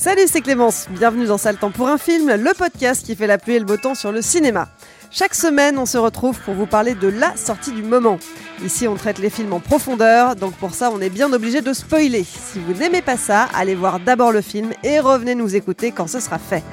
Salut, 0.00 0.22
c'est 0.28 0.40
Clémence. 0.40 0.86
Bienvenue 0.88 1.26
dans 1.26 1.36
Sale 1.36 1.58
Temps 1.58 1.70
pour 1.70 1.88
un 1.88 1.98
film, 1.98 2.34
le 2.34 2.54
podcast 2.54 3.04
qui 3.04 3.14
fait 3.14 3.26
la 3.26 3.36
pluie 3.36 3.56
et 3.56 3.58
le 3.58 3.66
beau 3.66 3.76
temps 3.76 3.94
sur 3.94 4.12
le 4.12 4.22
cinéma. 4.22 4.70
Chaque 5.10 5.34
semaine, 5.34 5.76
on 5.76 5.84
se 5.84 5.98
retrouve 5.98 6.40
pour 6.40 6.54
vous 6.54 6.64
parler 6.64 6.94
de 6.94 7.08
la 7.08 7.36
sortie 7.36 7.70
du 7.70 7.82
moment. 7.82 8.18
Ici, 8.64 8.88
on 8.88 8.94
traite 8.94 9.18
les 9.18 9.28
films 9.28 9.52
en 9.52 9.60
profondeur, 9.60 10.36
donc 10.36 10.54
pour 10.54 10.72
ça, 10.72 10.90
on 10.90 11.02
est 11.02 11.10
bien 11.10 11.30
obligé 11.34 11.60
de 11.60 11.74
spoiler. 11.74 12.24
Si 12.24 12.58
vous 12.60 12.72
n'aimez 12.72 13.02
pas 13.02 13.18
ça, 13.18 13.46
allez 13.54 13.74
voir 13.74 14.00
d'abord 14.00 14.32
le 14.32 14.40
film 14.40 14.70
et 14.82 15.00
revenez 15.00 15.34
nous 15.34 15.54
écouter 15.54 15.92
quand 15.92 16.06
ce 16.06 16.18
sera 16.18 16.38
fait. 16.38 16.64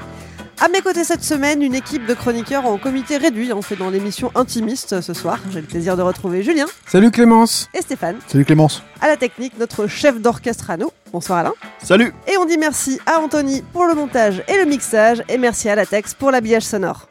À 0.61 0.69
mes 0.69 0.79
côtés 0.79 1.03
cette 1.03 1.25
semaine, 1.25 1.61
une 1.61 1.75
équipe 1.75 2.05
de 2.05 2.13
chroniqueurs 2.13 2.65
en 2.65 2.77
comité 2.77 3.17
réduit. 3.17 3.51
On 3.51 3.61
fait 3.61 3.75
dans 3.75 3.89
l'émission 3.89 4.31
Intimiste 4.35 5.01
ce 5.01 5.13
soir. 5.13 5.39
J'ai 5.51 5.59
le 5.59 5.67
plaisir 5.67 5.97
de 5.97 6.01
retrouver 6.01 6.43
Julien 6.43 6.65
Salut 6.87 7.11
Clémence 7.11 7.69
et 7.73 7.81
Stéphane. 7.81 8.15
Salut 8.25 8.45
Clémence 8.45 8.83
À 9.01 9.07
la 9.09 9.17
technique, 9.17 9.59
notre 9.59 9.85
chef 9.87 10.21
d'orchestre 10.21 10.71
à 10.71 10.77
nous. 10.77 10.89
Bonsoir 11.11 11.39
Alain. 11.39 11.53
Salut 11.81 12.13
Et 12.27 12.37
on 12.37 12.45
dit 12.45 12.57
merci 12.57 12.99
à 13.05 13.19
Anthony 13.19 13.61
pour 13.73 13.85
le 13.85 13.93
montage 13.95 14.43
et 14.47 14.57
le 14.57 14.65
mixage, 14.65 15.23
et 15.29 15.37
merci 15.37 15.69
à 15.69 15.75
Latex 15.75 16.13
pour 16.13 16.31
l'habillage 16.31 16.63
sonore. 16.63 17.07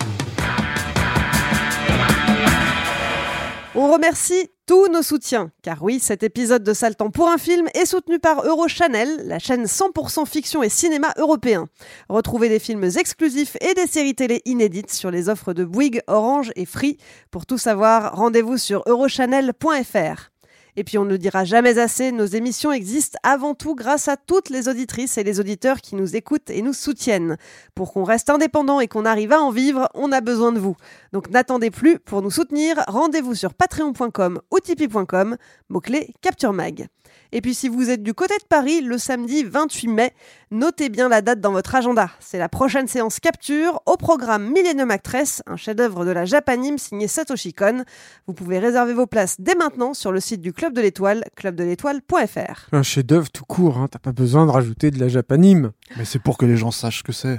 On 3.79 3.93
remercie 3.93 4.51
tous 4.67 4.89
nos 4.89 5.03
soutiens, 5.03 5.51
car 5.63 5.83
oui, 5.83 6.01
cet 6.01 6.23
épisode 6.23 6.63
de 6.63 6.73
Temps 6.95 7.11
pour 7.11 7.29
un 7.29 7.37
film 7.37 7.69
est 7.75 7.85
soutenu 7.85 8.19
par 8.19 8.45
Eurochannel, 8.47 9.09
la 9.27 9.39
chaîne 9.39 9.65
100% 9.65 10.27
fiction 10.27 10.63
et 10.63 10.71
cinéma 10.71 11.13
européen. 11.19 11.67
Retrouvez 12.09 12.49
des 12.49 12.59
films 12.59 12.85
exclusifs 12.85 13.57
et 13.61 13.75
des 13.75 13.87
séries 13.87 14.15
télé 14.15 14.41
inédites 14.47 14.91
sur 14.91 15.11
les 15.11 15.29
offres 15.29 15.53
de 15.53 15.65
Bouygues, 15.65 16.01
Orange 16.07 16.53
et 16.57 16.65
Free. 16.65 16.97
Pour 17.31 17.45
tout 17.45 17.59
savoir, 17.59 18.17
rendez-vous 18.17 18.57
sur 18.57 18.83
eurochannel.fr. 18.87 20.31
Et 20.77 20.85
puis 20.85 20.99
on 20.99 21.05
ne 21.05 21.11
le 21.11 21.19
dira 21.19 21.45
jamais 21.45 21.79
assez, 21.79 22.13
nos 22.13 22.27
émissions 22.27 22.71
existent 22.71 23.19
avant 23.23 23.55
tout 23.55 23.75
grâce 23.75 24.09
à 24.09 24.17
toutes 24.17 24.51
les 24.51 24.69
auditrices 24.69 25.17
et 25.17 25.25
les 25.25 25.41
auditeurs 25.41 25.81
qui 25.81 25.95
nous 25.95 26.17
écoutent 26.17 26.51
et 26.51 26.61
nous 26.61 26.75
soutiennent. 26.75 27.37
Pour 27.75 27.93
qu'on 27.93 28.05
reste 28.05 28.29
indépendant 28.29 28.81
et 28.81 28.89
qu'on 28.89 29.07
arrive 29.07 29.33
à 29.33 29.41
en 29.41 29.51
vivre, 29.51 29.89
on 29.95 30.13
a 30.13 30.21
besoin 30.21 30.53
de 30.53 30.59
vous. 30.59 30.77
Donc 31.13 31.31
n'attendez 31.31 31.71
plus, 31.71 31.99
pour 31.99 32.21
nous 32.21 32.31
soutenir, 32.31 32.85
rendez-vous 32.89 33.35
sur 33.35 33.55
patreon.com 33.55 34.41
ou 34.51 34.61
tipeee.com, 34.61 35.37
mot-clé 35.71 36.15
Capture 36.21 36.53
Mag. 36.53 36.89
Et 37.33 37.41
puis 37.41 37.55
si 37.55 37.69
vous 37.69 37.91
êtes 37.91 38.03
du 38.03 38.15
côté 38.15 38.35
de 38.39 38.45
Paris, 38.49 38.81
le 38.81 38.99
samedi 38.99 39.43
28 39.45 39.89
mai, 39.89 40.15
notez 40.51 40.89
bien 40.89 41.09
la 41.09 41.23
date 41.23 41.41
dans 41.41 41.53
votre 41.53 41.75
agenda. 41.75 42.11
C'est 42.21 42.39
la 42.39 42.49
prochaine 42.49 42.87
séance 42.87 43.21
capture 43.21 43.81
au 43.87 43.97
programme 43.97 44.51
Millennium 44.51 44.91
Actress, 44.91 45.43
un 45.47 45.57
chef-d'œuvre 45.57 46.05
de 46.05 46.11
la 46.11 46.25
Japanime 46.25 46.79
signé 46.79 47.09
Satoshi 47.09 47.53
Kon. 47.53 47.85
Vous 48.27 48.35
pouvez 48.35 48.59
réserver 48.59 48.95
vos 48.95 49.07
places 49.07 49.37
dès 49.41 49.55
maintenant 49.55 49.95
sur 49.95 50.13
le 50.13 50.21
site 50.21 50.41
du 50.41 50.53
Club 50.53 50.66
de 50.75 50.81
l'Étoile, 50.81 51.25
clubdeletoile.fr. 51.37 52.69
Un 52.73 52.83
chef-d'œuvre 52.83 53.31
tout 53.31 53.45
court, 53.45 53.79
hein. 53.79 53.89
t'as 53.91 53.99
pas 53.99 54.13
besoin 54.13 54.47
de 54.47 54.51
rajouter 54.51 54.91
de 54.91 54.99
la 54.99 55.09
japanime. 55.09 55.73
Mais 55.97 56.05
c'est 56.05 56.19
pour 56.19 56.37
que 56.39 56.47
les 56.47 56.57
gens 56.57 56.71
sachent 56.71 56.99
ce 56.99 57.03
que 57.03 57.13
c'est. 57.13 57.39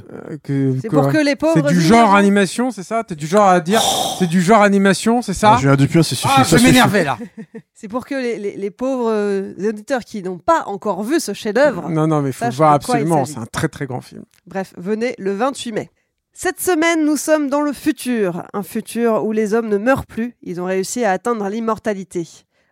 Euh, 0.50 0.76
C'est 0.82 0.90
pour 0.90 1.12
que 1.12 1.18
les 1.18 1.36
pauvres 1.36 1.54
C'est 1.56 1.74
du 1.74 1.82
genre 1.82 2.16
animation, 2.16 2.72
c'est 2.72 2.84
ça? 2.84 3.04
T'es 3.04 3.16
du 3.16 3.28
genre 3.28 3.48
à 3.48 3.60
dire 3.60 3.82
c'est 4.20 4.28
du 4.28 4.42
genre 4.42 4.62
animation, 4.62 5.22
c'est 5.22 5.34
ça? 5.34 5.56
Ah, 5.56 5.58
Julien 5.58 5.76
c'est 6.04 6.16
suffit. 6.16 6.28
Ah, 6.38 6.44
je 6.44 6.56
vais 6.56 6.64
m'énerver 6.64 7.04
là 7.04 7.18
C'est 7.74 7.88
pour 7.88 8.06
que 8.06 8.16
les, 8.16 8.38
les- 8.38 8.58
les 8.58 8.72
pauvres 8.72 9.12
euh, 9.12 9.54
auditeurs 9.70 10.02
qui 10.04 10.24
n'ont 10.24 10.40
pas 10.40 10.64
encore 10.66 11.04
vu 11.04 11.20
ce 11.20 11.34
chef-d'œuvre 11.34 11.90
Non, 11.90 12.08
non, 12.08 12.22
mais 12.22 12.32
faut 12.32 12.46
Sache 12.46 12.56
voir 12.56 12.74
absolument, 12.74 13.26
c'est 13.26 13.38
un 13.38 13.46
très 13.46 13.68
très 13.68 13.86
grand 13.86 14.02
film. 14.02 14.24
Bref, 14.48 14.74
venez 14.78 15.14
le 15.20 15.34
28 15.34 15.72
mai. 15.74 15.92
Cette 16.34 16.60
semaine, 16.60 17.04
nous 17.04 17.18
sommes 17.18 17.50
dans 17.50 17.62
le 17.62 17.74
futur, 17.74 18.44
un 18.54 18.62
futur 18.64 19.26
où 19.26 19.32
les 19.32 19.56
hommes 19.56 19.70
ne 19.70 19.78
meurent 19.78 20.06
plus, 20.06 20.36
ils 20.44 20.62
ont 20.62 20.66
réussi 20.66 21.04
à 21.04 21.12
atteindre 21.12 21.48
l'immortalité. 21.50 22.28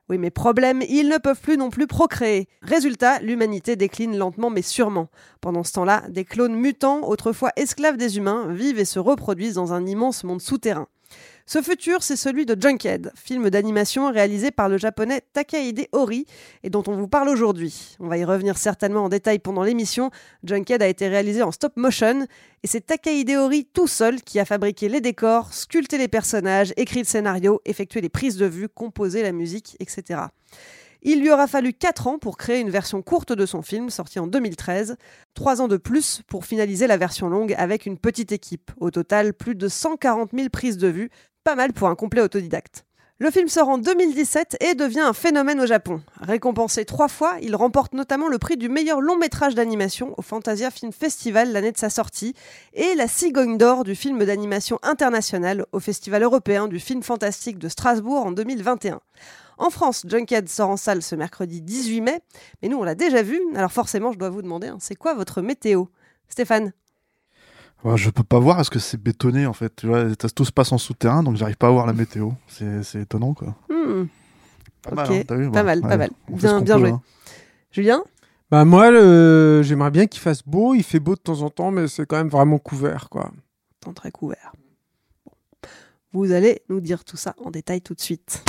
Oui, 0.07 0.19
mais 0.19 0.29
problème, 0.29 0.83
ils 0.87 1.09
ne 1.09 1.17
peuvent 1.17 1.41
plus 1.41 1.57
non 1.57 1.71
plus 1.71 1.87
procréer. 1.87 2.47
Résultat, 2.61 3.19
l'humanité 3.21 3.75
décline 3.75 4.15
lentement 4.15 4.51
mais 4.51 4.61
sûrement. 4.61 5.09
Pendant 5.41 5.63
ce 5.63 5.73
temps-là, 5.73 6.03
des 6.09 6.25
clones 6.25 6.55
mutants, 6.55 7.07
autrefois 7.07 7.51
esclaves 7.55 7.97
des 7.97 8.17
humains, 8.17 8.47
vivent 8.51 8.77
et 8.77 8.85
se 8.85 8.99
reproduisent 8.99 9.55
dans 9.55 9.73
un 9.73 9.87
immense 9.87 10.23
monde 10.23 10.41
souterrain. 10.41 10.87
Ce 11.47 11.61
futur, 11.61 12.01
c'est 12.01 12.15
celui 12.15 12.47
de 12.47 12.59
Junkhead, 12.59 13.11
film 13.15 13.51
d'animation 13.51 14.11
réalisé 14.11 14.49
par 14.49 14.67
le 14.67 14.79
japonais 14.79 15.21
Takahide 15.31 15.87
Ori 15.91 16.25
et 16.63 16.71
dont 16.71 16.81
on 16.87 16.95
vous 16.95 17.07
parle 17.07 17.29
aujourd'hui. 17.29 17.95
On 17.99 18.07
va 18.07 18.17
y 18.17 18.25
revenir 18.25 18.57
certainement 18.57 19.03
en 19.03 19.09
détail 19.09 19.37
pendant 19.37 19.61
l'émission. 19.61 20.09
Junkhead 20.43 20.81
a 20.81 20.87
été 20.87 21.07
réalisé 21.07 21.43
en 21.43 21.51
stop 21.51 21.77
motion 21.77 22.25
et 22.63 22.67
c'est 22.67 22.87
Takahide 22.87 23.29
Ori 23.29 23.65
tout 23.71 23.85
seul 23.85 24.23
qui 24.23 24.39
a 24.39 24.45
fabriqué 24.45 24.89
les 24.89 25.01
décors, 25.01 25.53
sculpté 25.53 25.99
les 25.99 26.07
personnages, 26.07 26.73
écrit 26.77 27.01
le 27.01 27.05
scénario, 27.05 27.61
effectué 27.65 28.01
les 28.01 28.09
prises 28.09 28.37
de 28.37 28.47
vue, 28.47 28.67
composé 28.67 29.21
la 29.21 29.31
musique, 29.31 29.77
etc. 29.79 30.21
Il 31.03 31.21
lui 31.21 31.29
aura 31.29 31.45
fallu 31.45 31.73
4 31.73 32.07
ans 32.07 32.17
pour 32.17 32.35
créer 32.35 32.59
une 32.59 32.71
version 32.71 33.03
courte 33.03 33.31
de 33.31 33.45
son 33.45 33.61
film, 33.61 33.91
sorti 33.91 34.17
en 34.17 34.25
2013, 34.25 34.97
3 35.35 35.61
ans 35.61 35.67
de 35.67 35.77
plus 35.77 36.23
pour 36.25 36.45
finaliser 36.45 36.87
la 36.87 36.97
version 36.97 37.29
longue 37.29 37.53
avec 37.59 37.85
une 37.85 37.99
petite 37.99 38.31
équipe. 38.31 38.71
Au 38.79 38.89
total, 38.89 39.35
plus 39.35 39.53
de 39.53 39.67
140 39.67 40.31
000 40.35 40.49
prises 40.49 40.79
de 40.79 40.87
vue, 40.87 41.11
pas 41.45 41.55
mal 41.55 41.73
pour 41.73 41.87
un 41.87 41.95
complet 41.95 42.21
autodidacte. 42.21 42.85
Le 43.19 43.31
film 43.31 43.47
sort 43.47 43.69
en 43.69 43.77
2017 43.77 44.57
et 44.61 44.73
devient 44.73 44.99
un 44.99 45.13
phénomène 45.13 45.61
au 45.61 45.65
Japon. 45.65 46.01
Récompensé 46.19 46.83
trois 46.83 47.07
fois, 47.07 47.37
il 47.41 47.55
remporte 47.55 47.93
notamment 47.93 48.27
le 48.27 48.39
prix 48.39 48.57
du 48.57 48.67
meilleur 48.67 48.99
long 48.99 49.15
métrage 49.15 49.55
d'animation 49.55 50.15
au 50.17 50.21
Fantasia 50.21 50.69
Film 50.71 50.91
Festival 50.91 51.53
l'année 51.53 51.71
de 51.71 51.77
sa 51.77 51.89
sortie 51.89 52.33
et 52.73 52.93
la 52.95 53.07
Cigogne 53.07 53.57
d'or 53.57 53.85
du 53.85 53.95
film 53.95 54.25
d'animation 54.25 54.79
international 54.81 55.65
au 55.71 55.79
Festival 55.79 56.23
européen 56.23 56.67
du 56.67 56.79
film 56.79 57.03
fantastique 57.03 57.59
de 57.59 57.69
Strasbourg 57.69 58.25
en 58.25 58.31
2021. 58.31 58.99
En 59.59 59.69
France, 59.69 60.03
Junkhead 60.05 60.49
sort 60.49 60.71
en 60.71 60.77
salle 60.77 61.03
ce 61.03 61.15
mercredi 61.15 61.61
18 61.61 62.01
mai, 62.01 62.19
mais 62.61 62.69
nous 62.69 62.79
on 62.79 62.83
l'a 62.83 62.95
déjà 62.95 63.21
vu, 63.21 63.39
alors 63.55 63.71
forcément 63.71 64.11
je 64.11 64.17
dois 64.17 64.29
vous 64.29 64.41
demander, 64.41 64.67
hein, 64.67 64.77
c'est 64.81 64.95
quoi 64.95 65.13
votre 65.13 65.41
météo? 65.41 65.85
Stéphane? 66.27 66.73
Ouais, 67.85 67.97
je 67.97 68.09
peux 68.09 68.23
pas 68.23 68.39
voir 68.39 68.55
parce 68.55 68.69
que 68.71 68.79
c'est 68.79 69.01
bétonné 69.01 69.45
en 69.45 69.53
fait. 69.53 69.73
Tu 69.75 69.85
vois, 69.87 70.05
ça- 70.19 70.29
tout 70.29 70.43
se 70.43 70.51
passe 70.51 70.71
en 70.71 70.77
souterrain, 70.79 71.21
donc 71.21 71.35
j'arrive 71.37 71.55
pas 71.57 71.67
à 71.67 71.71
voir 71.71 71.85
la 71.85 71.93
météo. 71.93 72.31
C'est 72.47 72.81
c'est 72.83 73.01
étonnant 73.01 73.33
quoi. 73.35 73.55
Hmm, 73.69 74.05
Pas 74.81 74.91
Ok, 74.91 74.95
mal, 74.97 75.07
hein, 75.07 75.13
vu, 75.13 75.25
pas 75.25 75.35
voilà. 75.63 75.63
mal, 75.63 75.81
pas 75.81 75.97
Bien- 75.97 76.61
bien 76.61 76.75
peut, 76.75 76.79
joué. 76.81 76.89
hein. 76.89 77.01
Julien? 77.71 78.03
Bah 78.51 78.65
moi, 78.65 78.89
le- 78.91 79.61
j'aimerais 79.63 79.91
bien 79.91 80.07
qu'il 80.07 80.19
fasse 80.21 80.41
beau, 80.43 80.73
il 80.75 80.83
fait 80.83 80.99
beau 80.99 81.15
de 81.15 81.19
temps 81.19 81.41
en 81.41 81.49
temps, 81.49 81.71
mais 81.71 81.87
c'est 81.87 82.05
quand 82.07 82.17
même 82.17 82.29
vraiment 82.29 82.57
couvert, 82.59 83.07
quoi. 83.09 83.31
Temps 83.81 83.93
très 83.93 84.11
couvert. 84.11 84.53
Bon. 85.25 85.31
Vous 86.13 86.31
allez 86.31 86.61
nous 86.69 86.79
dire 86.81 87.03
tout 87.05 87.17
ça 87.17 87.35
en 87.43 87.51
détail 87.51 87.81
tout 87.81 87.93
de 87.93 88.01
suite. 88.01 88.43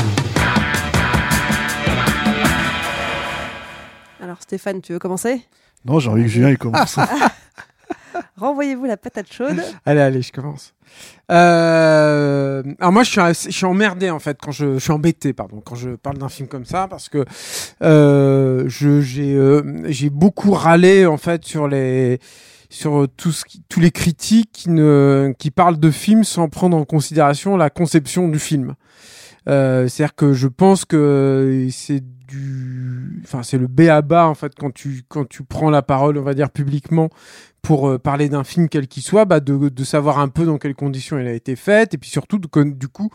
Alors 4.21 4.41
Stéphane, 4.41 4.81
tu 4.81 4.93
veux 4.95 4.99
commencer? 4.99 5.43
Non, 5.85 5.99
j'ai 5.99 6.09
envie 6.11 6.23
que 6.23 6.29
Julien 6.29 6.51
il 6.51 6.59
commence. 6.59 6.99
Renvoyez-vous 8.39 8.85
la 8.85 8.97
patate 8.97 9.33
chaude. 9.33 9.63
Allez, 9.87 10.01
allez, 10.01 10.23
je 10.23 10.33
commence. 10.33 10.75
Euh, 11.31 12.63
alors 12.79 12.93
moi, 12.93 13.03
je 13.03 13.33
suis, 13.33 13.67
emmerdé 13.67 14.11
en 14.11 14.19
fait 14.19 14.39
quand 14.41 14.53
je, 14.53 14.75
je 14.75 14.79
suis 14.79 14.93
embêté, 14.93 15.33
pardon, 15.33 15.61
quand 15.65 15.75
je 15.75 15.91
parle 15.91 16.19
d'un 16.19 16.29
film 16.29 16.49
comme 16.49 16.65
ça, 16.65 16.87
parce 16.89 17.09
que 17.09 17.25
euh, 17.83 18.65
je 18.69 19.01
j'ai 19.01 19.35
euh, 19.35 19.83
j'ai 19.87 20.11
beaucoup 20.11 20.53
râlé 20.53 21.07
en 21.07 21.17
fait 21.17 21.45
sur 21.45 21.67
les 21.67 22.21
sur 22.69 23.07
tout 23.17 23.33
ce 23.33 23.45
qui, 23.45 23.63
tous 23.69 23.81
les 23.81 23.91
critiques 23.91 24.51
qui 24.53 24.71
ne 24.71 25.35
qui 25.39 25.51
parlent 25.51 25.81
de 25.81 25.91
films 25.91 26.25
sans 26.25 26.49
prendre 26.49 26.77
en 26.77 26.85
considération 26.85 27.57
la 27.57 27.71
conception 27.71 28.29
du 28.29 28.39
film. 28.39 28.75
Euh, 29.49 29.89
C'est-à-dire 29.89 30.15
que 30.15 30.33
je 30.33 30.49
pense 30.49 30.85
que 30.85 31.69
c'est 31.71 32.03
enfin 33.23 33.43
c'est 33.43 33.59
le 33.59 33.67
b 33.67 33.83
à 33.83 34.03
bas 34.03 34.27
en 34.27 34.35
fait 34.35 34.53
quand 34.55 34.73
tu 34.73 35.05
prends 35.49 35.71
la 35.71 35.83
parole, 35.83 36.19
on 36.19 36.23
va 36.23 36.35
dire 36.35 36.51
publiquement 36.51 37.11
pour 37.67 37.89
euh, 37.89 37.99
parler 37.99 38.29
d'un 38.29 38.45
film 38.45 38.69
quel 38.69 38.87
qu'il 38.87 39.03
soit, 39.03 39.25
bah, 39.25 39.41
de, 39.41 39.85
savoir 39.85 40.21
un 40.21 40.29
peu 40.29 40.47
dans 40.47 40.57
quelles 40.57 40.77
conditions 40.77 41.19
il 41.19 41.27
a 41.27 41.33
été 41.33 41.57
fait, 41.57 41.95
et 41.95 41.99
puis 41.99 42.09
surtout 42.09 42.39
de 42.39 42.47
du 42.71 42.87
coup, 42.87 43.11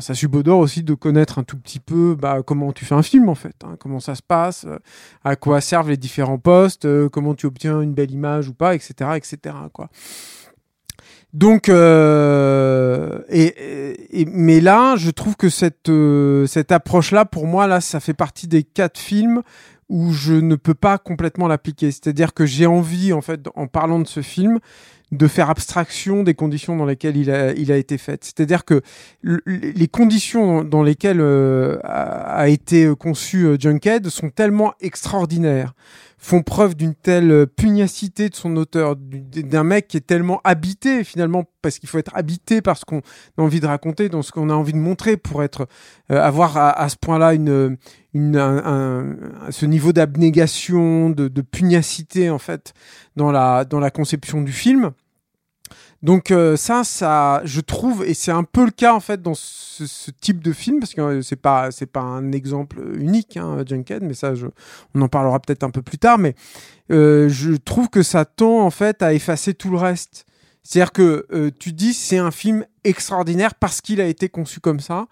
ça 0.00 0.14
subodore 0.14 0.58
aussi 0.58 0.82
de 0.82 0.94
connaître 0.94 1.38
un 1.38 1.44
tout 1.44 1.56
petit 1.56 1.78
peu 1.78 2.16
bah, 2.16 2.42
comment 2.44 2.72
tu 2.72 2.84
fais 2.84 2.96
un 2.96 3.04
film 3.04 3.28
en 3.28 3.36
fait, 3.36 3.54
hein, 3.64 3.76
comment 3.78 4.00
ça 4.00 4.16
se 4.16 4.22
passe, 4.22 4.64
euh, 4.64 4.78
à 5.22 5.36
quoi 5.36 5.60
servent 5.60 5.90
les 5.90 5.96
différents 5.96 6.38
postes, 6.38 6.86
euh, 6.86 7.08
comment 7.08 7.36
tu 7.36 7.46
obtiens 7.46 7.80
une 7.80 7.94
belle 7.94 8.10
image 8.10 8.48
ou 8.48 8.54
pas, 8.54 8.74
etc., 8.74 9.10
etc. 9.14 9.54
Quoi. 9.72 9.88
Donc, 11.34 11.68
euh, 11.68 13.18
et, 13.28 14.20
et- 14.20 14.24
mais 14.26 14.60
là, 14.60 14.94
je 14.96 15.10
trouve 15.10 15.34
que 15.36 15.48
cette 15.48 15.88
euh, 15.88 16.46
cette 16.46 16.70
approche-là, 16.70 17.24
pour 17.24 17.46
moi, 17.48 17.66
là, 17.66 17.80
ça 17.80 17.98
fait 17.98 18.14
partie 18.14 18.46
des 18.46 18.62
quatre 18.62 18.98
films 18.98 19.42
où 19.88 20.12
je 20.12 20.34
ne 20.34 20.54
peux 20.54 20.74
pas 20.74 20.96
complètement 20.96 21.48
l'appliquer. 21.48 21.90
C'est-à-dire 21.90 22.34
que 22.34 22.46
j'ai 22.46 22.66
envie, 22.66 23.12
en 23.12 23.20
fait, 23.20 23.40
en 23.56 23.66
parlant 23.66 23.98
de 23.98 24.06
ce 24.06 24.22
film, 24.22 24.60
de 25.16 25.26
faire 25.28 25.48
abstraction 25.50 26.22
des 26.22 26.34
conditions 26.34 26.76
dans 26.76 26.84
lesquelles 26.86 27.16
il 27.16 27.30
a, 27.30 27.52
il 27.52 27.70
a 27.72 27.76
été 27.76 27.98
fait. 27.98 28.22
C'est-à-dire 28.24 28.64
que 28.64 28.80
le- 29.22 29.42
les 29.46 29.88
conditions 29.88 30.64
dans 30.64 30.82
lesquelles 30.82 31.20
euh, 31.20 31.78
a, 31.84 32.48
été 32.48 32.92
conçu 32.98 33.44
euh, 33.46 33.56
Junkhead 33.58 34.08
sont 34.08 34.30
tellement 34.30 34.74
extraordinaires, 34.80 35.74
font 36.18 36.42
preuve 36.42 36.74
d'une 36.74 36.94
telle 36.94 37.30
euh, 37.30 37.46
pugnacité 37.46 38.28
de 38.28 38.34
son 38.34 38.56
auteur, 38.56 38.96
du- 38.96 39.20
d'un 39.44 39.64
mec 39.64 39.88
qui 39.88 39.96
est 39.96 40.06
tellement 40.06 40.40
habité 40.44 41.04
finalement, 41.04 41.44
parce 41.62 41.78
qu'il 41.78 41.88
faut 41.88 41.98
être 41.98 42.14
habité 42.16 42.60
par 42.60 42.76
ce 42.76 42.84
qu'on 42.84 42.98
a 43.38 43.42
envie 43.42 43.60
de 43.60 43.66
raconter, 43.66 44.08
dans 44.08 44.22
ce 44.22 44.32
qu'on 44.32 44.50
a 44.50 44.54
envie 44.54 44.72
de 44.72 44.78
montrer 44.78 45.16
pour 45.16 45.42
être 45.42 45.66
euh, 46.10 46.20
avoir 46.20 46.56
à, 46.56 46.70
à 46.70 46.88
ce 46.88 46.96
point-là 47.00 47.34
une, 47.34 47.76
une 48.14 48.36
un- 48.36 48.64
un- 48.66 49.16
ce 49.50 49.66
niveau 49.66 49.92
d'abnégation, 49.92 51.10
de, 51.10 51.28
de 51.28 51.40
pugnacité 51.42 52.30
en 52.30 52.38
fait 52.38 52.72
dans 53.16 53.30
la 53.30 53.64
dans 53.64 53.80
la 53.80 53.90
conception 53.90 54.42
du 54.42 54.52
film. 54.52 54.90
Donc 56.04 56.30
euh, 56.30 56.54
ça, 56.58 56.84
ça, 56.84 57.40
je 57.46 57.62
trouve, 57.62 58.04
et 58.04 58.12
c'est 58.12 58.30
un 58.30 58.44
peu 58.44 58.66
le 58.66 58.70
cas 58.70 58.92
en 58.92 59.00
fait 59.00 59.22
dans 59.22 59.32
ce, 59.34 60.10
type 60.20 60.44
de 60.44 60.52
film, 60.52 60.78
parce 60.78 60.92
que 60.92 61.00
euh, 61.00 61.22
c'est 61.22 61.34
pas, 61.34 61.70
un 61.94 62.30
exemple 62.30 62.76
unique, 62.98 63.38
hein, 63.38 63.64
mais 64.02 64.12
ça, 64.12 64.34
on 64.94 65.00
en 65.00 65.08
parlera 65.08 65.40
peut-être 65.40 65.62
un 65.62 65.70
peu 65.70 65.80
plus 65.80 65.96
tard. 65.96 66.18
Mais 66.18 66.34
euh, 66.92 67.30
je 67.30 67.52
trouve 67.52 67.88
que 67.88 68.02
ça 68.02 68.26
tend 68.26 68.66
en 68.66 68.70
fait 68.70 69.00
à 69.00 69.14
effacer 69.14 69.54
tout 69.54 69.70
le 69.70 69.78
reste. 69.78 70.26
C'est-à-dire 70.62 70.92
que 70.92 71.26
euh, 71.32 71.50
tu 71.58 71.72
dis 71.72 71.94
c'est 71.94 72.18
un 72.18 72.30
film 72.30 72.66
extraordinaire 72.84 73.54
parce 73.54 73.80
qu'il 73.80 74.02
a 74.02 74.06
été 74.06 74.28
conçu 74.28 74.60
comme 74.60 74.80
ça 74.80 75.06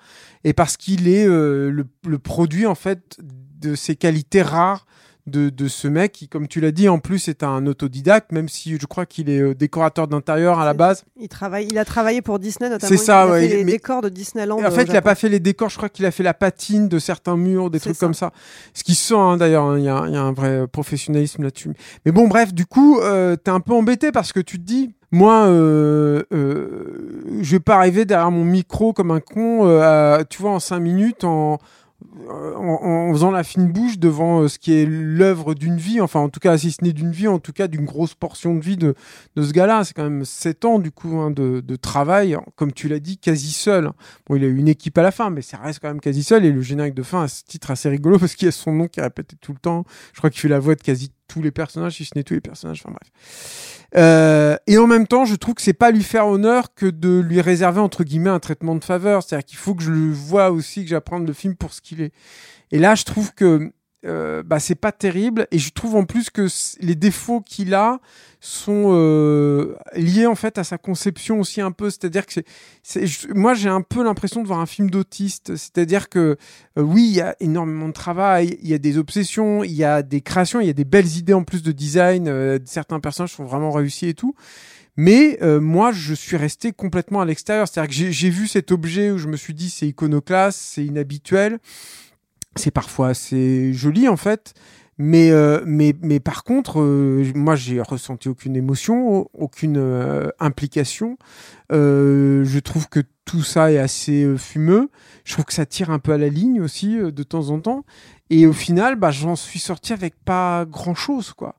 et 0.45 0.53
parce 0.53 0.77
qu'il 0.77 1.09
est 1.09 1.25
le, 1.25 1.87
le 2.07 2.19
produit 2.19 2.67
en 2.67 2.75
fait 2.75 3.19
de 3.19 3.75
ces 3.75 3.97
qualités 3.97 4.43
rares 4.43 4.85
de, 5.27 5.51
de 5.51 5.69
ce 5.69 5.87
mec 5.87 6.11
qui, 6.13 6.29
comme 6.29 6.49
tu 6.49 6.61
l'as 6.61 6.73
dit, 6.73 6.89
en 6.89 6.99
plus 6.99 7.29
est 7.29 7.43
un 7.45 7.67
autodidacte, 7.67 8.33
même 8.33 8.49
si 8.49 8.77
je 8.81 8.87
crois 8.87 9.07
qu'il 9.07 9.31
est 9.31 9.41
euh, 9.41 9.55
décorateur 9.55 10.09
d'intérieur 10.09 10.59
à 10.59 10.65
la 10.65 10.75
base. 10.75 11.05
Il, 11.21 11.29
travaille, 11.29 11.69
il 11.71 11.79
a 11.79 11.85
travaillé 11.85 12.23
pour 12.23 12.39
Disney 12.41 12.69
notamment. 12.69 12.89
C'est 12.89 12.97
ça, 12.97 13.25
il 13.27 13.29
a 13.29 13.33
ouais, 13.33 13.49
fait 13.49 13.57
les 13.57 13.65
mais- 13.65 13.73
décors 13.73 14.01
de 14.03 14.09
Disneyland. 14.09 14.59
En 14.59 14.67
au 14.67 14.71
fait, 14.73 14.83
il 14.85 14.91
a 14.91 14.95
Japon. 14.95 15.05
pas 15.11 15.15
fait 15.15 15.29
les 15.29 15.39
décors, 15.41 15.69
je 15.71 15.77
crois 15.77 15.89
qu'il 15.89 16.05
a 16.07 16.11
fait 16.11 16.25
la 16.25 16.35
patine 16.35 16.89
de 16.89 16.99
certains 16.99 17.37
murs, 17.37 17.71
des 17.71 17.79
trucs 17.79 17.95
ça. 17.95 18.07
comme 18.07 18.15
ça. 18.15 18.33
Ce 18.75 18.83
qui 18.83 18.95
se 18.97 19.09
sent 19.09 19.15
hein, 19.15 19.37
d'ailleurs, 19.37 19.65
hein, 19.65 19.79
il 19.79 19.83
y, 19.83 19.87
y 19.87 19.89
a 19.89 19.97
un 20.23 20.33
vrai 20.33 20.49
euh, 20.49 20.67
professionnalisme 20.67 21.43
là-dessus. 21.45 21.71
Mais 22.05 22.11
bon, 22.13 22.27
bref, 22.27 22.53
du 22.53 22.67
coup, 22.67 22.99
euh, 23.01 23.37
t'es 23.37 23.51
un 23.53 23.61
peu 23.61 23.75
embêté 23.75 24.11
parce 24.11 24.33
que 24.33 24.41
tu 24.41 24.59
te 24.59 24.65
dis, 24.65 24.91
moi, 25.13 25.45
euh, 25.47 26.23
euh, 26.33 27.29
je 27.43 27.53
vais 27.53 27.61
pas 27.61 27.77
arriver 27.77 28.05
derrière 28.05 28.31
mon 28.31 28.45
micro 28.45 28.93
comme 28.93 29.11
un 29.11 29.21
con, 29.21 29.67
euh, 29.69 30.19
à- 30.19 30.25
tu 30.25 30.41
vois, 30.43 30.53
en 30.53 30.59
cinq 30.61 30.81
minutes, 30.81 31.25
en, 31.25 31.59
en, 32.29 33.09
en 33.09 33.13
faisant 33.13 33.31
la 33.31 33.45
fine 33.45 33.71
bouche 33.71 33.99
devant 33.99 34.43
euh, 34.43 34.49
ce 34.49 34.59
qui 34.59 34.73
est 34.73 34.87
l'œuvre 34.87 35.55
d'une 35.55 35.77
vie, 35.77 36.01
enfin 36.01 36.21
en 36.21 36.29
tout 36.29 36.41
cas 36.41 36.57
si 36.59 36.71
ce 36.73 36.85
n'est 36.85 36.93
d'une 36.93 37.13
vie, 37.13 37.29
en 37.29 37.39
tout 37.39 37.53
cas 37.53 37.69
d'une 37.69 37.85
grosse 37.85 38.15
portion 38.15 38.55
de 38.55 38.61
vie 38.61 38.77
de, 38.77 38.95
de 39.37 39.43
ce 39.43 39.53
gars-là. 39.53 39.85
C'est 39.85 39.95
quand 39.95 40.05
même 40.05 40.25
7 40.25 40.65
ans 40.65 40.79
du 40.79 40.91
coup 40.91 41.19
hein, 41.19 41.31
de, 41.31 41.61
de 41.61 41.77
travail, 41.77 42.37
comme 42.57 42.73
tu 42.73 42.89
l'as 42.89 43.01
dit, 43.01 43.19
quasi 43.19 43.53
seul. 43.53 43.91
Bon, 44.27 44.37
il 44.37 44.45
a 44.45 44.47
eu 44.47 44.57
une 44.57 44.69
équipe 44.69 44.97
à 44.99 45.03
la 45.03 45.11
fin, 45.11 45.31
mais 45.31 45.43
ça 45.43 45.59
reste 45.59 45.81
quand 45.81 45.89
même 45.89 46.01
quasi 46.01 46.23
seul. 46.23 46.45
Et 46.45 46.53
le 46.53 46.61
générique 46.63 46.95
de 46.95 47.03
fin 47.03 47.23
a 47.23 47.29
ce 47.29 47.43
titre 47.45 47.71
assez 47.71 47.89
rigolo 47.89 48.19
parce 48.21 48.35
qu'il 48.35 48.47
y 48.47 48.49
a 48.49 48.53
son 48.53 48.73
nom 48.73 48.89
qui 48.89 49.01
est 49.01 49.05
répété 49.05 49.37
tout 49.41 49.53
le 49.53 49.59
temps. 49.59 49.85
Je 50.13 50.19
crois 50.19 50.31
qu'il 50.31 50.41
fait 50.41 50.49
la 50.49 50.61
voix 50.61 50.75
de 50.75 50.83
quasi 50.83 51.11
tous 51.33 51.43
les 51.43 51.51
personnages, 51.51 51.97
si 51.97 52.05
ce 52.05 52.11
n'est 52.15 52.23
tous 52.23 52.35
les 52.35 52.41
personnages. 52.41 52.83
Enfin 52.85 52.95
bref. 52.95 53.83
Euh, 53.97 54.57
et 54.67 54.77
en 54.79 54.87
même 54.87 55.07
temps, 55.07 55.25
je 55.25 55.35
trouve 55.35 55.55
que 55.55 55.63
c'est 55.63 55.73
pas 55.73 55.91
lui 55.91 56.03
faire 56.03 56.27
honneur 56.27 56.75
que 56.75 56.87
de 56.87 57.21
lui 57.21 57.41
réserver 57.41 57.81
entre 57.81 58.05
guillemets 58.05 58.31
un 58.31 58.41
traitement 58.41 58.75
de 58.75 58.85
faveur. 58.85 59.23
C'est-à-dire 59.23 59.47
qu'il 59.47 59.59
faut 59.59 59.75
que 59.75 59.83
je 59.83 59.91
le 59.91 60.13
vois 60.13 60.51
aussi, 60.51 60.85
que 60.85 60.91
j'apprenne 60.91 61.27
le 61.27 61.33
film 61.33 61.57
pour 61.57 61.73
ce 61.73 61.81
qu'il 61.81 62.03
est. 62.03 62.13
Et 62.71 62.79
là, 62.79 62.95
je 62.95 63.05
trouve 63.05 63.33
que 63.35 63.73
euh, 64.05 64.43
bah, 64.43 64.59
c'est 64.59 64.75
pas 64.75 64.93
terrible. 64.93 65.47
Et 65.51 65.59
je 65.59 65.71
trouve 65.71 65.97
en 65.97 66.05
plus 66.05 66.31
que 66.31 66.47
les 66.81 66.95
défauts 66.95 67.41
qu'il 67.41 67.75
a 67.75 68.01
sont 68.45 68.89
euh, 68.89 69.77
liés 69.95 70.27
en 70.27 70.35
fait 70.35 70.59
à 70.59 70.65
sa 70.65 70.77
conception 70.77 71.39
aussi 71.39 71.61
un 71.61 71.71
peu. 71.71 71.91
C'est-à-dire 71.91 72.27
que 72.27 72.41
c'est, 72.83 73.05
moi 73.35 73.55
j'ai 73.55 73.69
un 73.69 73.83
peu 73.83 74.03
l'impression 74.03 74.43
de 74.43 74.49
voir 74.49 74.59
un 74.59 74.67
film 74.67 74.91
d'autiste. 74.91 75.55
C'est-à-dire 75.55 76.09
que 76.09 76.37
euh, 76.77 76.83
oui, 76.83 77.05
il 77.05 77.15
y 77.15 77.21
a 77.21 77.37
énormément 77.39 77.87
de 77.87 77.93
travail, 77.93 78.59
il 78.61 78.69
y 78.69 78.75
a 78.75 78.79
des 78.79 78.99
obsessions, 78.99 79.63
il 79.63 79.73
y 79.73 79.85
a 79.85 80.03
des 80.03 80.21
créations, 80.21 80.61
il 80.61 80.67
y 80.67 80.71
a 80.71 80.75
des 80.75 80.85
belles 80.85 81.17
idées 81.17 81.35
en 81.35 81.45
plus 81.45 81.63
de 81.63 81.71
design. 81.71 82.27
euh, 82.27 82.59
certains 82.65 82.99
personnages 82.99 83.33
sont 83.33 83.45
vraiment 83.45 83.71
réussis 83.71 84.09
et 84.09 84.15
tout. 84.15 84.35
Mais 84.97 85.39
euh, 85.41 85.61
moi, 85.61 85.93
je 85.93 86.13
suis 86.13 86.37
resté 86.37 86.73
complètement 86.73 87.21
à 87.21 87.25
l'extérieur. 87.25 87.69
C'est-à-dire 87.69 87.97
que 87.97 88.13
j'ai 88.13 88.31
vu 88.31 88.49
cet 88.49 88.73
objet 88.73 89.13
où 89.13 89.19
je 89.19 89.29
me 89.29 89.37
suis 89.37 89.55
dit 89.55 89.71
c'est 89.71 89.87
iconoclaste, 89.87 90.59
c'est 90.61 90.85
inhabituel 90.85 91.61
c'est 92.57 92.71
parfois 92.71 93.09
assez 93.09 93.73
joli 93.73 94.09
en 94.09 94.17
fait. 94.17 94.55
Mais, 94.99 95.31
euh, 95.31 95.63
mais, 95.67 95.95
mais 96.03 96.21
par 96.21 96.45
contre, 96.45 96.81
euh, 96.81 97.25
moi, 97.35 97.57
j'ai 97.57 97.81
ressenti 97.81 98.29
aucune 98.29 98.55
émotion, 98.55 99.27
aucune 99.33 99.79
euh, 99.79 100.29
implication. 100.39 101.17
Euh, 101.73 102.45
je 102.45 102.59
trouve 102.59 102.89
que 102.89 103.01
tout 103.25 103.43
ça 103.43 103.73
est 103.73 103.79
assez 103.79 104.23
euh, 104.23 104.37
fumeux. 104.37 104.91
Je 105.25 105.33
trouve 105.33 105.47
que 105.47 105.55
ça 105.55 105.65
tire 105.65 105.91
un 105.91 105.99
peu 105.99 106.13
à 106.13 106.19
la 106.19 106.29
ligne 106.29 106.61
aussi 106.61 106.99
euh, 106.99 107.11
de 107.11 107.23
temps 107.23 107.49
en 107.49 107.59
temps. 107.59 107.85
Et 108.29 108.47
au 108.47 108.53
final, 108.53 108.97
bah, 108.97 109.11
j'en 109.11 109.35
suis 109.35 109.59
sorti 109.59 109.95
avec 109.95 110.15
pas 110.25 110.67
grand-chose, 110.67 111.33
quoi. 111.33 111.57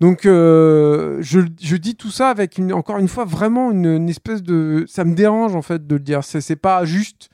Donc, 0.00 0.22
je, 0.24 1.20
je 1.22 1.76
dis 1.76 1.94
tout 1.94 2.10
ça 2.10 2.28
avec 2.28 2.58
une, 2.58 2.72
encore 2.72 2.98
une 2.98 3.08
fois 3.08 3.24
vraiment 3.24 3.70
une, 3.70 3.86
une 3.86 4.08
espèce 4.08 4.42
de, 4.42 4.84
ça 4.88 5.04
me 5.04 5.14
dérange 5.14 5.54
en 5.54 5.62
fait 5.62 5.86
de 5.86 5.94
le 5.94 6.02
dire. 6.02 6.22
C'est 6.24 6.56
pas 6.56 6.84
juste 6.84 7.30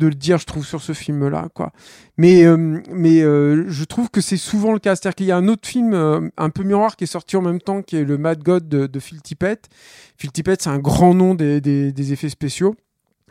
de 0.00 0.06
le 0.06 0.14
dire, 0.14 0.38
je 0.38 0.46
trouve, 0.46 0.66
sur 0.66 0.80
ce 0.80 0.92
film-là, 0.92 1.48
quoi. 1.54 1.72
Mais, 2.16 2.44
euh, 2.44 2.80
mais 2.90 3.22
euh, 3.22 3.64
je 3.68 3.84
trouve 3.84 4.10
que 4.10 4.20
c'est 4.20 4.36
souvent 4.36 4.72
le 4.72 4.78
cas. 4.78 4.96
C'est-à-dire 4.96 5.14
qu'il 5.14 5.26
y 5.26 5.32
a 5.32 5.36
un 5.36 5.46
autre 5.46 5.68
film 5.68 5.94
euh, 5.94 6.28
un 6.36 6.50
peu 6.50 6.64
miroir 6.64 6.96
qui 6.96 7.04
est 7.04 7.06
sorti 7.06 7.36
en 7.36 7.42
même 7.42 7.60
temps, 7.60 7.82
qui 7.82 7.96
est 7.96 8.04
le 8.04 8.18
Mad 8.18 8.42
God 8.42 8.68
de, 8.68 9.00
Phil 9.00 9.22
Tippett. 9.22 9.68
Phil 10.16 10.32
Tippett, 10.32 10.60
c'est 10.60 10.70
un 10.70 10.78
grand 10.78 11.14
nom 11.14 11.34
des, 11.34 11.60
des, 11.60 12.12
effets 12.12 12.28
spéciaux 12.28 12.74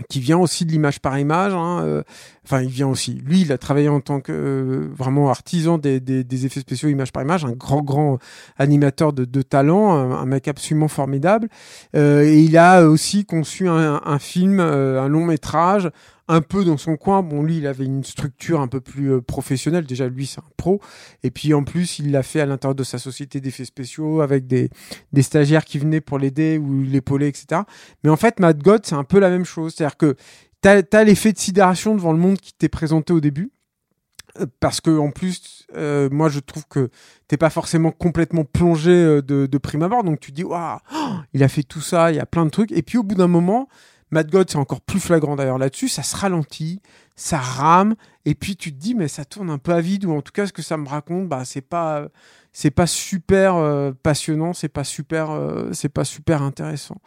qui 0.08 0.22
vient 0.22 0.38
aussi 0.38 0.66
de 0.66 0.72
l'image 0.72 1.02
par 1.02 1.20
image. 1.20 1.54
hein, 1.54 2.04
Enfin, 2.46 2.62
il 2.62 2.70
vient 2.70 2.88
aussi. 2.88 3.22
Lui, 3.26 3.42
il 3.42 3.52
a 3.52 3.58
travaillé 3.58 3.90
en 3.90 4.00
tant 4.00 4.22
que 4.22 4.90
vraiment 4.96 5.30
artisan 5.30 5.78
des, 5.78 6.00
des, 6.00 6.46
effets 6.46 6.62
spéciaux 6.62 6.88
image 6.88 7.12
par 7.12 7.22
image, 7.22 7.44
un 7.44 7.52
grand, 7.52 7.82
grand 7.82 8.18
animateur 8.58 9.12
de, 9.12 9.42
talent, 9.42 9.92
un, 9.92 10.26
mec 10.26 10.48
absolument 10.48 10.88
formidable. 10.88 11.50
Et 11.94 12.40
il 12.40 12.58
a 12.58 12.88
aussi 12.88 13.26
conçu 13.26 13.68
un, 13.68 14.02
un 14.04 14.20
film, 14.20 14.62
un 14.62 15.08
long 15.10 15.26
métrage, 15.26 15.92
un 16.30 16.42
peu 16.42 16.64
dans 16.64 16.78
son 16.78 16.96
coin. 16.96 17.24
Bon, 17.24 17.42
lui, 17.42 17.58
il 17.58 17.68
avait 17.68 17.86
une 17.86 18.04
structure 18.04 18.62
un 18.62 18.68
peu 18.68 18.80
plus 18.80 19.12
euh, 19.12 19.22
professionnelle. 19.22 19.86
Déjà, 19.86 20.08
lui, 20.08 20.28
c'est 20.28 20.40
un 20.40 20.50
pro. 20.58 20.80
Et 21.24 21.32
puis, 21.32 21.56
en 21.56 21.64
plus, 21.64 21.98
il 21.98 22.12
l'a 22.12 22.22
fait 22.22 22.40
à 22.40 22.46
l'intérieur 22.46 22.76
de 22.76 22.84
sa 22.84 23.00
société 23.00 23.42
d'effets 23.42 23.66
spéciaux 23.66 24.22
avec 24.22 24.46
des, 24.46 24.70
stagiaires 25.22 25.66
qui 25.66 25.80
venaient 25.80 26.02
pour 26.02 26.20
l'aider 26.20 26.60
ou 26.60 26.84
l'épauler, 26.84 27.28
etc. 27.28 27.64
Mais 28.04 28.12
en 28.12 28.16
fait, 28.16 28.40
Mad 28.40 28.62
God, 28.62 28.86
c'est 28.86 28.96
un 28.96 29.04
peu 29.04 29.20
la 29.20 29.32
même 29.32 29.44
chose. 29.44 29.74
C'est-à-dire 29.76 29.98
que 29.98 30.16
t'as 30.62 30.84
as, 30.94 31.04
l'effet 31.04 31.34
de 31.34 31.40
sidération 31.40 31.96
devant 31.96 32.14
le 32.14 32.20
monde 32.20 32.38
qui 32.38 32.54
t'est 32.54 32.70
présenté 32.70 33.12
au 33.12 33.20
début. 33.20 33.52
Euh, 34.40 34.46
Parce 34.60 34.82
que 34.82 34.96
en 34.96 35.10
plus, 35.10 35.66
euh, 35.76 36.10
moi 36.12 36.30
je 36.30 36.40
trouve 36.40 36.68
que 36.70 36.92
t'es 37.28 37.38
pas 37.38 37.50
forcément 37.50 37.90
complètement 37.90 38.44
plongé 38.44 38.92
de, 38.92 39.48
de 39.48 39.58
prime 39.58 39.82
abord, 39.82 40.04
donc 40.04 40.20
tu 40.20 40.32
dis 40.32 40.44
waouh, 40.44 40.78
il 41.34 41.44
a 41.44 41.48
fait 41.48 41.64
tout 41.64 41.82
ça, 41.82 42.12
il 42.12 42.18
y 42.18 42.20
a 42.20 42.28
plein 42.28 42.46
de 42.46 42.52
trucs. 42.52 42.72
Et 42.72 42.84
puis 42.84 43.00
au 43.00 43.04
bout 43.04 43.16
d'un 43.16 43.28
moment, 43.28 43.68
Mad 44.12 44.30
God 44.30 44.50
c'est 44.50 44.58
encore 44.58 44.82
plus 44.82 45.00
flagrant 45.00 45.36
d'ailleurs 45.36 45.58
là-dessus, 45.58 45.88
ça 45.88 46.04
se 46.04 46.16
ralentit, 46.16 46.82
ça 47.20 47.38
rame, 47.38 47.96
et 48.24 48.34
puis 48.34 48.56
tu 48.56 48.72
te 48.72 48.80
dis, 48.80 48.96
mais 48.96 49.10
ça 49.10 49.26
tourne 49.26 49.50
un 49.50 49.58
peu 49.58 49.74
à 49.74 49.82
vide, 49.82 50.06
ou 50.06 50.14
en 50.14 50.22
tout 50.22 50.32
cas, 50.32 50.48
ce 50.48 50.54
que 50.54 50.62
ça 50.62 50.78
me 50.78 50.88
raconte, 50.88 51.28
bah, 51.28 51.44
c'est 51.44 51.62
pas, 51.62 52.08
c'est 52.54 52.72
pas 52.72 52.88
super 52.88 53.58
euh, 53.58 53.92
passionnant, 54.04 54.54
c'est 54.54 54.70
pas 54.70 54.86
super, 54.86 55.32
euh, 55.32 55.70
c'est 55.74 55.90
pas 55.90 56.06
super 56.06 56.42
intéressant. 56.42 56.98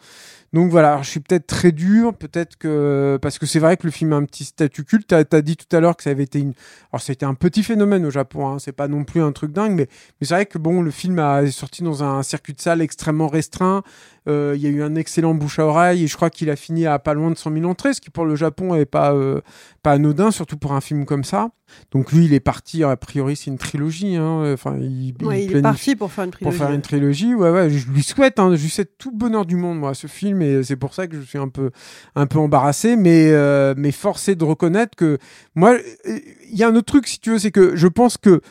Donc 0.53 0.69
voilà, 0.69 1.01
je 1.01 1.09
suis 1.09 1.19
peut-être 1.19 1.47
très 1.47 1.71
dur, 1.71 2.13
peut-être 2.13 2.57
que 2.57 3.17
parce 3.19 3.39
que 3.39 3.47
c'est 3.47 3.57
vrai 3.57 3.75
que 3.75 3.87
le 3.87 3.91
film 3.91 4.13
a 4.13 4.17
un 4.17 4.25
petit 4.25 4.43
statut 4.45 4.83
culte. 4.85 5.07
T'as 5.07 5.23
as 5.31 5.41
dit 5.41 5.57
tout 5.57 5.75
à 5.75 5.79
l'heure 5.79 5.97
que 5.97 6.03
ça 6.03 6.11
avait 6.11 6.23
été 6.23 6.37
une, 6.39 6.53
alors 6.91 7.01
c'était 7.01 7.25
un 7.25 7.33
petit 7.33 7.63
phénomène 7.63 8.05
au 8.05 8.11
Japon. 8.11 8.47
Hein, 8.47 8.59
c'est 8.59 8.71
pas 8.71 8.87
non 8.87 9.03
plus 9.03 9.21
un 9.23 9.31
truc 9.31 9.51
dingue, 9.51 9.75
mais 9.75 9.87
c'est 10.21 10.35
vrai 10.35 10.45
que 10.45 10.59
bon, 10.59 10.83
le 10.83 10.91
film 10.91 11.17
a 11.17 11.49
sorti 11.49 11.81
dans 11.81 12.03
un 12.03 12.21
circuit 12.21 12.53
de 12.53 12.61
salle 12.61 12.81
extrêmement 12.81 13.27
restreint. 13.27 13.81
Euh, 14.27 14.53
Il 14.55 14.61
y 14.61 14.67
a 14.67 14.69
eu 14.69 14.83
un 14.83 14.93
excellent 14.93 15.33
bouche 15.33 15.57
à 15.57 15.65
oreille 15.65 16.03
et 16.03 16.07
je 16.07 16.15
crois 16.15 16.29
qu'il 16.29 16.51
a 16.51 16.55
fini 16.55 16.85
à 16.85 16.99
pas 16.99 17.15
loin 17.15 17.31
de 17.31 17.35
100 17.35 17.51
000 17.51 17.65
entrées, 17.65 17.95
ce 17.95 18.01
qui 18.01 18.11
pour 18.11 18.25
le 18.25 18.35
Japon 18.35 18.75
est 18.75 18.85
pas 18.85 19.13
anodin, 20.03 20.31
surtout 20.31 20.57
pour 20.57 20.73
un 20.73 20.81
film 20.81 21.05
comme 21.05 21.23
ça. 21.23 21.49
Donc 21.91 22.11
lui, 22.11 22.25
il 22.25 22.33
est 22.33 22.39
parti. 22.39 22.83
A 22.83 22.95
priori, 22.97 23.35
c'est 23.35 23.49
une 23.49 23.57
trilogie. 23.57 24.15
Hein, 24.15 24.53
enfin, 24.53 24.77
il, 24.79 25.13
Ouais, 25.21 25.45
il, 25.45 25.55
est 25.55 25.61
parti 25.61 25.95
pour 25.95 26.11
faire 26.11 26.25
une 26.25 26.31
pour 26.31 26.39
trilogie. 26.39 26.57
faire 26.57 26.71
une 26.71 26.81
trilogie. 26.81 27.33
Ouais, 27.33 27.49
ouais, 27.49 27.69
je 27.69 27.89
lui 27.89 28.03
souhaite, 28.03 28.39
hein, 28.39 28.55
je 28.55 28.61
lui 28.61 28.69
souhaite 28.69 28.97
tout 28.97 29.11
le 29.11 29.17
bonheur 29.17 29.45
du 29.45 29.55
monde, 29.55 29.79
moi, 29.79 29.93
ce 29.93 30.07
film, 30.07 30.41
et 30.41 30.63
c'est 30.63 30.75
pour 30.75 30.93
ça 30.93 31.07
que 31.07 31.15
je 31.15 31.21
suis 31.21 31.37
un 31.37 31.47
peu, 31.49 31.71
un 32.15 32.27
peu 32.27 32.39
embarrassé, 32.39 32.95
mais, 32.95 33.29
euh, 33.31 33.73
mais 33.77 33.91
force 33.91 34.27
est 34.27 34.35
de 34.35 34.43
reconnaître 34.43 34.95
que, 34.95 35.17
moi, 35.55 35.77
il 36.05 36.57
y 36.57 36.63
a 36.63 36.67
un 36.67 36.75
autre 36.75 36.85
truc, 36.85 37.07
si 37.07 37.19
tu 37.19 37.31
veux, 37.31 37.39
c'est 37.39 37.51
que 37.51 37.75
je 37.75 37.87
pense 37.87 38.17
que 38.17 38.41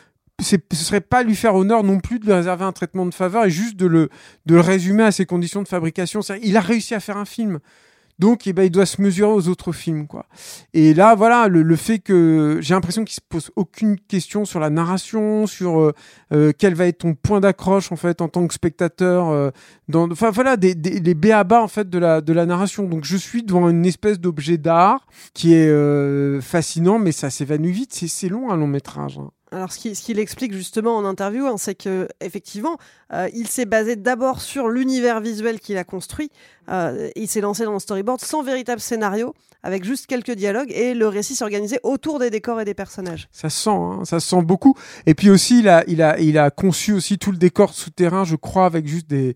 ce 0.41 0.57
serait 0.71 1.01
pas 1.01 1.23
lui 1.23 1.35
faire 1.35 1.55
honneur 1.55 1.83
non 1.83 1.99
plus 1.99 2.19
de 2.19 2.25
lui 2.25 2.33
réserver 2.33 2.65
un 2.65 2.71
traitement 2.71 3.05
de 3.05 3.13
faveur 3.13 3.45
et 3.45 3.49
juste 3.49 3.77
de 3.77 3.85
le, 3.85 4.09
de 4.45 4.55
le 4.55 4.61
résumer 4.61 5.03
à 5.03 5.11
ses 5.11 5.25
conditions 5.25 5.61
de 5.61 5.67
fabrication. 5.67 6.21
Il 6.41 6.57
a 6.57 6.61
réussi 6.61 6.95
à 6.95 6.99
faire 6.99 7.17
un 7.17 7.25
film. 7.25 7.59
Donc, 8.19 8.45
eh 8.47 8.53
ben, 8.53 8.63
il 8.63 8.69
doit 8.69 8.85
se 8.85 9.01
mesurer 9.01 9.31
aux 9.31 9.47
autres 9.49 9.71
films, 9.71 10.07
quoi. 10.07 10.25
Et 10.73 10.93
là, 10.93 11.15
voilà, 11.15 11.47
le, 11.47 11.63
le 11.63 11.75
fait 11.75 11.99
que 11.99 12.59
j'ai 12.61 12.73
l'impression 12.73 13.03
qu'il 13.03 13.15
se 13.15 13.21
pose 13.27 13.51
aucune 13.55 13.97
question 13.99 14.45
sur 14.45 14.59
la 14.59 14.69
narration, 14.69 15.47
sur 15.47 15.79
euh, 15.81 15.93
euh, 16.31 16.51
quel 16.57 16.75
va 16.75 16.85
être 16.87 16.99
ton 16.99 17.15
point 17.15 17.39
d'accroche 17.39 17.91
en 17.91 17.95
fait 17.95 18.21
en 18.21 18.27
tant 18.29 18.45
que 18.47 18.53
spectateur. 18.53 19.29
euh, 19.29 19.49
enfin 19.93 20.29
voilà, 20.31 20.57
des, 20.57 20.75
des, 20.75 20.99
les 20.99 21.13
béabas 21.15 21.61
en 21.61 21.67
fait 21.67 21.89
de 21.89 21.97
la 21.99 22.21
de 22.21 22.33
la 22.33 22.45
narration. 22.45 22.83
Donc 22.85 23.03
je 23.03 23.17
suis 23.17 23.43
devant 23.43 23.67
une 23.69 23.85
espèce 23.85 24.19
d'objet 24.19 24.57
d'art 24.57 25.05
qui 25.33 25.53
est 25.53 25.67
euh, 25.67 26.39
fascinant, 26.41 26.99
mais 26.99 27.11
ça 27.11 27.29
s'évanouit 27.29 27.71
vite. 27.71 27.93
C'est 27.93 28.07
c'est 28.07 28.29
long 28.29 28.51
un 28.51 28.57
long 28.57 28.67
métrage. 28.67 29.17
hein. 29.19 29.31
Alors, 29.53 29.71
ce 29.71 29.77
qui- 29.77 29.93
ce 29.93 30.01
qu'il 30.01 30.17
explique 30.17 30.53
justement 30.53 30.97
en 30.97 31.05
interview, 31.05 31.45
hein, 31.45 31.57
c'est 31.57 31.75
que 31.75 32.07
effectivement, 32.21 32.77
euh, 33.13 33.29
il 33.35 33.47
s'est 33.47 33.65
basé 33.65 33.95
d'abord 33.95 34.41
sur 34.41 34.67
l'univers 34.67 35.21
visuel 35.21 35.59
qu'il 35.59 35.77
a 35.77 35.83
construit. 35.83 36.31
Euh, 36.69 37.09
il 37.15 37.27
s'est 37.27 37.41
lancé 37.41 37.63
dans 37.63 37.73
le 37.73 37.79
storyboard 37.79 38.19
sans 38.19 38.41
véritable 38.41 38.81
scénario, 38.81 39.35
avec 39.61 39.83
juste 39.83 40.07
quelques 40.07 40.31
dialogues, 40.31 40.71
et 40.71 40.95
le 40.95 41.07
récit 41.07 41.35
s'est 41.35 41.43
organisé 41.43 41.79
autour 41.83 42.17
des 42.17 42.31
décors 42.31 42.59
et 42.61 42.65
des 42.65 42.73
personnages. 42.73 43.27
Ça 43.31 43.49
se 43.51 43.63
sent, 43.63 43.69
hein, 43.69 44.01
ça 44.05 44.19
se 44.19 44.27
sent 44.27 44.41
beaucoup. 44.41 44.75
Et 45.05 45.13
puis 45.13 45.29
aussi, 45.29 45.59
il 45.59 45.69
a, 46.39 46.49
conçu 46.49 46.93
aussi 46.93 47.19
tout 47.19 47.31
le 47.31 47.37
décor 47.37 47.73
souterrain, 47.73 48.23
je 48.23 48.35
crois, 48.35 48.65
avec 48.65 48.87
juste 48.87 49.07
des, 49.07 49.35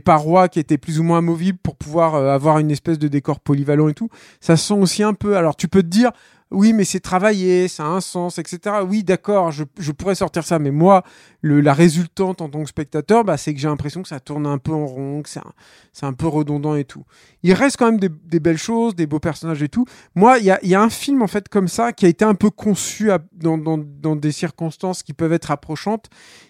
parois 0.00 0.48
qui 0.48 0.60
étaient 0.60 0.78
plus 0.78 0.98
ou 0.98 1.02
moins 1.02 1.18
amovibles 1.18 1.58
pour 1.62 1.76
pouvoir 1.76 2.14
euh, 2.14 2.32
avoir 2.32 2.58
une 2.58 2.70
espèce 2.70 2.98
de 2.98 3.08
décor 3.08 3.40
polyvalent 3.40 3.88
et 3.88 3.94
tout. 3.94 4.08
Ça 4.40 4.56
se 4.56 4.68
sent 4.68 4.80
aussi 4.80 5.02
un 5.02 5.12
peu. 5.12 5.36
Alors, 5.36 5.56
tu 5.56 5.68
peux 5.68 5.82
te 5.82 5.88
dire, 5.88 6.12
oui, 6.50 6.72
mais 6.72 6.84
c'est 6.84 7.00
travaillé, 7.00 7.68
ça 7.68 7.84
a 7.84 7.88
un 7.88 8.00
sens, 8.00 8.38
etc. 8.38 8.76
Oui, 8.86 9.04
d'accord, 9.04 9.50
je, 9.50 9.64
je 9.78 9.92
pourrais 9.92 10.14
sortir 10.14 10.44
ça, 10.44 10.58
mais 10.58 10.70
moi, 10.70 11.04
le, 11.42 11.60
la 11.60 11.74
résultante 11.74 12.40
en 12.40 12.48
tant 12.48 12.62
que 12.62 12.68
spectateur, 12.68 13.22
bah, 13.22 13.36
c'est 13.36 13.52
que 13.52 13.60
j'ai 13.60 13.68
l'impression 13.68 14.02
que 14.02 14.08
ça 14.08 14.18
tourne 14.18 14.46
un 14.46 14.56
peu 14.56 14.72
en 14.72 14.86
rond, 14.86 15.22
que 15.22 15.28
c'est 15.28 15.40
un, 15.40 16.08
un 16.08 16.12
peu 16.14 16.26
redondant 16.26 16.74
et 16.74 16.84
tout. 16.84 17.04
Il 17.42 17.52
reste 17.52 17.76
quand 17.76 17.92
même 17.92 18.00
des, 18.00 18.40
belles 18.40 18.56
choses, 18.56 18.94
des 18.94 19.06
beaux 19.06 19.20
personnages 19.20 19.62
et 19.62 19.68
tout. 19.68 19.84
Moi, 20.14 20.38
il 20.38 20.46
y 20.46 20.50
a, 20.50 20.58
y 20.64 20.74
a 20.74 20.80
un 20.80 20.90
film, 20.90 21.20
en 21.20 21.26
fait, 21.26 21.50
comme 21.50 21.68
ça, 21.68 21.92
qui 21.92 22.06
a 22.06 22.08
été 22.08 22.24
un 22.24 22.34
peu 22.34 22.48
conçu 22.48 23.10
dans, 23.34 23.58
dans, 23.58 23.76
dans 23.76 24.16
des 24.16 24.32
circonstances 24.32 25.02
qui 25.02 25.12
peuvent 25.12 25.34
être 25.34 25.50
approchantes, 25.50 26.08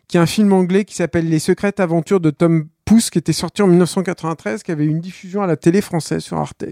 qui 0.09 0.17
est 0.17 0.21
un 0.21 0.27
film 0.27 0.53
anglais 0.53 0.85
qui 0.85 0.95
s'appelle 0.95 1.29
Les 1.29 1.39
secrètes 1.39 1.81
aventures 1.81 2.21
de 2.21 2.31
Tom 2.31 2.67
Pouce, 2.87 3.11
qui 3.11 3.19
était 3.19 3.35
sorti 3.35 3.61
en 3.61 3.67
1993, 3.67 4.63
qui 4.63 4.73
avait 4.73 4.87
une 4.87 5.01
diffusion 5.01 5.43
à 5.43 5.47
la 5.47 5.59
télé 5.59 5.83
française 5.83 6.23
sur 6.23 6.39
Arte 6.39 6.65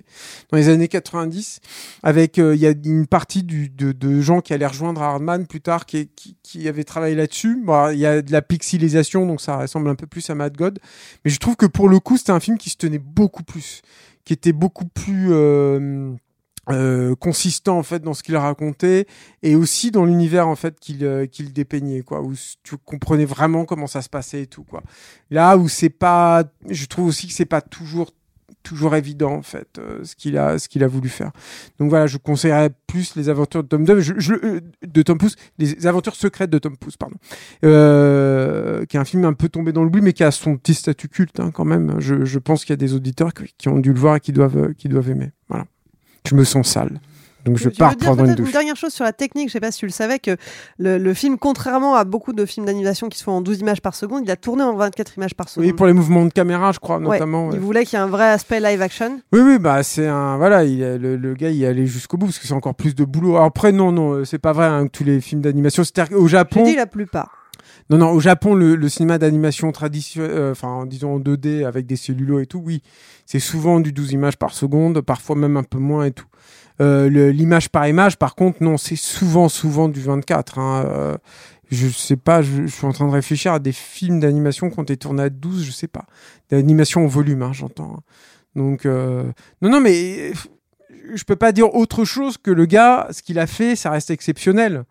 dans 0.51 0.57
les 0.57 0.71
années 0.71 0.89
90, 0.89 1.61
avec 2.03 2.39
euh, 2.39 2.55
il 2.55 2.61
y 2.63 2.67
a 2.67 2.71
une 2.71 3.07
partie 3.07 3.43
de, 3.43 4.21
gens 4.23 4.41
qui 4.41 4.55
allaient 4.55 4.67
rejoindre 4.67 5.03
Hardman 5.03 5.47
plus 5.47 5.61
tard, 5.61 5.85
qui, 5.85 6.09
qui, 6.43 6.67
avaient 6.67 6.85
travaillé 6.85 7.15
là-dessus. 7.15 7.61
Bon, 7.63 7.91
il 7.91 7.99
y 7.99 8.07
a 8.07 8.23
de 8.23 8.33
la 8.33 8.41
pixelisation, 8.41 9.27
donc 9.27 9.43
ça 9.43 9.59
ressemble 9.59 9.91
un 9.91 9.95
peu 9.95 10.07
plus 10.07 10.29
à 10.31 10.35
Mad 10.35 10.57
God, 10.57 10.79
mais 11.23 11.31
je 11.31 11.39
trouve 11.39 11.57
que 11.57 11.67
pour 11.67 11.91
le 11.91 12.01
coup, 12.01 12.17
c'était 12.17 12.33
un 12.33 12.41
film 12.41 12.57
qui 12.57 12.71
se 12.71 12.77
tenait 12.77 12.99
beaucoup 12.99 13.43
plus, 13.43 13.83
qui 14.25 14.33
était 14.33 14.53
beaucoup 14.53 14.87
plus 14.87 15.29
euh, 15.33 16.15
euh, 16.69 17.15
consistant 17.15 17.79
en 17.79 17.83
fait 17.83 18.01
dans 18.03 18.13
ce 18.15 18.23
qu'il 18.23 18.37
racontait 18.37 19.07
et 19.43 19.55
aussi 19.55 19.91
dans 19.91 20.05
l'univers 20.05 20.49
en 20.49 20.57
fait 20.57 20.81
qu'il 20.81 21.05
euh, 21.05 21.27
qu'il 21.27 21.53
dépeignait 21.53 22.03
quoi 22.03 22.23
où 22.23 22.35
tu 22.63 22.77
comprenais 22.77 23.25
vraiment 23.25 23.65
comment 23.65 23.87
ça 23.87 24.03
se 24.03 24.09
passait 24.09 24.43
et 24.43 24.47
tout 24.47 24.65
quoi. 24.65 24.83
Là 25.31 25.57
où 25.57 25.69
c'est 25.69 25.91
pas 25.91 26.45
je 26.69 26.87
trouve 26.87 27.07
aussi 27.07 27.29
que 27.29 27.33
c'est 27.33 27.45
pas 27.45 27.61
toujours 27.61 28.11
toujours 28.63 28.97
évident 28.97 29.33
en 29.33 29.43
fait 29.43 29.79
euh, 29.79 30.03
ce 30.03 30.17
qu'il 30.17 30.37
a 30.37 30.59
ce 30.59 30.69
qu'il 30.69 30.83
a 30.83 30.89
voulu 30.89 31.09
faire. 31.09 31.31
Donc 31.79 31.89
voilà 31.91 32.09
je 32.09 32.17
conseillerais 32.19 32.71
plus 32.89 33.15
les 33.15 33.29
aventures 33.29 33.63
de 33.63 33.69
Tom 33.69 33.85
Dove 33.85 34.01
je, 34.01 34.15
je- 34.19 34.35
euh, 34.35 34.61
de 34.85 35.03
Tom 35.03 35.19
Pouce 35.19 35.37
les 35.59 35.87
aventures 35.87 36.17
secrètes 36.17 36.51
de 36.51 36.59
Tom 36.59 36.77
Pouce 36.77 36.97
pardon 36.97 37.15
euh, 37.65 38.85
qui 38.87 38.97
est 38.97 39.01
un 39.01 39.05
film 39.05 39.25
un 39.25 39.35
peu 39.35 39.49
tombé 39.49 39.73
dans 39.73 39.85
l'oubli 39.85 40.01
mais 40.01 40.13
qui 40.13 40.25
a 40.25 40.33
son 40.33 40.57
petit 40.57 40.75
statut 40.75 41.09
culte 41.09 41.39
hein, 41.39 41.53
quand 41.53 41.65
même. 41.65 42.01
Je, 42.01 42.25
je 42.25 42.39
pense 42.41 42.65
qu'il 42.65 42.71
y 42.73 42.75
a 42.75 42.77
des 42.77 42.95
auditeurs 42.95 43.33
qui, 43.35 43.55
qui 43.57 43.69
ont 43.69 43.79
dû 43.79 43.93
le 43.93 44.01
voir 44.01 44.17
et 44.17 44.21
qui 44.21 44.33
doivent 44.33 44.57
euh, 44.59 44.73
qui 44.77 44.89
doivent 44.89 45.11
aimer. 45.11 45.31
Voilà 45.49 45.67
je 46.27 46.35
me 46.35 46.45
sens 46.45 46.69
sale 46.69 47.01
donc 47.45 47.59
je 47.59 47.69
pars 47.69 47.97
prendre 47.97 48.25
une 48.25 48.35
douche 48.35 48.47
une 48.49 48.53
dernière 48.53 48.75
chose 48.75 48.93
sur 48.93 49.05
la 49.05 49.13
technique, 49.13 49.47
je 49.51 49.53
sais 49.53 49.61
pas 49.61 49.71
si 49.71 49.79
tu 49.79 49.87
le 49.87 49.93
savais, 49.93 50.19
que 50.19 50.37
le, 50.81 50.99
le 50.99 51.15
film, 51.15 51.39
contrairement 51.39 51.95
à 51.95 52.03
beaucoup 52.03 52.33
de 52.33 52.45
films 52.45 52.67
d'animation 52.67 53.09
qui 53.09 53.17
se 53.19 53.23
font 53.23 53.31
en 53.31 53.41
12 53.41 53.61
images 53.61 53.81
par 53.81 53.95
seconde, 53.95 54.23
il 54.25 54.31
a 54.33 54.37
tourné 54.37 54.65
en 54.65 54.75
24 54.75 55.17
images 55.17 55.35
par 55.35 55.49
seconde. 55.49 55.65
oui 55.65 55.73
pour 55.73 55.87
les 55.87 55.93
mouvements 55.93 56.25
de 56.25 56.33
caméra 56.33 56.73
je 56.73 56.81
crois 56.81 56.97
Ouais, 56.99 57.05
notamment 57.21 57.51
Il 57.53 57.55
ouais. 57.55 57.59
voulait 57.61 57.85
qu'il 57.85 58.01
y 58.01 58.03
ait 58.03 58.05
un 58.05 58.09
vrai 58.09 58.25
aspect 58.31 58.59
live 58.59 58.83
action. 58.83 59.21
Oui, 59.33 59.39
oui, 59.45 59.59
bah 59.61 59.85
c'est 59.85 60.09
un 60.09 60.37
voilà, 60.39 60.65
il, 60.65 60.81
le, 60.81 61.17
le 61.17 61.35
gars 61.35 61.51
il 61.51 61.63
est 61.63 61.67
allé 61.69 61.87
jusqu'au 61.87 62.17
bout 62.17 62.27
parce 62.27 62.41
que 62.41 62.49
c'est 62.49 62.53
encore 62.53 62.75
plus 62.75 62.97
de 62.97 63.05
boulot. 63.05 63.35
Alors 63.37 63.45
après 63.47 63.71
non, 63.71 63.93
non, 63.93 64.11
euh, 64.15 64.25
c'est 64.25 64.39
pas 64.41 64.53
vrai 64.53 64.67
hein, 64.67 64.87
que 64.87 64.91
tous 64.91 65.05
les 65.05 65.21
films 65.21 65.41
d'animation. 65.41 65.85
C'est-à-dire 65.85 66.19
J'ai 66.21 66.27
Japon, 66.29 66.65
dit 66.65 66.75
la 66.75 66.87
plupart. 66.87 67.46
Non, 67.91 67.99
non, 67.99 68.11
au 68.11 68.21
Japon 68.21 68.55
le, 68.55 68.89
cinéma 68.89 69.19
d'animation 69.19 69.71
traditionnel, 69.73 70.31
euh, 70.33 70.51
enfin 70.53 70.87
disons 70.87 71.15
en 71.15 71.21
2D 71.21 71.65
avec 71.65 71.87
des 71.87 71.97
cellulos 71.97 72.41
et 72.41 72.47
tout, 72.47 72.63
oui, 72.65 72.83
c'est 73.27 73.41
souvent 73.41 73.81
du 73.81 73.93
12 73.93 74.13
images 74.13 74.37
par 74.37 74.53
seconde, 74.53 75.01
parfois 75.01 75.37
même 75.37 75.57
un 75.57 75.63
peu 75.63 75.79
moins 75.79 76.05
et 76.05 76.13
tout. 76.13 76.27
Euh, 76.81 77.09
L'image 77.33 77.69
par 77.71 77.87
image, 77.89 78.17
par 78.17 78.35
contre, 78.35 78.63
non, 78.63 78.77
c'est 78.77 78.97
souvent, 78.97 79.49
souvent 79.49 79.89
du 79.89 80.01
24. 80.01 80.59
Hein, 80.59 80.85
euh, 80.87 81.17
je 81.71 81.89
sais 81.89 82.17
pas, 82.17 82.43
je, 82.43 82.67
suis 82.67 82.87
en 82.87 82.93
train 82.93 83.07
de 83.07 83.13
réfléchir 83.13 83.53
à 83.53 83.59
des 83.59 83.73
films 83.73 84.21
d'animation 84.21 84.71
qui 84.71 84.79
ont 84.79 84.83
été 84.83 84.97
tournés 84.97 85.25
à 85.25 85.31
12, 85.31 85.65
je 85.65 85.71
sais 85.71 85.89
pas. 85.89 86.05
D'animation 86.51 87.05
en 87.05 87.09
volume, 87.09 87.43
hein, 87.43 87.53
j'entends. 87.53 87.97
hein. 87.99 88.03
Donc, 88.55 88.87
euh, 88.87 89.25
non, 89.63 89.71
non, 89.71 89.81
mais 89.81 90.33
je 91.15 91.25
peux 91.25 91.37
pas 91.37 91.53
dire 91.53 91.75
autre 91.75 92.05
chose 92.05 92.39
que 92.39 92.51
le 92.51 92.67
gars, 92.67 93.09
ce 93.11 93.23
qu'il 93.23 93.39
a 93.39 93.47
fait, 93.47 93.77
ça 93.77 93.91
reste 93.91 94.11
exceptionnel. 94.11 94.85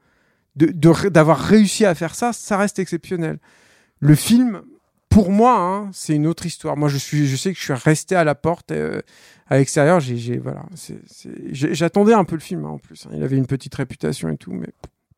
De- 0.55 0.67
de- 0.67 1.09
D'avoir 1.09 1.39
réussi 1.39 1.85
à 1.85 1.93
faire 1.95 2.15
ça, 2.15 2.31
ça 2.33 2.57
reste 2.57 2.79
exceptionnel. 2.79 3.39
Le 3.99 4.15
film, 4.15 4.61
pour 5.09 5.31
moi, 5.31 5.57
hein, 5.59 5.89
c'est 5.93 6.15
une 6.15 6.27
autre 6.27 6.45
histoire. 6.45 6.77
Moi, 6.77 6.89
je 6.89 6.97
suis, 6.97 7.27
je 7.27 7.35
sais 7.35 7.51
que 7.53 7.59
je 7.59 7.63
suis 7.63 7.73
resté 7.73 8.15
à 8.15 8.23
la 8.23 8.35
porte, 8.35 8.71
euh, 8.71 9.01
à 9.49 9.57
l'extérieur. 9.57 9.99
J'ai, 9.99 10.37
voilà, 10.37 10.65
c'est- 10.75 10.99
c'est- 11.07 11.53
j'ai- 11.53 11.73
j'attendais 11.75 12.13
un 12.13 12.23
peu 12.23 12.35
le 12.35 12.41
film 12.41 12.65
hein, 12.65 12.69
en 12.69 12.77
plus. 12.77 13.05
hein. 13.05 13.11
Il 13.13 13.23
avait 13.23 13.37
une 13.37 13.47
petite 13.47 13.75
réputation 13.75 14.29
et 14.29 14.37
tout, 14.37 14.53
mais 14.53 14.69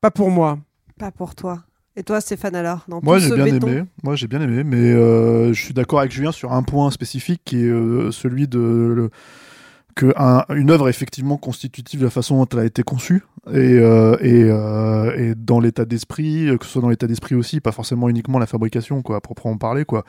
pas 0.02 0.12
pour 0.12 0.30
moi. 0.32 0.60
Pas 1.00 1.12
pour 1.12 1.36
toi. 1.36 1.64
Et 1.96 2.04
toi, 2.04 2.22
Stéphane, 2.22 2.56
alors 2.56 2.86
dans 2.88 3.00
Moi 3.02 3.18
j'ai 3.18 3.34
bien 3.34 3.46
béton 3.46 3.68
aimé. 3.68 3.84
Moi 4.04 4.16
j'ai 4.16 4.28
bien 4.28 4.40
aimé, 4.42 4.64
mais 4.64 4.78
euh, 4.94 5.52
je 5.54 5.60
suis 5.64 5.74
d'accord 5.74 6.00
avec 6.00 6.12
Julien 6.12 6.32
sur 6.32 6.54
un 6.54 6.62
point 6.62 6.92
spécifique 6.92 7.42
qui 7.44 7.58
est 7.64 7.70
euh, 7.70 8.12
celui 8.12 8.48
de 8.48 8.60
le- 8.96 9.10
que 9.98 10.14
un- 10.16 10.46
une 10.56 10.70
œuvre 10.72 10.88
est 10.88 10.92
effectivement 10.92 11.38
constitutive 11.38 12.00
de 12.00 12.06
la 12.06 12.12
façon 12.12 12.38
dont 12.38 12.48
elle 12.54 12.60
a 12.60 12.66
été 12.66 12.84
conçue 12.84 13.24
et, 13.52 13.54
euh, 13.80 14.16
euh, 14.24 15.34
dans 15.36 15.60
l'état 15.60 15.86
d'esprit, 15.86 16.48
euh, 16.48 16.58
que 16.58 16.66
ce 16.66 16.72
soit 16.74 16.82
dans 16.82 16.90
l'état 16.90 17.08
d'esprit 17.08 17.36
aussi, 17.36 17.60
pas 17.60 17.72
forcément 17.72 18.08
uniquement 18.08 18.40
la 18.40 18.46
fabrication, 18.46 19.02
quoi, 19.02 19.18
à 19.18 19.22
proprement 19.22 19.58
parler, 19.58 19.84
quoi. 19.86 20.06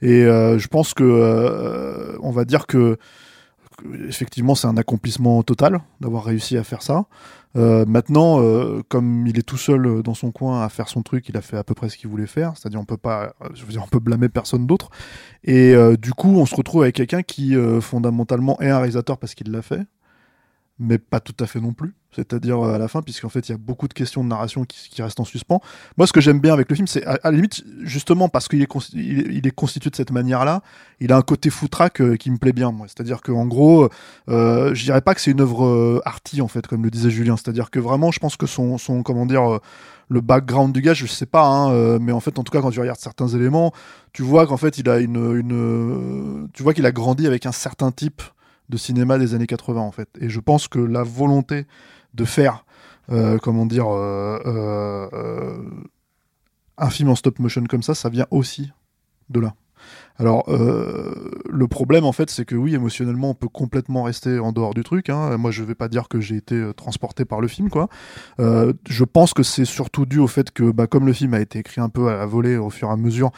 Et 0.00 0.22
je 0.22 0.66
pense 0.68 0.94
que 0.94 2.16
on 2.22 2.30
va 2.30 2.44
dire 2.44 2.66
que, 2.66 2.96
effectivement 4.08 4.54
c'est 4.54 4.68
un 4.68 4.76
accomplissement 4.76 5.42
total 5.42 5.80
d'avoir 6.00 6.24
réussi 6.24 6.56
à 6.56 6.64
faire 6.64 6.82
ça. 6.82 7.04
Euh, 7.56 7.84
maintenant, 7.86 8.40
euh, 8.40 8.82
comme 8.88 9.26
il 9.26 9.38
est 9.38 9.42
tout 9.42 9.56
seul 9.56 9.86
euh, 9.86 10.02
dans 10.02 10.14
son 10.14 10.30
coin 10.30 10.64
à 10.64 10.68
faire 10.68 10.88
son 10.88 11.02
truc, 11.02 11.28
il 11.28 11.36
a 11.36 11.42
fait 11.42 11.56
à 11.56 11.64
peu 11.64 11.74
près 11.74 11.88
ce 11.88 11.96
qu'il 11.96 12.08
voulait 12.08 12.26
faire. 12.26 12.56
C'est-à-dire, 12.56 12.80
on 12.80 12.84
peut 12.84 12.96
pas, 12.96 13.34
je 13.54 13.64
veux 13.64 13.72
dire, 13.72 13.82
on 13.84 13.88
peut 13.88 14.00
blâmer 14.00 14.28
personne 14.28 14.66
d'autre. 14.66 14.90
Et 15.44 15.74
du 16.00 16.12
coup, 16.12 16.36
on 16.36 16.46
se 16.46 16.54
retrouve 16.54 16.82
avec 16.82 16.94
quelqu'un 16.94 17.22
qui 17.22 17.56
fondamentalement 17.80 18.60
est 18.60 18.68
un 18.68 18.78
réalisateur 18.78 19.18
parce 19.18 19.34
qu'il 19.34 19.50
l'a 19.50 19.62
fait, 19.62 19.82
mais 20.78 20.98
pas 20.98 21.20
tout 21.20 21.36
à 21.40 21.46
fait 21.46 21.60
non 21.60 21.72
plus. 21.72 21.94
C'est-à-dire 22.14 22.60
euh, 22.60 22.74
à 22.74 22.78
la 22.78 22.88
fin, 22.88 23.00
puisqu'en 23.00 23.28
fait, 23.28 23.48
il 23.48 23.52
y 23.52 23.54
a 23.54 23.58
beaucoup 23.58 23.88
de 23.88 23.94
questions 23.94 24.22
de 24.22 24.28
narration 24.28 24.64
qui, 24.64 25.00
restent 25.00 25.20
en 25.20 25.24
suspens. 25.24 25.60
Moi, 25.96 26.06
ce 26.06 26.12
que 26.12 26.20
j'aime 26.20 26.40
bien 26.40 26.52
avec 26.52 26.68
le 26.68 26.74
film, 26.74 26.86
c'est 26.86 27.04
à, 27.06 27.18
la 27.24 27.30
limite, 27.30 27.64
justement, 27.80 28.28
parce 28.28 28.48
qu'il 28.48 28.60
est, 28.60 28.68
il 28.94 29.52
constitué 29.54 29.90
de 29.90 29.96
cette 29.96 30.10
manière-là, 30.10 30.62
il 31.00 31.12
a 31.12 31.16
un 31.16 31.22
côté 31.22 31.50
foutraque 31.50 32.00
euh, 32.00 32.16
qui 32.16 32.30
me 32.30 32.36
plaît 32.36 32.52
bien. 32.52 32.74
C'est-à-dire 32.86 33.22
qu'en 33.22 33.46
gros, 33.46 33.88
euh, 34.28 34.74
je 34.74 34.84
dirais 34.84 35.00
pas 35.00 35.14
que 35.14 35.20
c'est 35.20 35.30
une 35.30 35.40
œuvre 35.40 35.64
euh, 35.64 36.02
arty, 36.04 36.42
en 36.42 36.48
fait, 36.48 36.66
comme 36.66 36.84
le 36.84 36.90
disait 36.90 37.10
Julien. 37.10 37.36
C'est-à-dire 37.36 37.70
que 37.70 37.78
vraiment, 37.78 38.10
je 38.10 38.18
pense 38.18 38.36
que 38.36 38.46
son, 38.46 38.76
son 38.76 39.02
comment 39.02 39.26
dire, 39.26 39.54
euh, 39.54 39.58
le 40.08 40.20
background 40.20 40.74
du 40.74 40.82
gars, 40.82 40.94
je 40.94 41.06
sais 41.06 41.26
pas, 41.26 41.46
hein, 41.46 41.98
mais 41.98 42.12
en 42.12 42.20
fait, 42.20 42.38
en 42.38 42.44
tout 42.44 42.52
cas, 42.52 42.60
quand 42.60 42.70
tu 42.70 42.80
regardes 42.80 42.98
certains 42.98 43.28
éléments, 43.28 43.72
tu 44.12 44.22
vois 44.22 44.46
qu'en 44.46 44.58
fait, 44.58 44.76
il 44.76 44.86
a 44.90 44.98
une, 44.98 46.48
tu 46.52 46.62
vois 46.62 46.74
qu'il 46.74 46.84
a 46.84 46.92
grandi 46.92 47.26
avec 47.26 47.46
un 47.46 47.52
certain 47.52 47.90
type 47.92 48.20
de 48.68 48.76
cinéma 48.76 49.18
des 49.18 49.34
années 49.34 49.46
80, 49.46 49.80
en 49.80 49.92
fait. 49.92 50.08
Et 50.20 50.28
je 50.28 50.40
pense 50.40 50.68
que 50.68 50.78
la 50.78 51.02
volonté 51.02 51.66
de 52.14 52.24
faire, 52.24 52.64
euh, 53.10 53.38
comment 53.38 53.66
dire, 53.66 53.88
euh, 53.88 54.38
euh, 54.46 55.62
un 56.78 56.90
film 56.90 57.10
en 57.10 57.14
stop 57.14 57.38
motion 57.38 57.64
comme 57.64 57.82
ça, 57.82 57.94
ça 57.94 58.08
vient 58.08 58.26
aussi 58.30 58.70
de 59.30 59.40
là. 59.40 59.54
Alors, 60.18 60.44
euh, 60.48 61.30
le 61.50 61.66
problème, 61.68 62.04
en 62.04 62.12
fait, 62.12 62.30
c'est 62.30 62.44
que 62.44 62.54
oui, 62.54 62.74
émotionnellement, 62.74 63.30
on 63.30 63.34
peut 63.34 63.48
complètement 63.48 64.02
rester 64.04 64.38
en 64.38 64.52
dehors 64.52 64.74
du 64.74 64.82
truc. 64.82 65.08
hein. 65.08 65.36
Moi, 65.36 65.50
je 65.50 65.62
vais 65.62 65.74
pas 65.74 65.88
dire 65.88 66.08
que 66.08 66.20
j'ai 66.20 66.36
été 66.36 66.54
euh, 66.54 66.72
transporté 66.72 67.24
par 67.24 67.40
le 67.40 67.48
film, 67.48 67.70
quoi. 67.70 67.88
Euh, 68.38 68.72
je 68.88 69.04
pense 69.04 69.32
que 69.34 69.42
c'est 69.42 69.64
surtout 69.64 70.06
dû 70.06 70.18
au 70.18 70.26
fait 70.26 70.50
que, 70.50 70.70
bah, 70.70 70.86
comme 70.86 71.06
le 71.06 71.12
film 71.12 71.34
a 71.34 71.40
été 71.40 71.58
écrit 71.58 71.80
un 71.80 71.88
peu 71.88 72.08
à 72.08 72.16
la 72.16 72.26
volée 72.26 72.56
au 72.56 72.70
fur 72.70 72.88
et 72.88 72.92
à 72.92 72.96
mesure, 72.96 73.30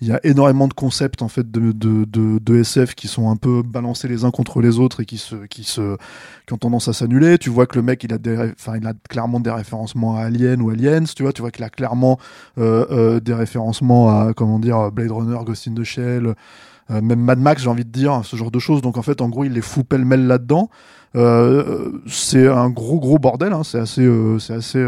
il 0.00 0.08
y 0.08 0.12
a 0.12 0.20
énormément 0.24 0.66
de 0.66 0.74
concepts, 0.74 1.22
en 1.22 1.28
fait, 1.28 1.50
de, 1.50 1.72
de, 1.72 2.56
SF 2.56 2.94
qui 2.94 3.08
sont 3.08 3.30
un 3.30 3.36
peu 3.36 3.62
balancés 3.62 4.08
les 4.08 4.24
uns 4.24 4.30
contre 4.30 4.60
les 4.60 4.78
autres 4.78 5.00
et 5.00 5.04
qui 5.04 5.18
se, 5.18 5.46
qui 5.46 5.64
se, 5.64 5.96
qui 6.46 6.52
ont 6.52 6.58
tendance 6.58 6.88
à 6.88 6.92
s'annuler. 6.92 7.38
Tu 7.38 7.50
vois 7.50 7.66
que 7.66 7.76
le 7.76 7.82
mec, 7.82 8.02
il 8.04 8.12
a 8.12 8.18
des, 8.18 8.52
il 8.76 8.86
a 8.86 8.92
clairement 9.08 9.38
des 9.38 9.50
référencements 9.50 10.16
à 10.16 10.22
Alien 10.22 10.60
ou 10.60 10.70
Aliens. 10.70 11.04
Tu 11.04 11.22
vois, 11.22 11.32
tu 11.32 11.40
vois 11.40 11.50
qu'il 11.50 11.64
a 11.64 11.70
clairement 11.70 12.18
euh, 12.58 13.20
des 13.20 13.34
référencements 13.34 14.08
à, 14.08 14.34
comment 14.34 14.58
dire, 14.58 14.90
Blade 14.90 15.12
Runner, 15.12 15.38
Ghost 15.44 15.68
in 15.68 15.74
the 15.74 15.84
Shell, 15.84 16.21
euh, 16.90 17.00
même 17.00 17.20
Mad 17.20 17.38
Max, 17.38 17.62
j'ai 17.62 17.68
envie 17.68 17.84
de 17.84 17.90
dire, 17.90 18.22
ce 18.24 18.36
genre 18.36 18.50
de 18.50 18.58
choses. 18.58 18.82
Donc 18.82 18.96
en 18.98 19.02
fait, 19.02 19.20
en 19.20 19.28
gros, 19.28 19.44
il 19.44 19.52
les 19.52 19.60
fout 19.60 19.86
pêle-mêle 19.86 20.26
là-dedans. 20.26 20.68
Euh, 21.14 21.92
c'est 22.06 22.48
un 22.48 22.70
gros 22.70 22.98
gros 22.98 23.18
bordel. 23.18 23.52
Hein. 23.52 23.62
C'est 23.64 23.78
assez, 23.78 24.02
euh, 24.02 24.38
c'est 24.38 24.54
assez. 24.54 24.78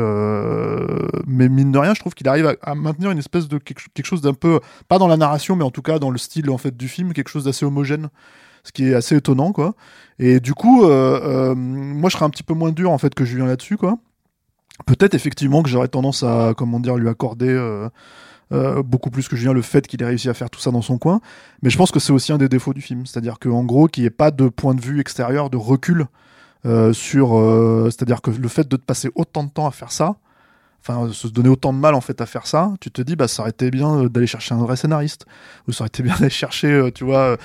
Mais 1.27 1.49
mine 1.49 1.73
de 1.73 1.79
rien, 1.79 1.95
je 1.95 2.01
trouve 2.01 2.15
qu'il 2.15 2.29
arrive 2.29 2.57
à, 2.63 2.75
maintenir 2.75 3.11
une 3.11 3.19
espèce 3.19 3.49
de 3.49 3.59
quelque, 3.59 3.83
quelque 3.95 4.07
chose 4.07 4.23
d'un 4.23 4.35
peu, 4.35 4.61
pas 4.89 4.99
dans 4.99 5.09
la 5.09 5.17
narration, 5.17 5.57
mais 5.57 5.65
en 5.65 5.71
tout 5.71 5.83
cas 5.83 5.99
dans 5.99 6.11
le 6.11 6.19
style 6.19 6.51
en 6.51 6.59
fait 6.59 6.77
du 6.77 6.89
film, 6.89 7.13
quelque 7.13 7.29
chose 7.31 7.45
d'assez 7.45 7.65
homogène 7.65 8.09
ce 8.67 8.73
qui 8.73 8.89
est 8.89 8.95
assez 8.95 9.15
étonnant 9.15 9.53
quoi 9.53 9.75
et 10.19 10.41
du 10.41 10.55
coup 10.55 10.87
moi 10.87 12.09
je 12.09 12.17
serais 12.17 12.25
un 12.25 12.31
petit 12.31 12.43
peu 12.43 12.55
moins 12.55 12.73
dur 12.73 12.91
en 12.91 12.97
fait 12.97 13.15
que 13.15 13.23
Julien 13.23 13.45
là-dessus 13.45 13.77
quoi 13.77 13.99
peut-être 14.87 15.13
effectivement 15.13 15.63
que 15.63 15.69
j'aurais 15.69 15.89
tendance 15.89 16.23
à 16.23 16.55
comment 16.57 16.81
dire 16.81 16.97
lui 16.97 17.11
accorder 17.11 17.53
euh, 18.55 18.83
beaucoup 18.83 19.11
plus 19.11 19.29
que 19.29 19.37
Julien 19.37 19.53
le 19.53 19.63
fait 19.63 19.87
qu'il 19.87 20.01
ait 20.03 20.07
réussi 20.07 20.29
à 20.29 20.35
faire 20.35 20.49
tout 20.49 20.61
ça 20.61 20.71
dans 20.71 20.83
son 20.83 20.97
coin. 20.97 21.21
Mais 21.63 21.71
je 21.71 21.77
pense 21.77 21.91
que 21.91 21.99
c'est 21.99 22.13
aussi 22.13 22.33
un 22.33 22.39
des 22.39 22.49
défauts 22.49 22.73
du 22.73 22.81
film. 22.81 23.05
C'est-à-dire 23.05 23.39
qu'en 23.39 23.65
gros 23.65 23.89
qu'il 23.89 24.03
n'y 24.03 24.07
ait 24.07 24.11
pas 24.11 24.31
de 24.31 24.49
point 24.49 24.75
de 24.75 24.81
vue 24.81 25.01
extérieur 25.01 25.51
de 25.51 25.57
recul 25.57 26.07
euh, 26.67 26.93
sur 26.93 27.37
euh, 27.37 27.91
c'est-à-dire 27.91 28.23
que 28.23 28.31
le 28.31 28.49
fait 28.49 28.69
de 28.69 28.77
te 28.77 28.83
passer 28.83 29.11
autant 29.17 29.45
de 29.45 29.51
temps 29.51 29.67
à 29.67 29.71
faire 29.71 29.93
ça 29.93 30.17
enfin 30.81 31.13
se 31.13 31.29
donner 31.29 31.51
autant 31.51 31.75
de 31.75 31.79
mal 31.79 31.95
en 31.95 32.01
fait 32.01 32.23
à 32.23 32.27
faire 32.27 32.47
ça 32.47 32.73
tu 32.81 32.91
te 32.91 33.03
dis 33.03 33.17
bah 33.17 33.29
ça 33.29 33.43
aurait 33.43 33.51
été 33.51 33.71
bien 33.71 34.05
d'aller 34.05 34.27
chercher 34.27 34.55
un 34.55 34.59
vrai 34.59 34.77
scénariste. 34.77 35.27
Ou 35.67 35.73
ça 35.73 35.83
aurait 35.83 35.89
été 35.89 36.03
bien 36.03 36.15
d'aller 36.19 36.31
chercher 36.31 36.91
tu 36.95 37.05
vois 37.05 37.37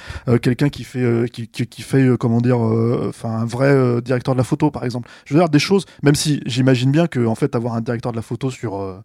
quelqu'un 0.42 0.70
qui 0.70 0.84
fait 0.84 1.30
qui, 1.32 1.48
qui, 1.48 1.82
fait 1.82 2.08
comment 2.20 2.42
dire 2.42 2.60
enfin 2.60 3.30
un 3.30 3.46
vrai 3.46 4.02
directeur 4.02 4.36
de 4.36 4.38
la 4.38 4.44
photo 4.44 4.72
par 4.72 4.86
exemple. 4.86 5.10
Je 5.26 5.34
veux 5.34 5.40
dire 5.40 5.50
des 5.50 5.60
choses 5.60 5.86
même 6.04 6.16
si 6.16 6.42
j'imagine 6.46 6.92
bien 6.92 7.08
que 7.08 7.26
en 7.26 7.36
fait 7.36 7.56
avoir 7.56 7.74
un 7.74 7.82
directeur 7.82 8.12
de 8.12 8.18
la 8.18 8.24
photo 8.24 8.52
sur 8.52 9.02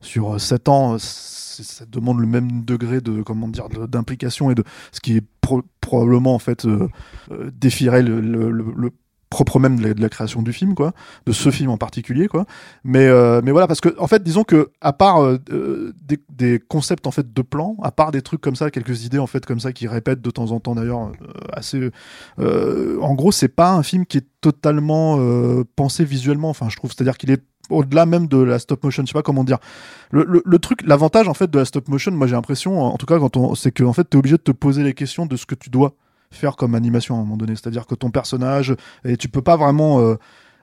sur 0.00 0.40
7 0.40 0.68
ans 0.68 0.94
euh, 0.94 0.98
ça 0.98 1.84
demande 1.86 2.20
le 2.20 2.26
même 2.26 2.64
degré 2.64 3.00
de 3.00 3.22
comment 3.22 3.48
dire 3.48 3.68
d'implication 3.88 4.50
et 4.50 4.54
de 4.54 4.64
ce 4.92 5.00
qui 5.00 5.16
est 5.16 5.24
pro- 5.40 5.62
probablement 5.80 6.34
en 6.34 6.38
fait 6.38 6.66
euh, 6.66 6.88
euh, 7.30 7.50
défierait 7.54 8.02
le, 8.02 8.90
propre 9.28 9.58
même 9.58 9.80
de 9.80 10.00
la, 10.00 10.08
création 10.08 10.40
du 10.40 10.52
film 10.52 10.74
quoi 10.74 10.92
de 11.26 11.32
ce 11.32 11.50
film 11.50 11.70
en 11.70 11.76
particulier 11.76 12.28
quoi. 12.28 12.46
Mais 12.84 13.06
euh, 13.06 13.40
mais 13.42 13.50
voilà 13.50 13.66
parce 13.66 13.80
que 13.80 13.94
en 13.98 14.06
fait 14.06 14.22
disons 14.22 14.44
que 14.44 14.70
à 14.80 14.92
part 14.92 15.20
euh, 15.20 15.38
euh, 15.50 15.92
des, 16.28 16.60
concepts 16.60 17.06
en 17.06 17.10
fait 17.10 17.32
de 17.32 17.42
plans 17.42 17.76
à 17.82 17.90
part 17.90 18.12
des 18.12 18.22
trucs 18.22 18.40
comme 18.40 18.54
ça 18.54 18.70
quelques 18.70 19.04
idées 19.04 19.18
en 19.18 19.26
fait 19.26 19.44
comme 19.44 19.58
ça 19.58 19.72
qui 19.72 19.88
répètent 19.88 20.22
de 20.22 20.30
temps 20.30 20.52
en 20.52 20.60
temps 20.60 20.76
d'ailleurs 20.76 21.08
euh, 21.08 21.12
assez 21.52 21.90
euh, 22.38 22.98
en 23.00 23.14
gros 23.14 23.32
c'est 23.32 23.48
pas 23.48 23.72
un 23.72 23.82
film 23.82 24.06
qui 24.06 24.18
est 24.18 24.26
totalement 24.40 25.16
euh, 25.18 25.64
pensé 25.74 26.04
visuellement 26.04 26.50
enfin 26.50 26.68
je 26.68 26.76
trouve. 26.76 26.92
C'est 26.92 27.00
à 27.00 27.04
dire 27.04 27.18
qu'il 27.18 27.32
est 27.32 27.42
au-delà 27.70 28.06
même 28.06 28.26
de 28.26 28.38
la 28.38 28.58
stop 28.58 28.84
motion 28.84 29.02
je 29.04 29.08
sais 29.08 29.12
pas 29.12 29.22
comment 29.22 29.44
dire 29.44 29.58
le, 30.10 30.24
le, 30.28 30.42
le 30.44 30.58
truc 30.58 30.82
l'avantage 30.86 31.28
en 31.28 31.34
fait 31.34 31.50
de 31.50 31.58
la 31.58 31.64
stop 31.64 31.88
motion 31.88 32.12
moi 32.12 32.26
j'ai 32.26 32.34
l'impression 32.34 32.80
en 32.80 32.96
tout 32.96 33.06
cas 33.06 33.18
quand 33.18 33.36
on 33.36 33.54
c'est 33.54 33.72
que 33.72 33.84
en 33.84 33.92
fait 33.92 34.04
t'es 34.04 34.16
obligé 34.16 34.36
de 34.36 34.42
te 34.42 34.52
poser 34.52 34.82
les 34.82 34.94
questions 34.94 35.26
de 35.26 35.36
ce 35.36 35.46
que 35.46 35.54
tu 35.54 35.70
dois 35.70 35.94
faire 36.30 36.56
comme 36.56 36.74
animation 36.74 37.16
à 37.16 37.18
un 37.18 37.22
moment 37.22 37.36
donné 37.36 37.54
c'est-à-dire 37.56 37.86
que 37.86 37.94
ton 37.94 38.10
personnage 38.10 38.74
et 39.04 39.16
tu 39.16 39.28
peux 39.28 39.42
pas 39.42 39.56
vraiment 39.56 40.00
euh, 40.00 40.16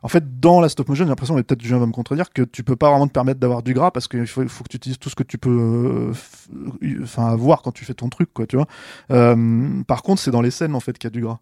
en 0.03 0.09
fait, 0.09 0.41
dans 0.41 0.59
la 0.59 0.67
stop 0.67 0.89
motion, 0.89 1.05
j'ai 1.05 1.09
l'impression, 1.09 1.37
et 1.37 1.43
peut-être 1.43 1.61
Julien 1.61 1.79
va 1.79 1.85
me 1.85 1.93
contredire, 1.93 2.31
que 2.31 2.41
tu 2.41 2.61
peux 2.63 2.75
pas 2.75 2.89
vraiment 2.89 3.07
te 3.07 3.13
permettre 3.13 3.39
d'avoir 3.39 3.63
du 3.63 3.73
gras 3.73 3.89
parce 3.89 4.09
qu'il 4.09 4.27
faut, 4.27 4.45
faut 4.49 4.65
que 4.65 4.69
tu 4.69 4.75
utilises 4.75 4.99
tout 4.99 5.09
ce 5.09 5.15
que 5.15 5.23
tu 5.23 5.37
peux, 5.37 5.49
euh, 5.49 7.01
enfin, 7.01 7.27
avoir 7.27 7.61
quand 7.61 7.71
tu 7.71 7.85
fais 7.85 7.93
ton 7.93 8.09
truc, 8.09 8.29
quoi, 8.33 8.45
tu 8.45 8.57
vois. 8.57 8.67
Euh, 9.11 9.81
par 9.87 10.03
contre, 10.03 10.21
c'est 10.21 10.29
dans 10.29 10.41
les 10.41 10.51
scènes, 10.51 10.75
en 10.75 10.81
fait, 10.81 10.97
qu'il 10.97 11.07
y 11.07 11.11
a 11.11 11.11
du 11.11 11.21
gras. 11.21 11.39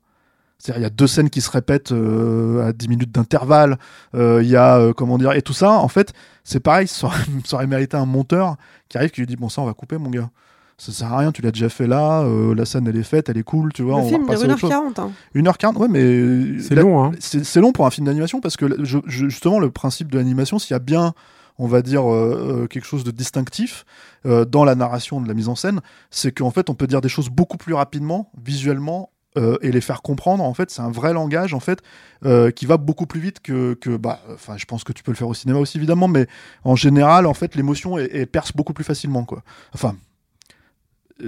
C'est-à-dire, 0.61 0.81
il 0.81 0.83
y 0.83 0.87
a 0.87 0.91
deux 0.91 1.07
scènes 1.07 1.29
qui 1.31 1.41
se 1.41 1.49
répètent 1.49 1.91
euh, 1.91 2.67
à 2.67 2.73
10 2.73 2.87
minutes 2.87 3.11
d'intervalle. 3.11 3.77
Euh, 4.13 4.41
Il 4.43 4.49
y 4.49 4.55
a, 4.55 4.77
euh, 4.77 4.93
comment 4.93 5.17
dire, 5.17 5.31
et 5.31 5.41
tout 5.41 5.53
ça, 5.53 5.71
en 5.71 5.87
fait, 5.87 6.13
c'est 6.43 6.59
pareil, 6.59 6.87
ça 6.87 7.07
aurait, 7.07 7.17
ça 7.45 7.55
aurait 7.55 7.67
mérité 7.67 7.97
un 7.97 8.05
monteur 8.05 8.57
qui 8.89 8.97
arrive, 8.97 9.09
qui 9.09 9.21
lui 9.21 9.27
dit, 9.27 9.35
bon, 9.37 9.49
ça, 9.49 9.61
on 9.61 9.65
va 9.65 9.73
couper, 9.73 9.97
mon 9.97 10.09
gars. 10.09 10.29
Ça 10.77 10.91
sert 10.91 11.13
à 11.13 11.17
rien, 11.19 11.31
tu 11.31 11.43
l'as 11.43 11.51
déjà 11.51 11.69
fait 11.69 11.85
là, 11.85 12.21
euh, 12.21 12.55
la 12.55 12.65
scène, 12.65 12.87
elle 12.87 12.97
est 12.97 13.03
faite, 13.03 13.29
elle 13.29 13.37
est 13.37 13.43
cool, 13.43 13.71
tu 13.71 13.83
vois. 13.83 13.97
Le 13.97 14.01
on 14.01 14.07
film 14.09 14.25
va 14.25 14.35
dure 14.35 14.49
repasser 14.49 14.71
à 14.71 14.79
autre 14.79 14.93
chose. 14.95 14.95
1h40. 14.95 14.99
hein. 14.99 15.11
1h40, 15.35 15.77
ouais, 15.77 15.87
mais. 15.87 16.59
C'est 16.61 16.73
long, 16.73 17.03
hein. 17.03 17.11
C'est 17.19 17.59
long 17.61 17.71
pour 17.71 17.85
un 17.85 17.91
film 17.91 18.07
d'animation 18.07 18.39
parce 18.41 18.57
que 18.57 18.65
je- 18.83 18.97
je- 19.05 19.29
justement, 19.29 19.59
le 19.59 19.69
principe 19.69 20.11
de 20.11 20.17
l'animation, 20.17 20.57
s'il 20.57 20.71
y 20.73 20.75
a 20.75 20.79
bien, 20.79 21.13
on 21.59 21.67
va 21.67 21.83
dire, 21.83 22.11
euh, 22.11 22.65
quelque 22.67 22.85
chose 22.85 23.03
de 23.03 23.11
distinctif 23.11 23.85
euh, 24.25 24.43
dans 24.43 24.63
la 24.65 24.73
narration 24.73 25.21
de 25.21 25.27
la 25.27 25.35
mise 25.35 25.49
en 25.49 25.55
scène, 25.55 25.81
c'est 26.09 26.31
qu'en 26.31 26.49
fait, 26.49 26.67
on 26.71 26.73
peut 26.73 26.87
dire 26.87 27.01
des 27.01 27.09
choses 27.09 27.29
beaucoup 27.29 27.57
plus 27.57 27.75
rapidement, 27.75 28.31
visuellement. 28.43 29.10
Euh, 29.37 29.57
et 29.61 29.71
les 29.71 29.79
faire 29.79 30.01
comprendre 30.01 30.43
en 30.43 30.53
fait 30.53 30.69
c'est 30.69 30.81
un 30.81 30.91
vrai 30.91 31.13
langage 31.13 31.53
en 31.53 31.61
fait 31.61 31.79
euh, 32.25 32.51
qui 32.51 32.65
va 32.65 32.75
beaucoup 32.75 33.05
plus 33.05 33.21
vite 33.21 33.39
que 33.39 33.75
que 33.75 33.95
bah 33.95 34.19
enfin 34.33 34.57
je 34.57 34.65
pense 34.65 34.83
que 34.83 34.91
tu 34.91 35.03
peux 35.03 35.11
le 35.11 35.15
faire 35.15 35.29
au 35.29 35.33
cinéma 35.33 35.57
aussi 35.57 35.77
évidemment 35.77 36.09
mais 36.09 36.27
en 36.65 36.75
général 36.75 37.25
en 37.25 37.33
fait 37.33 37.55
l'émotion 37.55 37.95
perce 38.29 38.51
beaucoup 38.51 38.73
plus 38.73 38.83
facilement 38.83 39.23
quoi 39.23 39.41
enfin 39.73 39.95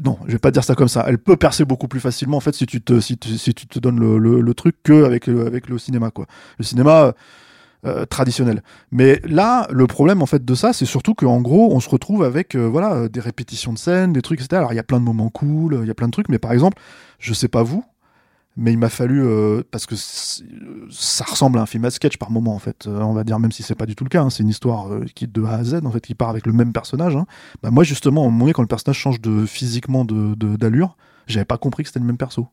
non, 0.03 0.17
je 0.25 0.31
vais 0.31 0.39
pas 0.39 0.49
dire 0.49 0.63
ça 0.63 0.73
comme 0.73 0.87
ça. 0.87 1.05
Elle 1.07 1.19
peut 1.19 1.37
percer 1.37 1.65
beaucoup 1.65 1.87
plus 1.87 1.99
facilement 1.99 2.37
en 2.37 2.39
fait 2.39 2.55
si 2.55 2.65
tu 2.65 2.81
te 2.81 2.99
si 2.99 3.15
tu, 3.15 3.37
si 3.37 3.53
tu 3.53 3.67
te 3.67 3.77
donnes 3.77 3.99
le, 3.99 4.41
le, 4.41 4.53
truc 4.55 4.75
que 4.81 5.03
avec 5.03 5.27
le, 5.27 5.45
avec 5.45 5.69
le 5.69 5.77
cinéma 5.77 6.09
quoi. 6.09 6.25
Le 6.57 6.63
cinéma 6.63 7.13
euh, 7.85 8.03
traditionnel. 8.05 8.63
Mais 8.91 9.21
là, 9.23 9.67
le 9.69 9.85
problème 9.85 10.23
en 10.23 10.25
fait 10.25 10.43
de 10.43 10.55
ça, 10.55 10.73
c'est 10.73 10.85
surtout 10.85 11.13
qu'en 11.13 11.41
gros, 11.41 11.75
on 11.75 11.79
se 11.79 11.89
retrouve 11.89 12.23
avec 12.23 12.55
voilà 12.55 13.07
des 13.07 13.19
répétitions 13.19 13.71
de 13.71 13.77
scènes, 13.77 14.13
des 14.13 14.23
trucs, 14.23 14.39
etc. 14.39 14.57
Alors 14.57 14.73
il 14.73 14.77
y 14.77 14.79
a 14.79 14.83
plein 14.83 14.99
de 14.99 15.05
moments 15.05 15.29
cool, 15.29 15.77
il 15.81 15.87
y 15.87 15.91
a 15.91 15.95
plein 15.95 16.07
de 16.07 16.13
trucs, 16.13 16.29
mais 16.29 16.39
par 16.39 16.53
exemple, 16.53 16.81
je 17.19 17.33
sais 17.33 17.47
pas 17.47 17.61
vous, 17.61 17.85
mais 18.55 18.71
il 18.71 18.77
m'a 18.77 18.89
fallu 18.89 19.21
euh, 19.23 19.63
parce 19.71 19.85
que 19.85 19.95
ça 19.95 21.25
ressemble 21.25 21.57
à 21.57 21.61
un 21.63 21.65
film 21.65 21.85
à 21.85 21.91
sketch 21.91 22.17
par 22.17 22.31
moment 22.31 22.53
en 22.55 22.59
fait 22.59 22.87
Euh, 22.87 23.01
on 23.01 23.13
va 23.13 23.23
dire 23.23 23.39
même 23.39 23.51
si 23.51 23.63
c'est 23.63 23.75
pas 23.75 23.85
du 23.85 23.95
tout 23.95 24.03
le 24.03 24.09
cas 24.09 24.21
hein. 24.21 24.29
c'est 24.29 24.43
une 24.43 24.49
histoire 24.49 24.91
euh, 24.93 25.05
qui 25.15 25.27
de 25.27 25.43
A 25.43 25.53
à 25.55 25.63
Z 25.63 25.81
en 25.85 25.91
fait 25.91 26.01
qui 26.01 26.15
part 26.15 26.29
avec 26.29 26.45
le 26.45 26.53
même 26.53 26.71
personnage 26.73 27.15
hein. 27.15 27.25
bah, 27.61 27.71
moi 27.71 27.83
justement 27.83 28.27
un 28.27 28.29
moment 28.29 28.51
quand 28.51 28.61
le 28.61 28.67
personnage 28.67 28.97
change 28.97 29.21
de 29.21 29.45
physiquement 29.45 30.05
de- 30.05 30.35
d'allure 30.35 30.97
j'avais 31.27 31.45
pas 31.45 31.57
compris 31.57 31.83
que 31.83 31.89
c'était 31.89 31.99
le 31.99 32.05
même 32.05 32.17
perso 32.17 32.47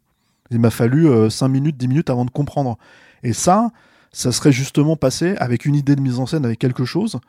il 0.50 0.58
m'a 0.58 0.70
fallu 0.70 1.08
5 1.30 1.48
minutes 1.48 1.76
10 1.76 1.88
minutes 1.88 2.10
avant 2.10 2.24
de 2.24 2.30
comprendre 2.30 2.78
et 3.22 3.32
ça 3.32 3.70
ça 4.12 4.32
serait 4.32 4.52
justement 4.52 4.96
passé 4.96 5.36
avec 5.36 5.64
une 5.64 5.74
idée 5.76 5.94
de 5.96 6.00
mise 6.00 6.18
en 6.18 6.26
scène 6.26 6.44
avec 6.44 6.58
quelque 6.58 6.84
chose 6.84 7.20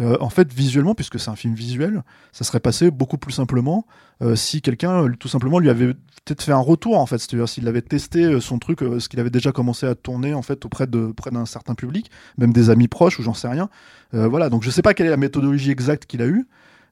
euh, 0.00 0.16
en 0.20 0.30
fait, 0.30 0.52
visuellement, 0.52 0.94
puisque 0.94 1.18
c'est 1.18 1.30
un 1.30 1.36
film 1.36 1.54
visuel, 1.54 2.02
ça 2.32 2.44
serait 2.44 2.60
passé 2.60 2.90
beaucoup 2.90 3.18
plus 3.18 3.32
simplement 3.32 3.84
euh, 4.22 4.36
si 4.36 4.62
quelqu'un, 4.62 5.04
euh, 5.04 5.12
tout 5.18 5.28
simplement, 5.28 5.58
lui 5.58 5.70
avait 5.70 5.94
peut-être 5.94 6.42
fait 6.42 6.52
un 6.52 6.58
retour, 6.58 6.98
en 6.98 7.06
fait, 7.06 7.18
c'est-à-dire 7.18 7.48
s'il 7.48 7.66
avait 7.66 7.82
testé 7.82 8.40
son 8.40 8.58
truc, 8.58 8.80
ce 8.80 9.08
qu'il 9.08 9.18
avait 9.18 9.30
déjà 9.30 9.50
commencé 9.50 9.86
à 9.86 9.94
tourner, 9.94 10.34
en 10.34 10.42
fait, 10.42 10.64
auprès 10.64 10.86
de 10.86 10.98
auprès 10.98 11.30
d'un 11.30 11.46
certain 11.46 11.74
public, 11.74 12.10
même 12.36 12.52
des 12.52 12.70
amis 12.70 12.88
proches 12.88 13.18
ou 13.18 13.22
j'en 13.22 13.34
sais 13.34 13.48
rien. 13.48 13.68
Voilà, 14.12 14.50
donc 14.50 14.62
je 14.62 14.70
sais 14.70 14.82
pas 14.82 14.94
quelle 14.94 15.06
est 15.06 15.10
la 15.10 15.16
méthodologie 15.16 15.70
exacte 15.70 16.06
qu'il 16.06 16.22
a 16.22 16.26
eue, 16.26 16.46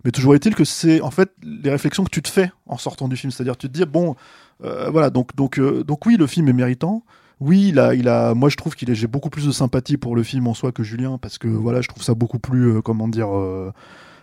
mais 0.04 0.10
toujours 0.10 0.34
est-il 0.34 0.54
que 0.54 0.64
c'est 0.64 1.00
en 1.00 1.10
fait 1.10 1.32
les 1.42 1.70
réflexions 1.70 2.04
que 2.04 2.10
tu 2.10 2.22
te 2.22 2.28
fais 2.28 2.50
en 2.66 2.78
sortant 2.78 3.08
du 3.08 3.16
film, 3.16 3.30
c'est-à-dire 3.30 3.56
tu 3.56 3.68
te 3.68 3.72
dis 3.72 3.84
bon, 3.84 4.16
voilà, 4.60 5.10
donc 5.10 5.34
donc 5.36 5.60
donc 5.60 6.06
oui, 6.06 6.16
le 6.16 6.26
film 6.26 6.48
est 6.48 6.54
méritant. 6.54 7.04
Oui, 7.40 7.68
il 7.68 7.78
a, 7.78 7.94
il 7.94 8.08
a, 8.08 8.34
moi 8.34 8.48
je 8.48 8.56
trouve 8.56 8.74
qu'il 8.74 8.92
j'ai 8.94 9.06
beaucoup 9.06 9.28
plus 9.28 9.46
de 9.46 9.52
sympathie 9.52 9.98
pour 9.98 10.16
le 10.16 10.22
film 10.22 10.46
en 10.46 10.54
soi 10.54 10.72
que 10.72 10.82
Julien 10.82 11.18
parce 11.18 11.36
que 11.36 11.48
voilà, 11.48 11.82
je 11.82 11.88
trouve 11.88 12.02
ça 12.02 12.14
beaucoup 12.14 12.38
plus, 12.38 12.76
euh, 12.76 12.80
comment 12.80 13.08
dire, 13.08 13.28
euh, 13.36 13.70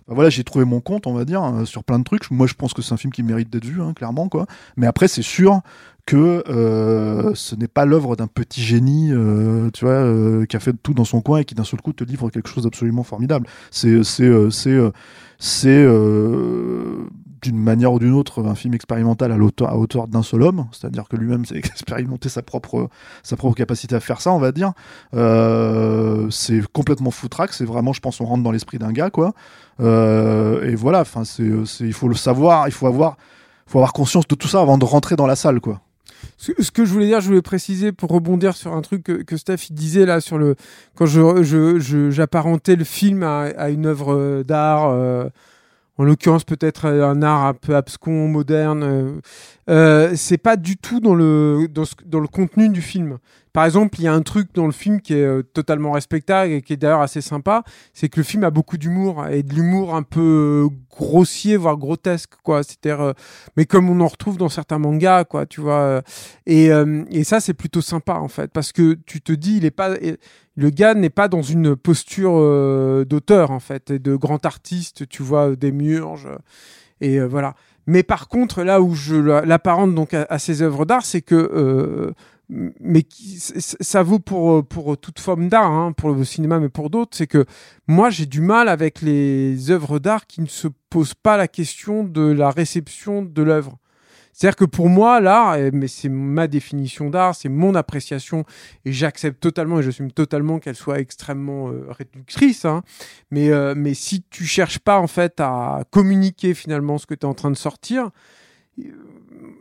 voilà, 0.07 0.29
j'ai 0.29 0.43
trouvé 0.43 0.65
mon 0.65 0.81
compte, 0.81 1.07
on 1.07 1.13
va 1.13 1.23
dire, 1.23 1.43
euh, 1.43 1.65
sur 1.65 1.83
plein 1.83 1.99
de 1.99 2.03
trucs. 2.03 2.29
Moi, 2.31 2.47
je 2.47 2.55
pense 2.55 2.73
que 2.73 2.81
c'est 2.81 2.93
un 2.93 2.97
film 2.97 3.13
qui 3.13 3.23
mérite 3.23 3.49
d'être 3.51 3.65
vu, 3.65 3.81
hein, 3.81 3.93
clairement, 3.93 4.29
quoi. 4.29 4.47
Mais 4.77 4.87
après, 4.87 5.07
c'est 5.07 5.21
sûr 5.21 5.61
que 6.05 6.43
euh, 6.49 7.33
ce 7.35 7.55
n'est 7.55 7.69
pas 7.69 7.85
l'œuvre 7.85 8.15
d'un 8.15 8.27
petit 8.27 8.61
génie, 8.61 9.11
euh, 9.13 9.69
tu 9.71 9.85
vois, 9.85 9.93
euh, 9.93 10.45
qui 10.45 10.57
a 10.57 10.59
fait 10.59 10.73
tout 10.83 10.93
dans 10.93 11.05
son 11.05 11.21
coin 11.21 11.39
et 11.39 11.45
qui 11.45 11.55
d'un 11.55 11.63
seul 11.63 11.81
coup 11.81 11.93
te 11.93 12.03
livre 12.03 12.29
quelque 12.29 12.49
chose 12.49 12.63
d'absolument 12.63 13.03
formidable. 13.03 13.47
C'est, 13.71 14.03
c'est, 14.03 14.23
euh, 14.23 14.49
c'est, 14.49 14.77
c'est 15.39 15.85
d'une 17.43 17.59
manière 17.59 17.93
ou 17.93 17.99
d'une 17.99 18.13
autre 18.13 18.43
un 18.43 18.55
film 18.55 18.73
expérimental 18.73 19.31
à, 19.31 19.35
à 19.35 19.75
hauteur 19.75 20.07
d'un 20.07 20.23
seul 20.23 20.43
homme, 20.43 20.67
c'est-à-dire 20.71 21.07
que 21.07 21.15
lui-même 21.15 21.45
s'est 21.45 21.57
expérimenté 21.57 22.29
sa 22.29 22.41
propre, 22.41 22.89
sa 23.21 23.35
propre 23.35 23.55
capacité 23.55 23.95
à 23.95 23.99
faire 23.99 24.21
ça, 24.21 24.31
on 24.31 24.39
va 24.39 24.51
dire. 24.51 24.73
Euh, 25.13 26.29
c'est 26.29 26.61
complètement 26.71 27.11
foutraque, 27.11 27.53
c'est 27.53 27.65
vraiment, 27.65 27.93
je 27.93 27.99
pense, 27.99 28.21
on 28.21 28.25
rentre 28.25 28.43
dans 28.43 28.51
l'esprit 28.51 28.79
d'un 28.79 28.91
gars, 28.91 29.09
quoi. 29.09 29.33
Euh, 29.79 30.63
et 30.63 30.75
voilà, 30.75 31.01
enfin, 31.01 31.23
c'est, 31.25 31.43
il 31.81 31.93
faut 31.93 32.07
le 32.07 32.15
savoir, 32.15 32.67
il 32.67 32.71
faut 32.71 32.87
avoir, 32.87 33.17
faut 33.67 33.79
avoir 33.79 33.93
conscience 33.93 34.27
de 34.27 34.35
tout 34.35 34.47
ça 34.47 34.61
avant 34.61 34.77
de 34.77 34.85
rentrer 34.85 35.15
dans 35.15 35.27
la 35.27 35.35
salle, 35.35 35.59
quoi. 35.59 35.81
Ce, 36.37 36.71
que 36.71 36.85
je 36.85 36.91
voulais 36.91 37.05
dire, 37.07 37.21
je 37.21 37.27
voulais 37.27 37.41
préciser 37.41 37.91
pour 37.91 38.09
rebondir 38.09 38.55
sur 38.55 38.73
un 38.73 38.81
truc 38.81 39.03
que, 39.03 39.37
Steph 39.37 39.71
disait 39.71 40.05
là 40.05 40.19
sur 40.19 40.37
le 40.37 40.55
quand 40.95 41.05
je 41.05 42.09
j'apparentais 42.09 42.75
le 42.75 42.83
film 42.83 43.23
à, 43.23 43.69
une 43.69 43.85
œuvre 43.85 44.13
euh, 44.13 44.43
d'art, 44.43 44.89
en 45.97 46.03
l'occurrence 46.03 46.43
peut-être 46.43 46.85
un 46.85 47.21
art 47.21 47.45
un 47.45 47.53
peu 47.53 47.75
abscon, 47.75 48.27
moderne. 48.27 49.21
Euh, 49.69 50.13
c'est 50.15 50.37
pas 50.37 50.57
du 50.57 50.77
tout 50.77 50.99
dans 50.99 51.15
le 51.15 51.67
dans, 51.71 51.85
ce- 51.85 51.95
dans 52.05 52.19
le 52.19 52.27
contenu 52.27 52.69
du 52.69 52.81
film. 52.81 53.17
Par 53.53 53.65
exemple, 53.65 53.99
il 53.99 54.03
y 54.05 54.07
a 54.07 54.13
un 54.13 54.23
truc 54.23 54.49
dans 54.55 54.65
le 54.65 54.71
film 54.71 54.99
qui 54.99 55.13
est 55.13 55.23
euh, 55.23 55.43
totalement 55.43 55.91
respectable 55.91 56.51
et 56.51 56.61
qui 56.63 56.73
est 56.73 56.77
d'ailleurs 56.77 57.01
assez 57.01 57.21
sympa, 57.21 57.63
c'est 57.93 58.09
que 58.09 58.19
le 58.19 58.23
film 58.23 58.43
a 58.43 58.49
beaucoup 58.49 58.77
d'humour 58.77 59.27
et 59.27 59.43
de 59.43 59.53
l'humour 59.53 59.95
un 59.95 60.01
peu 60.01 60.67
grossier, 60.89 61.55
voire 61.55 61.77
grotesque, 61.77 62.31
quoi. 62.43 62.63
C'est-à-dire, 62.63 63.01
euh, 63.01 63.13
mais 63.55 63.65
comme 63.65 63.89
on 63.91 63.99
en 64.01 64.07
retrouve 64.07 64.37
dans 64.37 64.49
certains 64.49 64.79
mangas, 64.79 65.25
quoi, 65.25 65.45
tu 65.45 65.61
vois. 65.61 65.79
euh, 65.81 66.01
Et, 66.47 66.69
et 67.11 67.23
ça, 67.23 67.39
c'est 67.39 67.53
plutôt 67.53 67.81
sympa, 67.81 68.15
en 68.15 68.27
fait, 68.27 68.51
parce 68.51 68.71
que 68.71 68.95
tu 69.05 69.21
te 69.21 69.31
dis, 69.31 69.57
il 69.57 69.65
est 69.65 69.71
pas, 69.71 69.91
le 70.55 70.69
gars 70.71 70.93
n'est 70.95 71.09
pas 71.11 71.27
dans 71.27 71.41
une 71.43 71.75
posture 71.75 72.33
d'auteur, 73.05 73.51
en 73.51 73.59
fait, 73.59 73.91
et 73.91 73.99
de 73.99 74.15
grand 74.15 74.45
artiste, 74.45 75.07
tu 75.09 75.23
vois, 75.23 75.55
des 75.55 75.71
murges, 75.71 76.27
et 77.01 77.19
voilà. 77.21 77.55
Mais 77.87 78.03
par 78.03 78.27
contre, 78.27 78.63
là 78.63 78.81
où 78.81 78.93
je 78.95 79.15
la- 79.15 79.41
l'apparente 79.45 79.93
donc 79.93 80.13
à, 80.13 80.39
ces 80.39 80.61
œuvres 80.61 80.85
d'art, 80.85 81.05
c'est 81.05 81.21
que 81.21 81.35
euh, 81.35 82.11
mais 82.49 83.03
qui- 83.03 83.39
ça 83.39 84.03
vaut 84.03 84.19
pour 84.19 84.65
pour 84.67 84.97
toute 84.97 85.19
forme 85.19 85.49
d'art, 85.49 85.71
hein, 85.71 85.91
pour 85.91 86.11
le 86.11 86.23
cinéma, 86.23 86.59
mais 86.59 86.69
pour 86.69 86.89
d'autres, 86.89 87.15
c'est 87.17 87.27
que 87.27 87.45
moi 87.87 88.09
j'ai 88.09 88.25
du 88.25 88.41
mal 88.41 88.69
avec 88.69 89.01
les 89.01 89.71
œuvres 89.71 89.99
d'art 89.99 90.27
qui 90.27 90.41
ne 90.41 90.47
se 90.47 90.67
posent 90.89 91.13
pas 91.15 91.37
la 91.37 91.47
question 91.47 92.03
de 92.03 92.21
la 92.31 92.51
réception 92.51 93.21
de 93.23 93.41
l'œuvre. 93.41 93.77
C'est-à-dire 94.33 94.55
que 94.55 94.65
pour 94.65 94.89
moi, 94.89 95.19
l'art, 95.21 95.55
eh, 95.55 95.71
mais 95.71 95.87
c'est 95.87 96.09
ma 96.09 96.47
définition 96.47 97.09
d'art, 97.09 97.35
c'est 97.35 97.49
mon 97.49 97.75
appréciation, 97.75 98.45
et 98.85 98.91
j'accepte 98.91 99.39
totalement 99.39 99.79
et 99.79 99.83
j'assume 99.83 100.11
totalement 100.11 100.59
qu'elle 100.59 100.75
soit 100.75 100.99
extrêmement 100.99 101.69
euh, 101.69 101.85
réductrice. 101.89 102.65
hein. 102.65 102.81
Mais, 103.31 103.49
euh, 103.51 103.73
mais 103.77 103.93
si 103.93 104.23
tu 104.29 104.45
cherches 104.45 104.79
pas 104.79 104.99
en 104.99 105.07
fait 105.07 105.39
à 105.39 105.83
communiquer 105.91 106.53
finalement 106.53 106.97
ce 106.97 107.05
que 107.05 107.13
tu 107.13 107.21
es 107.21 107.29
en 107.29 107.33
train 107.35 107.51
de 107.51 107.57
sortir, 107.57 108.09
euh, 108.79 108.83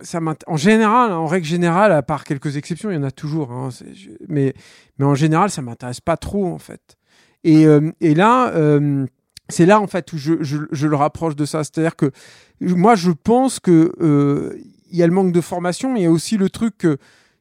ça 0.01 0.21
en 0.47 0.57
général, 0.57 1.13
hein, 1.13 1.17
en 1.17 1.27
règle 1.27 1.47
générale, 1.47 1.93
à 1.93 2.03
part 2.03 2.25
quelques 2.25 2.57
exceptions, 2.57 2.91
il 2.91 2.95
y 2.95 2.99
en 2.99 3.03
a 3.03 3.11
toujours, 3.11 3.53
hein, 3.53 3.69
mais, 4.29 4.55
mais 4.99 5.05
en 5.05 5.15
général, 5.15 5.51
ça 5.51 5.63
m'intéresse 5.63 6.01
pas 6.01 6.17
trop 6.17 6.47
en 6.47 6.59
fait. 6.59 6.97
Et, 7.45 7.67
euh, 7.67 7.91
et 8.01 8.15
là, 8.15 8.53
euh, 8.55 9.07
c'est 9.49 9.67
là 9.67 9.81
en 9.81 9.87
fait 9.87 10.13
où 10.13 10.19
je, 10.19 10.87
le 10.87 10.97
rapproche 10.97 11.37
de 11.37 11.45
ça. 11.45 11.65
C'est-à-dire 11.65 11.97
que 11.97 12.11
moi, 12.61 12.95
je 12.95 13.11
pense 13.11 13.61
que 13.61 13.93
euh, 14.01 14.57
il 14.91 14.97
y 14.97 15.03
a 15.03 15.07
le 15.07 15.13
manque 15.13 15.33
de 15.33 15.41
formation, 15.41 15.93
mais 15.93 16.01
il 16.01 16.03
y 16.05 16.07
a 16.07 16.11
aussi 16.11 16.37
le 16.37 16.51
truc 16.51 16.79
que 16.79 16.99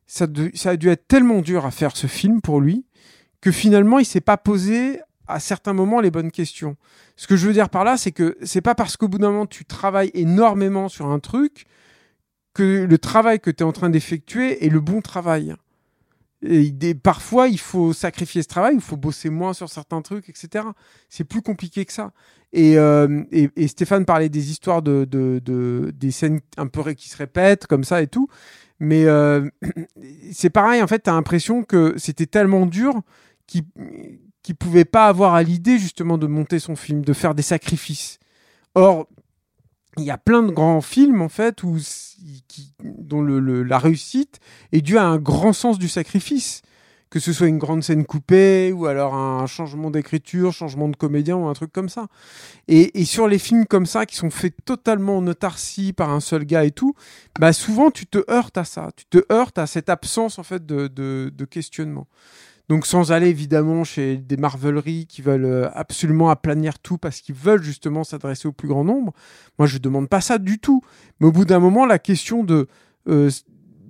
ça 0.08 0.26
a 0.26 0.76
dû 0.78 0.90
être 0.90 1.08
tellement 1.08 1.42
dur 1.42 1.66
à 1.66 1.72
faire 1.72 1.96
ce 1.96 2.08
film 2.08 2.42
pour 2.42 2.60
lui 2.60 2.86
que 3.40 3.52
finalement, 3.52 4.00
il 4.00 4.06
s'est 4.06 4.22
pas 4.22 4.38
posé 4.38 5.00
à 5.28 5.40
certains 5.40 5.74
moments 5.74 6.02
les 6.02 6.12
bonnes 6.12 6.32
questions. 6.32 6.76
Ce 7.16 7.28
que 7.28 7.36
je 7.36 7.48
veux 7.48 7.54
dire 7.54 7.70
par 7.70 7.84
là, 7.84 7.98
c'est 7.98 8.12
que 8.12 8.38
c'est 8.44 8.62
pas 8.62 8.76
parce 8.76 8.98
qu'au 8.98 9.08
bout 9.08 9.18
d'un 9.18 9.32
moment 9.32 9.46
tu 9.46 9.66
travailles 9.66 10.12
énormément 10.14 10.90
sur 10.90 11.08
un 11.08 11.20
truc 11.20 11.66
que 12.54 12.86
le 12.90 12.98
travail 12.98 13.40
que 13.40 13.50
tu 13.50 13.64
es 13.64 13.66
en 13.66 13.72
train 13.72 13.90
d'effectuer 13.90 14.66
est 14.66 14.70
le 14.70 14.82
bon 14.82 15.02
travail. 15.02 15.56
Parfois, 17.04 17.48
il 17.48 17.60
faut 17.60 17.94
sacrifier 17.94 18.42
ce 18.42 18.48
travail, 18.48 18.76
il 18.76 18.82
faut 18.82 18.98
bosser 18.98 19.30
moins 19.30 19.54
sur 19.54 19.70
certains 19.70 20.02
trucs, 20.02 20.28
etc. 20.30 20.66
C'est 21.10 21.24
plus 21.24 21.42
compliqué 21.42 21.86
que 21.86 21.94
ça. 21.94 22.12
Et, 22.54 22.78
euh, 22.78 23.24
et, 23.32 23.50
et 23.56 23.68
Stéphane 23.68 24.06
parlait 24.06 24.30
des 24.30 24.52
histoires 24.52 24.82
de, 24.82 25.06
de, 25.06 25.40
de- 25.44 25.92
des 25.96 26.12
scènes 26.12 26.40
un 26.58 26.68
peu 26.68 26.82
qui 26.94 27.10
se 27.10 27.18
répètent 27.18 27.68
comme 27.68 27.84
ça 27.84 28.02
et 28.02 28.08
tout. 28.08 28.28
Mais 28.80 29.06
euh, 29.06 29.48
c'est 30.32 30.50
pareil, 30.50 30.82
en 30.82 30.88
fait, 30.88 31.04
tu 31.04 31.10
as 31.10 31.14
l'impression 31.14 31.64
que 31.64 31.94
c'était 31.98 32.26
tellement 32.26 32.66
dur 32.66 33.02
qu'il 33.48 33.64
qu'il 34.44 34.56
pouvait 34.56 34.86
pas 34.86 35.08
avoir 35.08 35.36
à 35.36 35.44
l'idée 35.44 35.78
justement 35.78 36.18
de 36.18 36.26
monter 36.26 36.58
son 36.58 36.76
film, 36.76 37.04
de 37.04 37.14
faire 37.14 37.36
des 37.36 37.44
sacrifices. 37.44 38.18
Or, 38.76 39.08
il 39.98 40.04
y 40.04 40.12
a 40.12 40.18
plein 40.18 40.44
de 40.44 40.52
grands 40.52 40.82
films 40.82 41.22
en 41.22 41.30
fait 41.30 41.64
où 41.64 41.78
qui- 42.48 42.74
dont 42.84 43.22
la 43.22 43.80
réussite 43.80 44.40
est 44.72 44.82
due 44.82 44.98
à 44.98 45.04
un 45.06 45.18
grand 45.18 45.54
sens 45.54 45.78
du 45.80 45.90
sacrifice, 45.90 46.62
que 47.10 47.20
ce 47.20 47.34
soit 47.34 47.48
une 47.48 47.58
grande 47.58 47.84
scène 47.84 48.06
coupée 48.06 48.72
ou 48.72 48.86
alors 48.86 49.16
un 49.16 49.46
changement 49.48 49.92
d'écriture, 49.92 50.54
changement 50.54 50.88
de 50.88 50.96
comédien 50.96 51.36
ou 51.36 51.46
un 51.48 51.54
truc 51.54 51.74
comme 51.74 51.90
ça. 51.90 52.08
Et, 52.70 53.04
sur 53.04 53.28
les 53.28 53.40
films 53.40 53.66
comme 53.66 53.86
ça 53.86 54.06
qui 54.06 54.16
sont 54.16 54.30
faits 54.30 54.56
totalement 54.64 55.18
en 55.18 55.28
autarcie 55.28 55.92
par 55.92 56.10
un 56.10 56.22
seul 56.22 56.46
gars 56.46 56.64
et 56.64 56.72
tout, 56.72 56.94
bah 57.40 57.52
souvent 57.52 57.92
tu 57.92 58.06
te 58.06 58.20
heurtes 58.32 58.58
à 58.58 58.64
ça, 58.64 58.92
tu 58.96 59.06
te 59.06 59.20
heurtes 59.32 59.58
à 59.58 59.68
cette 59.68 59.90
absence 59.90 60.40
en 60.40 60.44
fait 60.44 60.66
de 60.66 61.46
questionnement. 61.50 62.08
Donc 62.72 62.86
sans 62.86 63.12
aller 63.12 63.28
évidemment 63.28 63.84
chez 63.84 64.16
des 64.16 64.38
marveleries 64.38 65.06
qui 65.06 65.22
veulent 65.22 65.44
euh, 65.44 65.70
absolument 65.74 66.30
aplanir 66.30 66.80
tout 66.80 66.98
parce 66.98 67.20
qu'ils 67.20 67.36
veulent 67.36 67.62
justement 67.62 68.06
s'adresser 68.06 68.48
au 68.48 68.54
plus 68.54 68.70
grand 68.70 68.86
nombre. 68.86 69.12
Moi 69.60 69.68
je 69.68 69.78
demande 69.78 70.08
pas 70.08 70.22
ça 70.22 70.38
du 70.38 70.58
tout. 70.58 70.82
Mais 71.20 71.28
au 71.28 71.34
bout 71.34 71.44
d'un 71.44 71.60
moment, 71.60 71.86
la 71.86 72.00
question 72.00 72.46
de, 72.46 72.70
euh, 73.10 73.30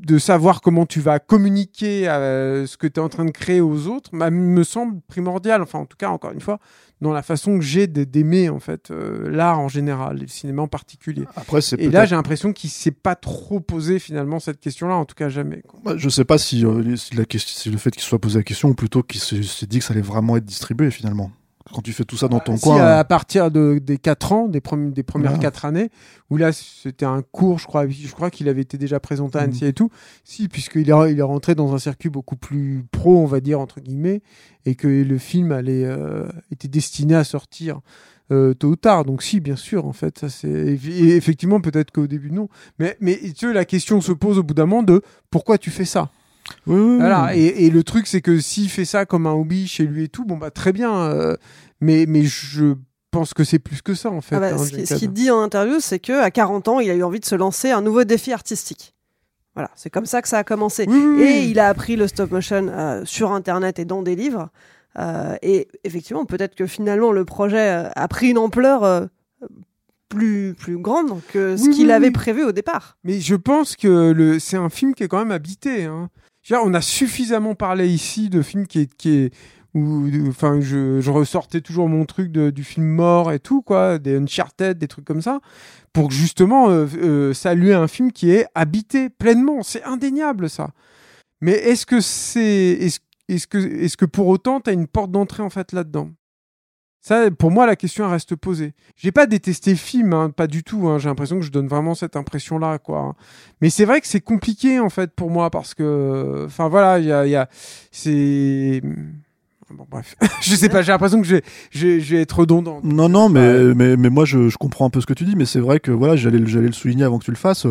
de 0.02 0.18
savoir 0.18 0.62
comment 0.62 0.86
tu 0.86 1.00
vas 1.00 1.20
communiquer 1.20 2.10
euh, 2.10 2.66
ce 2.66 2.76
que 2.76 2.88
tu 2.88 3.00
es 3.00 3.04
en 3.04 3.10
train 3.10 3.26
de 3.26 3.32
créer 3.32 3.62
aux 3.62 3.88
autres 3.88 4.10
bah, 4.14 4.32
me 4.32 4.64
semble 4.64 5.00
primordial. 5.08 5.62
Enfin 5.62 5.80
en 5.80 5.86
tout 5.86 5.96
cas, 5.98 6.10
encore 6.10 6.32
une 6.32 6.42
fois, 6.42 6.60
dans 7.02 7.14
la 7.14 7.22
façon 7.22 7.58
que 7.60 7.64
j'ai 7.64 7.88
d'aimer 7.88 8.50
en 8.50 8.60
fait 8.60 8.90
euh, 8.92 9.30
l'art 9.30 9.60
en 9.60 9.68
général 9.68 10.18
et 10.18 10.22
le 10.22 10.28
cinéma 10.28 10.64
en 10.64 10.68
particulier. 10.68 11.26
Après, 11.36 11.62
c'est 11.62 11.80
et 11.80 11.90
là 11.90 12.06
j'ai 12.06 12.16
l'impression 12.16 12.52
qu'il 12.52 12.70
s'est 12.70 12.92
pas 12.92 13.16
trop 13.16 13.60
posé 13.60 14.00
finalement 14.00 14.40
cette 14.40 14.60
question-là, 14.60 14.96
en 14.96 15.06
tout 15.06 15.16
cas 15.16 15.30
jamais. 15.30 15.62
quoi. 15.68 15.80
Bah, 15.84 15.94
je 15.98 16.10
sais 16.10 16.26
pas 16.26 16.38
si, 16.38 16.66
euh, 16.66 16.96
si 16.96 17.16
la 17.16 17.26
question, 17.26 17.60
si 17.60 17.70
le 17.70 17.78
fait 17.78 17.92
qu'il 17.92 18.02
soit 18.02 18.20
posé 18.20 18.40
la 18.40 18.44
question 18.44 18.70
ou 18.70 18.74
plutôt 18.74 19.04
qu'il 19.04 19.22
se- 19.22 19.42
s'est 19.44 19.68
dit 19.68 19.80
que 19.80 19.86
ça 19.86 19.94
allait 19.94 20.02
vraiment 20.02 20.36
être 20.38 20.46
distribué 20.46 20.90
finalement. 20.92 21.32
Quand 21.74 21.82
tu 21.82 21.94
fais 21.94 22.04
tout 22.04 22.18
ça 22.18 22.28
dans 22.28 22.40
ton 22.40 22.58
Si, 22.58 22.64
coin. 22.64 22.82
à, 22.82 23.00
à 23.00 23.04
partir 23.04 23.52
de, 23.52 23.80
des 23.82 23.98
4 23.98 24.32
ans, 24.32 24.48
des, 24.48 24.60
premi- 24.62 24.92
des 24.92 25.04
premières 25.04 25.34
Ouais. 25.34 25.40
4 25.40 25.66
années, 25.66 25.90
où 26.30 26.38
là 26.38 26.52
c'était 26.52 27.06
un 27.06 27.22
cours, 27.22 27.60
je 27.60 27.66
crois, 27.68 27.88
je 27.88 28.12
crois 28.12 28.30
qu'il 28.32 28.50
avait 28.50 28.62
été 28.62 28.78
déjà 28.78 29.00
présenté 29.00 29.38
à 29.38 29.42
Mhm. 29.42 29.50
Annecy 29.50 29.66
et 29.66 29.74
tout. 29.74 29.90
Si, 30.24 30.48
puisqu'il 30.48 30.90
est, 30.90 31.12
il 31.12 31.20
est 31.20 31.22
rentré 31.24 31.56
dans 31.56 31.74
un 31.74 31.80
circuit 31.80 32.10
beaucoup 32.10 32.36
plus 32.36 32.84
pro, 32.92 33.18
on 33.20 33.26
va 33.26 33.40
dire, 33.40 33.60
entre 33.60 33.80
guillemets, 33.80 34.22
et 34.66 34.76
que 34.76 34.88
le 34.88 35.18
film 35.18 35.52
allait, 35.52 35.86
euh, 35.86 36.28
était 36.52 36.68
destiné 36.68 37.16
à 37.16 37.24
sortir 37.24 37.82
euh, 38.32 38.54
tôt 38.54 38.70
ou 38.70 38.76
tard. 38.78 39.04
Donc 39.06 39.24
si, 39.24 39.40
bien 39.40 39.56
sûr, 39.58 39.86
en 39.86 39.94
fait, 39.94 40.18
ça 40.20 40.30
c'est 40.30 40.48
effectivement 40.50 41.60
peut-être 41.62 41.92
qu'au 41.92 42.08
début 42.08 42.32
non, 42.32 42.48
mais 42.80 42.96
mais 43.02 43.18
tu 43.18 43.48
sais, 43.48 43.54
la 43.54 43.66
question 43.66 44.00
se 44.02 44.12
pose 44.14 44.38
au 44.38 44.44
bout 44.44 44.54
d'un 44.54 44.66
moment 44.66 44.84
de 44.84 45.02
pourquoi 45.30 45.58
tu 45.58 45.70
fais 45.70 45.86
ça? 45.86 46.10
Oui, 46.68 46.76
oui, 46.76 46.92
oui. 46.92 46.98
Voilà, 46.98 47.36
et, 47.36 47.66
et 47.66 47.70
le 47.70 47.84
truc, 47.84 48.08
c'est 48.08 48.22
que 48.22 48.40
s'il 48.40 48.70
fait 48.70 48.86
ça 48.86 49.06
comme 49.06 49.28
un 49.28 49.32
hobby 49.34 49.68
chez 49.68 49.86
lui 49.86 50.06
et 50.06 50.08
tout, 50.10 50.26
bon, 50.26 50.38
bah, 50.38 50.52
très 50.52 50.74
bien. 50.74 50.94
euh, 51.02 51.36
mais, 51.80 52.06
mais 52.08 52.24
je 52.24 52.76
pense 53.12 53.34
que 53.34 53.44
c'est 53.44 53.60
plus 53.60 53.82
que 53.82 53.94
ça, 53.94 54.10
en 54.10 54.22
fait. 54.22 54.36
Ah 54.36 54.40
bah, 54.40 54.50
hein, 54.54 54.58
ce 54.58 54.94
qu'il 54.96 55.12
dit 55.12 55.30
en 55.32 55.42
interview, 55.42 55.80
c'est 55.80 56.00
que 56.00 56.14
à 56.22 56.32
40 56.32 56.68
ans, 56.68 56.80
il 56.80 56.90
a 56.90 56.96
eu 56.96 57.04
envie 57.04 57.20
de 57.20 57.26
se 57.26 57.36
lancer 57.36 57.72
un 57.72 57.82
nouveau 57.82 58.04
défi 58.04 58.32
artistique. 58.34 58.94
Voilà, 59.54 59.70
c'est 59.76 59.90
comme 59.90 60.06
ça 60.06 60.22
que 60.22 60.28
ça 60.30 60.38
a 60.38 60.44
commencé. 60.46 60.84
Et 60.84 60.88
oui. 60.88 61.48
il 61.52 61.60
a 61.60 61.68
appris 61.68 61.96
le 61.98 62.08
stop 62.08 62.32
motion 62.32 62.68
euh, 62.70 63.04
sur 63.06 63.32
Internet 63.34 63.80
et 63.80 63.86
dans 63.86 64.02
des 64.02 64.16
livres. 64.16 64.50
Euh, 64.98 65.36
et 65.42 65.68
effectivement, 65.84 66.26
peut-être 66.26 66.56
que 66.56 66.66
finalement, 66.68 67.12
le 67.12 67.26
projet 67.26 67.86
a 67.96 68.08
pris 68.08 68.30
une 68.30 68.38
ampleur 68.38 68.84
euh, 68.86 69.06
plus, 70.10 70.54
plus 70.58 70.78
grande 70.78 71.22
que 71.34 71.56
ce 71.58 71.64
Oui, 71.68 71.70
qu'il 71.76 71.88
oui, 71.88 71.92
avait 71.94 72.08
oui. 72.08 72.12
prévu 72.14 72.44
au 72.44 72.52
départ. 72.52 72.98
Mais 73.04 73.20
je 73.20 73.36
pense 73.36 73.76
que 73.76 74.12
le, 74.12 74.40
c'est 74.40 74.58
un 74.58 74.70
film 74.70 74.94
qui 74.94 75.04
est 75.04 75.08
quand 75.08 75.20
même 75.20 75.32
habité. 75.32 75.84
Hein. 75.86 76.10
On 76.64 76.74
a 76.74 76.82
suffisamment 76.82 77.56
parlé 77.56 77.88
ici 77.88 78.30
de 78.30 78.42
films 78.42 78.68
qui 78.68 78.80
est, 78.80 78.94
qui 78.96 79.10
est 79.12 79.34
où, 79.74 80.08
enfin, 80.28 80.60
je, 80.60 81.00
je 81.00 81.12
ressortais 81.12 81.62
toujours 81.62 81.88
mon 81.88 82.06
truc 82.06 82.32
de- 82.32 82.50
du 82.50 82.64
film 82.64 82.86
mort 82.86 83.32
et 83.32 83.40
tout, 83.40 83.62
quoi, 83.62 84.00
des 84.00 84.18
Uncharted, 84.18 84.78
des 84.78 84.88
trucs 84.88 85.06
comme 85.06 85.22
ça, 85.22 85.40
pour 85.94 86.12
justement 86.12 86.70
euh, 86.70 86.88
euh, 86.98 87.34
saluer 87.34 87.74
un 87.74 87.88
film 87.88 88.12
qui 88.12 88.32
est 88.32 88.48
habité 88.56 89.10
pleinement. 89.10 89.64
C'est 89.64 89.84
indéniable, 89.84 90.50
ça. 90.50 90.72
Mais 91.42 91.54
est-ce 91.54 91.86
que 91.86 92.02
c'est, 92.02 92.44
est-ce, 92.44 93.00
est-ce 93.30 93.48
que, 93.48 93.58
est-ce 93.58 93.98
que 93.98 94.06
pour 94.06 94.28
autant, 94.28 94.60
t'as 94.60 94.74
une 94.74 94.88
porte 94.88 95.12
d'entrée 95.12 95.44
en 95.44 95.50
fait 95.50 95.72
là-dedans? 95.72 96.10
Ça, 97.04 97.32
pour 97.32 97.50
moi, 97.50 97.66
la 97.66 97.76
question 97.76 98.06
elle 98.06 98.12
reste 98.12 98.36
posée. 98.36 98.74
J'ai 98.96 99.12
pas 99.12 99.26
détesté 99.26 99.72
le 99.72 99.78
film, 99.78 100.14
hein, 100.14 100.30
pas 100.30 100.46
du 100.46 100.64
tout. 100.64 100.88
hein. 100.88 101.00
J'ai 101.00 101.10
l'impression 101.10 101.40
que 101.40 101.46
je 101.46 101.52
donne 101.52 101.68
vraiment 101.68 101.96
cette 101.96 102.16
impression-là, 102.16 102.78
quoi. 102.78 103.16
Mais 103.60 103.72
c'est 103.72 103.86
vrai 103.86 104.02
que 104.02 104.08
c'est 104.08 104.22
compliqué 104.22 104.80
en 104.80 104.90
fait 104.90 105.12
pour 105.12 105.32
moi 105.32 105.50
parce 105.50 105.74
que, 105.74 106.44
enfin 106.46 106.68
voilà, 106.70 107.00
il 107.00 107.06
y 107.06 107.12
a, 107.12 107.26
y 107.26 107.36
a- 107.36 107.50
c'est. 107.92 108.82
Bon, 109.74 109.88
bref, 109.90 110.16
je 110.42 110.54
sais 110.56 110.68
pas. 110.70 110.82
J'ai 110.82 110.92
l'impression 110.92 111.22
que 111.22 111.28
je 111.28 111.36
vais, 111.38 111.44
je 111.72 111.88
vais- 111.88 112.00
je 112.02 112.16
vais 112.16 112.22
être 112.22 112.38
redondant. 112.40 112.82
Non, 112.84 113.08
non, 113.10 113.30
mais, 113.30 113.74
mais, 113.74 113.96
mais 113.98 114.10
moi 114.10 114.26
je, 114.26 114.50
je 114.50 114.58
comprends 114.58 114.86
un 114.86 114.90
peu 114.90 115.00
ce 115.02 115.06
que 115.06 115.14
tu 115.14 115.24
dis, 115.24 115.36
mais 115.38 115.46
c'est 115.46 115.62
vrai 115.62 115.80
que 115.80 115.92
voilà, 115.92 116.16
j'allais 116.18 116.38
le 116.40 116.72
souligner 116.74 117.06
avant 117.06 117.20
que 117.20 117.26
tu 117.26 117.32
le 117.32 117.38
fasses. 117.38 117.66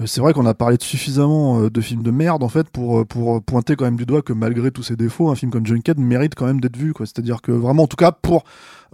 Euh, 0.00 0.06
C'est 0.06 0.20
vrai 0.20 0.32
qu'on 0.32 0.46
a 0.46 0.54
parlé 0.54 0.76
de 0.76 0.82
suffisamment 0.82 1.60
euh, 1.60 1.70
de 1.70 1.80
films 1.80 2.02
de 2.02 2.10
merde 2.10 2.42
en 2.42 2.48
fait 2.48 2.68
pour, 2.70 3.00
euh, 3.00 3.04
pour 3.04 3.42
pointer 3.42 3.76
quand 3.76 3.84
même 3.84 3.96
du 3.96 4.06
doigt 4.06 4.22
que 4.22 4.32
malgré 4.32 4.70
tous 4.70 4.82
ses 4.82 4.96
défauts, 4.96 5.30
un 5.30 5.34
film 5.34 5.50
comme 5.50 5.66
Junkhead 5.66 5.98
mérite 5.98 6.34
quand 6.34 6.46
même 6.46 6.60
d'être 6.60 6.76
vu. 6.76 6.92
Quoi. 6.92 7.06
C'est-à-dire 7.06 7.42
que 7.42 7.52
vraiment, 7.52 7.84
en 7.84 7.86
tout 7.86 7.96
cas 7.96 8.12
pour 8.12 8.44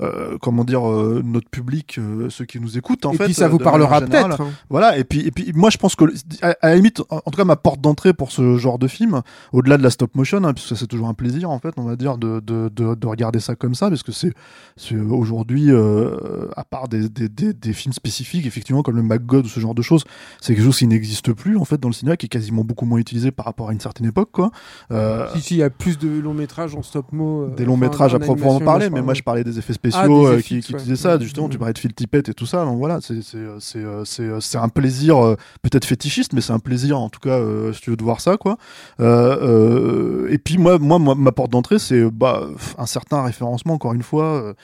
euh, 0.00 0.38
comment 0.40 0.64
dire 0.64 0.88
euh, 0.90 1.20
notre 1.22 1.48
public, 1.50 1.96
euh, 1.98 2.30
ceux 2.30 2.46
qui 2.46 2.58
nous 2.58 2.78
écoutent 2.78 3.04
en 3.04 3.12
Et 3.12 3.16
fait. 3.18 3.24
puis 3.26 3.34
ça 3.34 3.46
vous 3.46 3.58
parlera 3.58 4.00
peut-être. 4.00 4.40
hein. 4.40 4.48
Voilà, 4.70 4.96
et 4.96 5.04
puis, 5.04 5.20
et 5.20 5.30
puis 5.30 5.52
moi 5.54 5.68
je 5.68 5.76
pense 5.76 5.94
que, 5.96 6.06
à, 6.40 6.56
à 6.62 6.70
la 6.70 6.76
limite, 6.76 7.02
en, 7.10 7.20
tout 7.20 7.36
cas 7.36 7.44
ma 7.44 7.56
porte 7.56 7.80
d'entrée 7.82 8.14
pour 8.14 8.32
ce 8.32 8.56
genre 8.56 8.78
de 8.78 8.88
film, 8.88 9.20
au-delà 9.52 9.76
de 9.76 9.82
la 9.82 9.90
stop 9.90 10.14
motion, 10.14 10.42
hein, 10.44 10.54
puisque 10.54 10.76
c'est 10.78 10.86
toujours 10.86 11.08
un 11.08 11.14
plaisir 11.14 11.50
en 11.50 11.58
fait, 11.58 11.74
on 11.76 11.82
va 11.82 11.96
dire, 11.96 12.16
de, 12.16 12.40
de, 12.40 12.70
de, 12.74 12.94
de 12.94 13.06
regarder 13.06 13.38
ça 13.38 13.54
comme 13.54 13.74
ça, 13.74 13.90
parce 13.90 14.02
que 14.02 14.12
c'est 14.12 14.32
c'est 14.78 14.96
aujourd'hui, 14.96 15.66
euh, 15.70 16.48
à 16.56 16.64
part 16.64 16.88
des, 16.88 17.10
des, 17.10 17.28
des, 17.28 17.52
des 17.52 17.72
films 17.74 17.92
spécifiques, 17.92 18.46
effectivement, 18.46 18.82
comme 18.82 18.96
le 18.96 19.02
MacGod 19.02 19.44
ou 19.44 19.48
ce 19.48 19.60
genre 19.60 19.74
de 19.74 19.82
choses, 19.82 20.04
c'est 20.40 20.54
quelque 20.54 20.64
chose 20.64 20.78
qui 20.78 20.86
n'existe 20.92 21.32
plus 21.32 21.56
en 21.56 21.64
fait 21.64 21.78
dans 21.80 21.88
le 21.88 21.94
cinéma, 21.94 22.16
qui 22.16 22.26
est 22.26 22.28
quasiment 22.28 22.64
beaucoup 22.64 22.84
moins 22.86 22.98
utilisé 22.98 23.30
par 23.30 23.46
rapport 23.46 23.68
à 23.68 23.72
une 23.72 23.80
certaine 23.80 24.06
époque, 24.06 24.30
quoi. 24.32 24.50
Euh, 24.90 25.26
Si, 25.34 25.40
si, 25.40 25.54
il 25.54 25.58
y 25.58 25.62
a 25.62 25.70
plus 25.70 25.98
de 25.98 26.08
longs 26.08 26.34
métrages 26.34 26.74
en 26.74 26.82
stop 26.82 27.12
mo. 27.12 27.42
euh, 27.42 27.54
des 27.54 27.64
longs 27.64 27.76
métrages 27.76 28.14
à 28.14 28.18
proprement 28.18 28.60
parler, 28.60 28.90
mais 28.90 29.02
moi 29.02 29.14
je 29.14 29.22
parlais 29.22 29.44
des 29.44 29.58
effets 29.58 29.72
Ah, 29.72 29.74
spéciaux 29.74 30.28
des 30.28 30.34
euh, 30.34 30.38
FX, 30.38 30.42
qui, 30.46 30.60
qui 30.60 30.72
ouais. 30.72 30.78
utilisaient 30.80 31.02
ça. 31.02 31.16
Mhm. 31.16 31.22
Justement, 31.22 31.48
tu 31.48 31.58
parlais 31.58 31.72
de 31.74 31.78
Phil 31.78 31.92
Tippett 31.92 32.28
et 32.28 32.34
tout 32.34 32.46
ça. 32.46 32.64
Donc 32.64 32.78
voilà, 32.78 33.00
c'est 33.00 33.76
euh, 33.76 34.40
un 34.54 34.68
plaisir 34.68 35.36
peut-être 35.62 35.84
fétichiste, 35.84 36.32
mais 36.32 36.40
c'est 36.40 36.52
un 36.52 36.58
plaisir 36.58 36.98
en 36.98 37.08
tout 37.08 37.20
cas 37.20 37.38
si 37.72 37.80
tu 37.80 37.90
veux 37.90 37.96
de 37.96 38.04
voir 38.04 38.20
ça 38.20 38.36
quoi. 38.36 38.56
Et 39.00 40.38
puis 40.38 40.58
moi 40.58 40.78
moi, 40.78 40.98
moi, 40.98 41.14
ma 41.14 41.32
porte 41.32 41.50
d'entrée 41.50 41.78
c'est 41.78 42.02
bah 42.10 42.46
un 42.78 42.86
certain 42.86 43.22
référencement 43.22 43.74
encore 43.74 43.92
une 43.94 44.02
fois 44.02 44.54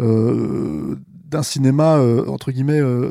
euh, 0.00 0.96
cinéma 1.42 1.96
euh, 1.96 2.26
entre 2.28 2.52
guillemets 2.52 2.80
euh, 2.80 3.10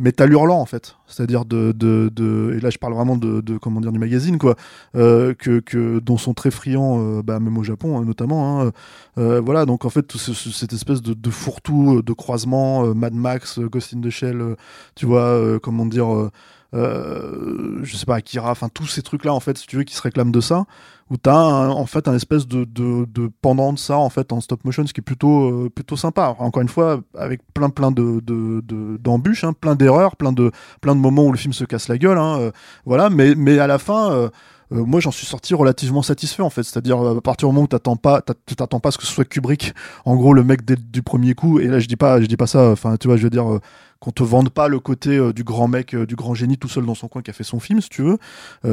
métal 0.00 0.32
hurlant 0.32 0.60
en 0.60 0.66
fait. 0.66 0.96
C'est-à-dire 1.06 1.44
de, 1.44 1.70
de, 1.72 2.10
de 2.12 2.54
et 2.56 2.60
là 2.60 2.70
je 2.70 2.78
parle 2.78 2.94
vraiment 2.94 3.16
de, 3.16 3.40
comment 3.58 3.80
dire 3.80 3.92
du 3.92 3.98
magazine 4.00 4.38
quoi. 4.38 4.56
Euh, 4.96 5.34
que, 5.34 5.60
que 5.60 6.00
dont 6.00 6.16
sont 6.18 6.34
très 6.34 6.50
friands 6.50 7.20
bah, 7.22 7.38
même 7.38 7.56
au 7.56 7.62
Japon 7.62 7.98
hein, 7.98 8.04
notamment 8.04 8.60
hein, 8.62 8.72
voilà 9.16 9.66
donc 9.66 9.84
en 9.84 9.90
fait 9.90 10.02
tout 10.02 10.18
ce- 10.18 10.32
ce- 10.34 10.50
cette 10.50 10.72
espèce 10.72 11.00
de, 11.00 11.14
de 11.14 11.30
fourre-tout 11.30 12.02
de 12.02 12.12
croisement 12.12 12.92
Mad 12.94 13.14
Max 13.14 13.60
Ghost 13.60 13.94
in 13.94 14.00
the 14.00 14.10
Shell 14.10 14.56
tu 14.96 15.06
vois 15.06 15.60
comment 15.62 15.86
dire 15.86 16.30
euh, 16.74 16.78
euh, 16.84 17.80
je 17.82 17.96
sais 17.96 18.06
pas 18.06 18.16
Akira 18.16 18.50
enfin 18.50 18.68
tous 18.68 18.86
ces 18.86 19.02
trucs 19.02 19.24
là 19.24 19.32
en 19.32 19.40
fait 19.40 19.56
si 19.58 19.66
tu 19.66 19.76
veux 19.76 19.84
qui 19.84 19.94
se 19.94 20.02
réclament 20.02 20.32
de 20.32 20.40
ça 20.40 20.64
où 21.10 21.16
t'as 21.18 21.34
en 21.68 21.84
fait 21.86 22.08
un 22.08 22.14
espèce 22.14 22.48
de, 22.48 22.64
de, 22.64 23.04
de 23.04 23.30
pendant 23.42 23.72
de 23.74 23.78
ça 23.78 23.96
en 23.98 24.08
fait 24.08 24.32
en 24.32 24.40
stop 24.40 24.64
motion 24.64 24.86
ce 24.86 24.92
qui 24.94 25.00
est 25.00 25.02
plutôt 25.02 25.50
euh, 25.50 25.70
plutôt 25.70 25.96
sympa. 25.96 26.34
Encore 26.38 26.62
une 26.62 26.68
fois 26.68 27.00
avec 27.16 27.40
plein 27.52 27.68
plein 27.70 27.90
de 27.90 28.20
de- 28.20 28.60
de- 28.62 28.96
d'embûches 28.96 29.44
hein, 29.44 29.52
plein 29.52 29.74
d'erreurs 29.74 30.16
plein 30.16 30.32
de 30.32 30.50
plein 30.80 30.94
de 30.94 31.00
moments 31.00 31.24
où 31.26 31.32
le 31.32 31.38
film 31.38 31.52
se 31.52 31.64
casse 31.64 31.88
la 31.88 31.98
gueule 31.98 32.18
hein, 32.18 32.38
euh, 32.40 32.50
voilà. 32.86 33.10
Mais 33.10 33.34
mais 33.34 33.58
à 33.58 33.66
la 33.66 33.78
fin 33.78 34.30
euh, 34.72 34.84
moi 34.84 35.00
j'en 35.00 35.10
suis 35.10 35.26
sorti 35.26 35.54
relativement 35.54 36.02
satisfait 36.02 36.42
en 36.42 36.50
fait. 36.50 36.62
C'est-à-dire 36.62 37.00
à 37.00 37.20
partir 37.20 37.48
du 37.48 37.54
moment 37.54 37.64
où 37.64 37.68
t'attends 37.68 37.96
pas 37.96 38.22
t'attends 38.22 38.80
pas 38.80 38.88
à 38.88 38.92
ce 38.92 38.98
que 38.98 39.06
ce 39.06 39.12
soit 39.12 39.24
Kubrick 39.24 39.74
en 40.04 40.16
gros 40.16 40.32
le 40.32 40.44
mec 40.44 40.64
dès, 40.64 40.76
du 40.76 41.02
premier 41.02 41.34
coup. 41.34 41.60
Et 41.60 41.66
là 41.66 41.78
je 41.78 41.86
dis 41.86 41.96
pas 41.96 42.20
je 42.20 42.26
dis 42.26 42.36
pas 42.36 42.46
ça 42.46 42.70
enfin 42.70 42.96
tu 42.96 43.08
vois 43.08 43.16
je 43.16 43.22
veux 43.22 43.30
dire 43.30 43.50
euh, 43.50 43.60
qu'on 44.00 44.10
te 44.10 44.22
vende 44.22 44.50
pas 44.50 44.68
le 44.68 44.80
côté 44.80 45.16
euh, 45.16 45.32
du 45.32 45.44
grand 45.44 45.68
mec 45.68 45.94
du 45.94 46.16
grand 46.16 46.34
génie 46.34 46.58
tout 46.58 46.68
seul 46.68 46.86
dans 46.86 46.94
son 46.94 47.08
coin 47.08 47.22
qui 47.22 47.30
a 47.30 47.34
fait 47.34 47.44
son 47.44 47.60
film 47.60 47.80
si 47.80 47.88
tu 47.88 48.02
veux. 48.02 48.18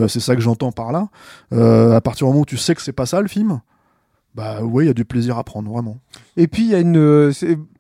C'est 0.08 0.19
ça 0.19 0.36
que 0.36 0.41
j'entends 0.41 0.71
par 0.71 0.91
là. 0.91 1.10
À 1.51 2.01
partir 2.01 2.27
du 2.27 2.32
moment 2.32 2.41
où 2.41 2.45
tu 2.45 2.58
sais 2.58 2.75
que 2.75 2.82
c'est 2.82 2.91
pas 2.91 3.06
ça 3.06 3.21
le 3.21 3.27
film 3.27 3.62
bah 4.34 4.63
ouais 4.63 4.86
il 4.86 4.88
y 4.88 4.89
a 4.91 4.94
du 4.94 5.06
plaisir 5.06 5.38
à 5.38 5.44
prendre 5.44 5.70
vraiment 5.70 6.00
Et 6.38 6.48
puis 6.48 6.63
il 6.63 6.70
y 6.70 6.76
a 6.76 6.80
une, 6.80 6.98
euh, 6.98 7.32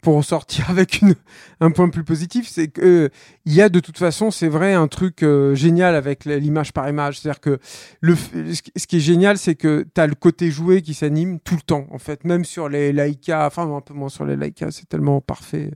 pour 0.01 0.23
sortir 0.25 0.69
avec 0.69 1.01
une, 1.01 1.15
un 1.59 1.71
point 1.71 1.89
plus 1.89 2.03
positif, 2.03 2.47
c'est 2.47 2.67
que 2.67 2.81
euh, 2.81 3.09
il 3.45 3.53
y 3.53 3.61
a 3.61 3.69
de 3.69 3.79
toute 3.79 3.97
façon, 3.97 4.31
c'est 4.31 4.47
vrai, 4.47 4.73
un 4.73 4.87
truc 4.87 5.23
euh, 5.23 5.55
génial 5.55 5.95
avec 5.95 6.25
l'image 6.25 6.73
par 6.73 6.89
image. 6.89 7.19
C'est-à-dire 7.19 7.39
que 7.39 7.59
le, 8.01 8.15
ce 8.15 8.87
qui- 8.87 8.97
est 8.97 8.99
génial, 8.99 9.37
c'est 9.37 9.55
que 9.55 9.85
tu 9.93 10.01
as 10.01 10.07
le 10.07 10.15
côté 10.15 10.51
joué 10.51 10.81
qui 10.81 10.93
s'anime 10.93 11.39
tout 11.39 11.55
le 11.55 11.61
temps, 11.61 11.87
en 11.91 11.99
fait, 11.99 12.23
même 12.25 12.43
sur 12.45 12.67
les 12.67 12.91
Leica, 12.91 13.45
enfin 13.45 13.71
un 13.73 13.81
peu 13.81 13.93
moins 13.93 14.09
sur 14.09 14.25
les 14.25 14.35
Leica, 14.35 14.71
c'est 14.71 14.89
tellement 14.89 15.21
parfait, 15.21 15.71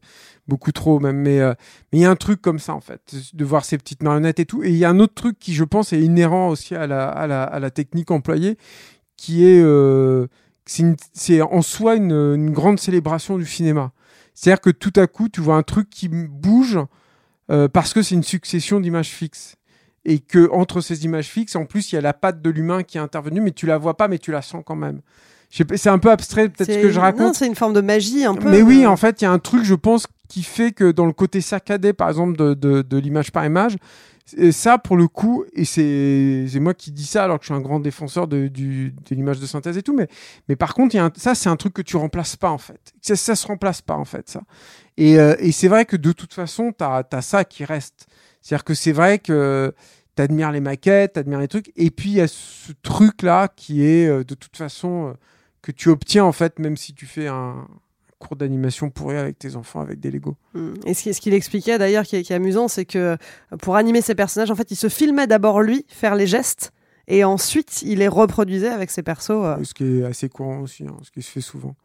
beaucoup 0.47 0.71
trop 0.71 0.99
même. 0.99 1.17
Mais 1.17 1.39
euh, 1.39 1.53
mais 1.93 1.99
il 1.99 2.01
y 2.01 2.05
a 2.05 2.11
un 2.11 2.15
truc 2.15 2.41
comme 2.41 2.59
ça, 2.59 2.73
en 2.73 2.81
fait, 2.81 3.15
de 3.33 3.45
voir 3.45 3.63
ces 3.63 3.77
petites 3.77 4.03
marionnettes 4.03 4.39
et 4.39 4.45
tout. 4.45 4.63
Et 4.63 4.69
il 4.69 4.77
y 4.77 4.85
a 4.85 4.89
un 4.89 4.99
autre 4.99 5.13
truc 5.13 5.37
qui, 5.39 5.53
je 5.53 5.63
pense, 5.63 5.93
est 5.93 6.01
inhérent 6.01 6.49
aussi 6.49 6.75
à 6.75 6.87
la, 6.87 7.07
à 7.07 7.59
la, 7.59 7.71
technique 7.71 8.11
employée, 8.11 8.57
qui 9.17 9.45
est 9.45 9.61
c'est 10.65 11.41
en 11.41 11.61
soi 11.61 11.95
une, 11.95 12.11
une 12.11 12.51
grande 12.51 12.79
célébration 12.79 13.37
du 13.37 13.45
cinéma. 13.45 13.91
C'est-à-dire 14.33 14.61
que 14.61 14.69
tout 14.69 14.93
à 14.95 15.07
coup, 15.07 15.29
tu 15.29 15.41
vois 15.41 15.55
un 15.55 15.63
truc 15.63 15.89
qui 15.89 16.09
bouge 16.09 16.79
euh, 17.51 17.67
parce 17.67 17.93
que 17.93 18.01
c'est 18.01 18.15
une 18.15 18.23
succession 18.23 18.79
d'images 18.79 19.09
fixes. 19.09 19.55
Et 20.07 20.19
que 20.19 20.51
entre 20.51 20.81
ces 20.81 21.05
images 21.05 21.27
fixes, 21.27 21.55
en 21.55 21.65
plus, 21.65 21.91
il 21.91 21.95
y 21.95 21.97
a 21.97 22.01
la 22.01 22.13
patte 22.13 22.41
de 22.41 22.49
l'humain 22.51 22.83
qui 22.83 22.97
est 22.97 23.01
intervenue, 23.01 23.41
mais 23.41 23.51
tu 23.51 23.65
la 23.65 23.77
vois 23.77 23.97
pas, 23.97 24.07
mais 24.07 24.19
tu 24.19 24.31
la 24.31 24.43
sens 24.43 24.61
quand 24.65 24.75
même. 24.75 25.01
C'est 25.49 25.89
un 25.89 25.99
peu 25.99 26.11
abstrait, 26.11 26.49
peut-être 26.49 26.71
ce 26.71 26.79
que 26.79 26.91
je 26.91 26.99
raconte. 26.99 27.21
Non, 27.21 27.33
c'est 27.33 27.47
une 27.47 27.55
forme 27.55 27.73
de 27.73 27.81
magie 27.81 28.25
un 28.25 28.35
peu. 28.35 28.51
Mais 28.51 28.61
oui, 28.61 28.85
en 28.85 28.97
fait, 28.97 29.21
il 29.21 29.23
y 29.23 29.27
a 29.27 29.31
un 29.31 29.39
truc, 29.39 29.63
je 29.63 29.73
pense, 29.73 30.05
qui 30.27 30.43
fait 30.43 30.71
que 30.71 30.91
dans 30.91 31.05
le 31.05 31.13
côté 31.13 31.41
saccadé, 31.41 31.93
par 31.93 32.09
exemple, 32.09 32.35
de, 32.35 32.53
de, 32.81 32.97
l'image 32.97 33.31
par 33.31 33.45
image, 33.45 33.77
ça, 34.51 34.79
pour 34.79 34.97
le 34.97 35.07
coup, 35.07 35.45
et 35.53 35.65
c'est 35.65 36.59
moi 36.59 36.73
qui 36.73 36.91
dis 36.91 37.05
ça 37.05 37.23
alors 37.23 37.37
que 37.37 37.43
je 37.43 37.47
suis 37.47 37.53
un 37.53 37.61
grand 37.61 37.79
défenseur 37.79 38.27
de, 38.27 38.47
de 38.47 38.91
l'image 39.11 39.39
de 39.39 39.45
synthèse 39.45 39.77
et 39.77 39.83
tout, 39.83 39.95
mais, 39.95 40.07
mais 40.49 40.55
par 40.55 40.73
contre, 40.73 40.95
ça, 41.17 41.35
c'est 41.35 41.49
un 41.49 41.55
truc 41.55 41.73
que 41.73 41.83
tu 41.83 41.95
remplaces 41.95 42.35
pas, 42.35 42.49
en 42.49 42.57
fait. 42.57 42.93
Ça, 43.01 43.15
ça 43.15 43.35
se 43.35 43.45
remplace 43.45 43.81
pas, 43.81 43.95
en 43.95 44.05
fait, 44.05 44.29
ça. 44.29 44.41
Et, 44.97 45.19
euh, 45.19 45.35
et 45.39 45.51
c'est 45.51 45.67
vrai 45.67 45.85
que 45.85 45.95
de 45.95 46.11
toute 46.11 46.33
façon, 46.33 46.73
tu 46.75 46.83
as, 46.83 47.21
ça 47.21 47.45
qui 47.45 47.65
reste. 47.65 48.07
C'est-à-dire 48.41 48.63
que 48.63 48.73
c'est 48.73 48.91
vrai 48.91 49.19
que 49.19 49.73
tu 50.15 50.21
admires 50.23 50.51
les 50.51 50.61
maquettes, 50.61 51.13
tu 51.13 51.19
admires 51.19 51.39
les 51.39 51.47
trucs, 51.47 51.71
et 51.75 51.91
puis 51.91 52.09
il 52.09 52.15
y 52.15 52.21
a 52.21 52.27
ce 52.27 52.71
truc-là 52.81 53.49
qui 53.55 53.85
est 53.85 54.07
euh, 54.07 54.23
de 54.23 54.33
toute 54.33 54.57
façon 54.57 55.09
euh, 55.09 55.13
que 55.61 55.71
tu 55.71 55.89
obtiens, 55.89 56.25
en 56.25 56.31
fait, 56.31 56.57
même 56.57 56.77
si 56.77 56.93
tu 56.93 57.05
fais 57.05 57.27
un 57.27 57.67
cours 58.27 58.37
d'animation 58.37 58.89
pourri 58.89 59.17
avec 59.17 59.37
tes 59.39 59.55
enfants 59.55 59.81
avec 59.81 59.99
des 59.99 60.11
Lego. 60.11 60.35
Mm. 60.53 60.73
Et 60.85 60.93
ce 60.93 61.03
qui- 61.03 61.13
ce 61.13 61.21
qu'il 61.21 61.33
expliquait 61.33 61.77
d'ailleurs, 61.77 62.03
qui 62.03 62.15
est, 62.15 62.23
qui 62.23 62.33
est 62.33 62.35
amusant, 62.35 62.67
c'est 62.67 62.85
que 62.85 62.97
euh, 62.97 63.17
pour 63.61 63.75
animer 63.75 64.01
ses 64.01 64.15
personnages, 64.15 64.51
en 64.51 64.55
fait, 64.55 64.71
il 64.71 64.75
se 64.75 64.89
filmait 64.89 65.27
d'abord 65.27 65.61
lui 65.61 65.85
faire 65.87 66.15
les 66.15 66.27
gestes, 66.27 66.71
et 67.07 67.23
ensuite 67.23 67.81
il 67.83 67.99
les 67.99 68.07
reproduisait 68.07 68.69
avec 68.69 68.89
ses 68.91 69.03
persos. 69.03 69.29
euh. 69.31 69.63
Ce 69.63 69.73
qui 69.73 69.99
est 69.99 70.03
assez 70.05 70.27
courant 70.29 70.59
aussi, 70.61 70.83
hein, 70.87 70.95
ce 71.03 71.11
qui 71.11 71.21
se 71.21 71.31
fait 71.31 71.41
souvent. 71.41 71.75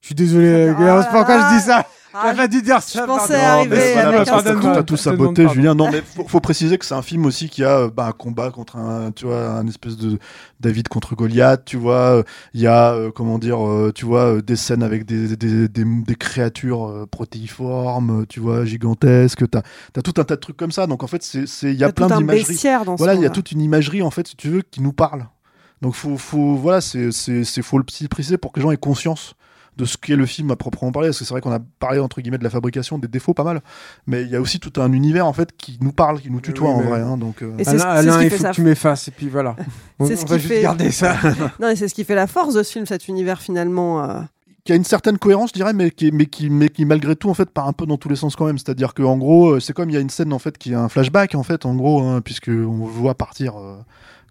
Je 0.00 0.06
suis 0.06 0.14
désolé, 0.16 0.74
Ah 0.76 0.80
gars, 0.80 1.08
pourquoi 1.12 1.38
je 1.50 1.56
dis 1.56 1.62
ça. 1.62 1.86
Ah, 2.14 2.34
pas 2.34 2.48
dû 2.48 2.62
dire 2.62 2.82
ça. 2.82 3.00
je 3.00 3.06
pensais 3.06 3.34
arriver 3.34 3.76
mais 3.76 4.00
avec 4.00 4.28
pardonne-moi, 4.28 4.60
Tout 4.62 4.68
à 4.78 4.82
tout 4.82 4.94
pardonne, 4.94 5.34
saboté. 5.36 5.48
Julien. 5.48 5.74
Non, 5.74 5.90
mais 5.90 6.02
faut, 6.02 6.26
faut 6.28 6.40
préciser 6.40 6.76
que 6.78 6.84
c'est 6.84 6.94
un 6.94 7.02
film 7.02 7.24
aussi 7.26 7.48
qui 7.48 7.64
a 7.64 7.78
euh, 7.78 7.90
bah, 7.90 8.06
un 8.06 8.12
combat 8.12 8.50
contre 8.50 8.76
un, 8.76 9.12
tu 9.12 9.26
vois, 9.26 9.48
un 9.50 9.66
espèce 9.66 9.96
de 9.96 10.18
David 10.60 10.88
contre 10.88 11.14
Goliath, 11.14 11.64
tu 11.64 11.76
vois. 11.76 12.22
Il 12.54 12.60
y 12.60 12.66
a, 12.66 12.92
euh, 12.92 13.10
comment 13.10 13.38
dire, 13.38 13.66
euh, 13.66 13.92
tu 13.94 14.04
vois, 14.04 14.36
euh, 14.36 14.42
des 14.42 14.56
scènes 14.56 14.82
avec 14.82 15.04
des, 15.04 15.36
des, 15.36 15.68
des, 15.68 15.84
des 15.84 16.14
créatures 16.14 16.86
euh, 16.88 17.06
protéiformes, 17.10 18.26
tu 18.28 18.40
vois, 18.40 18.64
gigantesques. 18.64 19.48
T'as 19.50 19.62
as 19.96 20.02
tout 20.02 20.14
un 20.20 20.24
tas 20.24 20.36
de 20.36 20.40
trucs 20.40 20.56
comme 20.56 20.72
ça. 20.72 20.86
Donc 20.86 21.02
en 21.02 21.06
fait, 21.06 21.26
il 21.34 21.40
y 21.40 21.66
a 21.66 21.70
Il 21.70 21.78
y 21.78 21.84
a 21.84 21.92
plein 21.92 22.08
tout 22.08 22.14
un 22.14 22.18
d'imagerie. 22.18 22.44
bestiaire 22.48 22.84
dans 22.84 22.96
ce 22.96 22.98
Voilà, 22.98 23.14
il 23.14 23.22
y 23.22 23.26
a 23.26 23.30
toute 23.30 23.52
une 23.52 23.60
imagerie 23.60 24.02
en 24.02 24.10
fait, 24.10 24.28
si 24.28 24.36
tu 24.36 24.48
veux, 24.48 24.62
qui 24.62 24.80
nous 24.82 24.92
parle. 24.92 25.26
Donc 25.80 25.94
faut, 25.94 26.16
faut, 26.16 26.54
voilà, 26.54 26.80
c'est, 26.80 27.10
faut 27.62 27.78
le 27.78 27.84
préciser 27.84 28.38
pour 28.38 28.52
que 28.52 28.60
les 28.60 28.62
gens 28.62 28.70
aient 28.70 28.76
conscience 28.76 29.34
de 29.76 29.84
ce 29.84 29.96
qu'est 29.96 30.16
le 30.16 30.26
film 30.26 30.50
à 30.50 30.56
proprement 30.56 30.92
parler. 30.92 31.08
Parce 31.08 31.18
que 31.18 31.24
c'est 31.24 31.32
vrai 31.32 31.40
qu'on 31.40 31.52
a 31.52 31.60
parlé 31.78 31.98
entre 31.98 32.20
guillemets 32.20 32.38
de 32.38 32.44
la 32.44 32.50
fabrication, 32.50 32.98
des 32.98 33.08
défauts 33.08 33.34
pas 33.34 33.44
mal, 33.44 33.60
mais 34.06 34.22
il 34.22 34.28
y 34.28 34.36
a 34.36 34.40
aussi 34.40 34.60
tout 34.60 34.80
un 34.80 34.92
univers 34.92 35.26
en 35.26 35.32
fait 35.32 35.56
qui 35.56 35.78
nous 35.80 35.92
parle, 35.92 36.20
qui 36.20 36.30
nous 36.30 36.40
tutoie 36.40 36.68
oui, 36.70 36.74
en 36.74 36.80
mais- 36.80 36.86
vrai. 36.86 37.00
hein, 37.00 37.16
donc 37.16 37.42
euh, 37.42 37.52
Et 37.58 37.64
c'est 37.64 37.80
Alain, 37.80 37.84
Alain, 37.84 38.22
il 38.22 38.30
faut 38.30 38.36
ça. 38.42 38.50
que 38.50 38.54
tu 38.56 38.62
m'effaces, 38.62 39.08
et 39.08 39.10
puis 39.12 39.28
voilà. 39.28 39.56
On, 39.98 40.06
ce 40.06 40.12
va 40.14 40.16
qui 40.24 40.32
juste 40.34 40.46
fait- 40.48 40.62
garder 40.62 40.90
ça. 40.90 41.16
Non, 41.60 41.68
et 41.68 41.76
c'est 41.76 41.88
ce 41.88 41.94
qui 41.94 42.04
fait 42.04 42.14
la 42.14 42.26
force 42.26 42.54
de 42.54 42.62
ce 42.62 42.72
film, 42.72 42.86
cet 42.86 43.08
univers 43.08 43.40
finalement. 43.40 44.04
euh. 44.04 44.20
qui 44.64 44.72
a 44.72 44.76
une 44.76 44.84
certaine 44.84 45.18
cohérence, 45.18 45.48
je 45.50 45.54
dirais, 45.54 45.72
mais 45.72 45.90
qui, 45.90 46.12
mais 46.12 46.26
qui, 46.26 46.48
mais 46.50 46.68
qui 46.68 46.84
malgré 46.84 47.16
tout 47.16 47.28
en 47.30 47.34
fait 47.34 47.50
part 47.50 47.66
un 47.66 47.72
peu 47.72 47.84
dans 47.86 47.96
tous 47.96 48.08
les 48.08 48.16
sens 48.16 48.36
quand 48.36 48.44
même. 48.46 48.58
C'est-à-dire 48.58 48.94
que 48.94 49.02
en 49.02 49.16
gros, 49.16 49.52
euh, 49.54 49.60
c'est 49.60 49.72
comme 49.72 49.90
il 49.90 49.94
y 49.94 49.96
a 49.96 50.00
une 50.00 50.10
scène 50.10 50.32
en 50.32 50.38
fait 50.38 50.56
qui 50.58 50.72
est 50.72 50.76
un 50.76 50.88
flashback 50.88 51.34
en 51.34 51.42
fait, 51.42 51.66
en 51.66 51.74
gros, 51.74 52.00
hein, 52.02 52.20
puisque 52.20 52.48
on 52.48 52.84
voit 52.86 53.14
partir. 53.14 53.56
euh, 53.58 53.76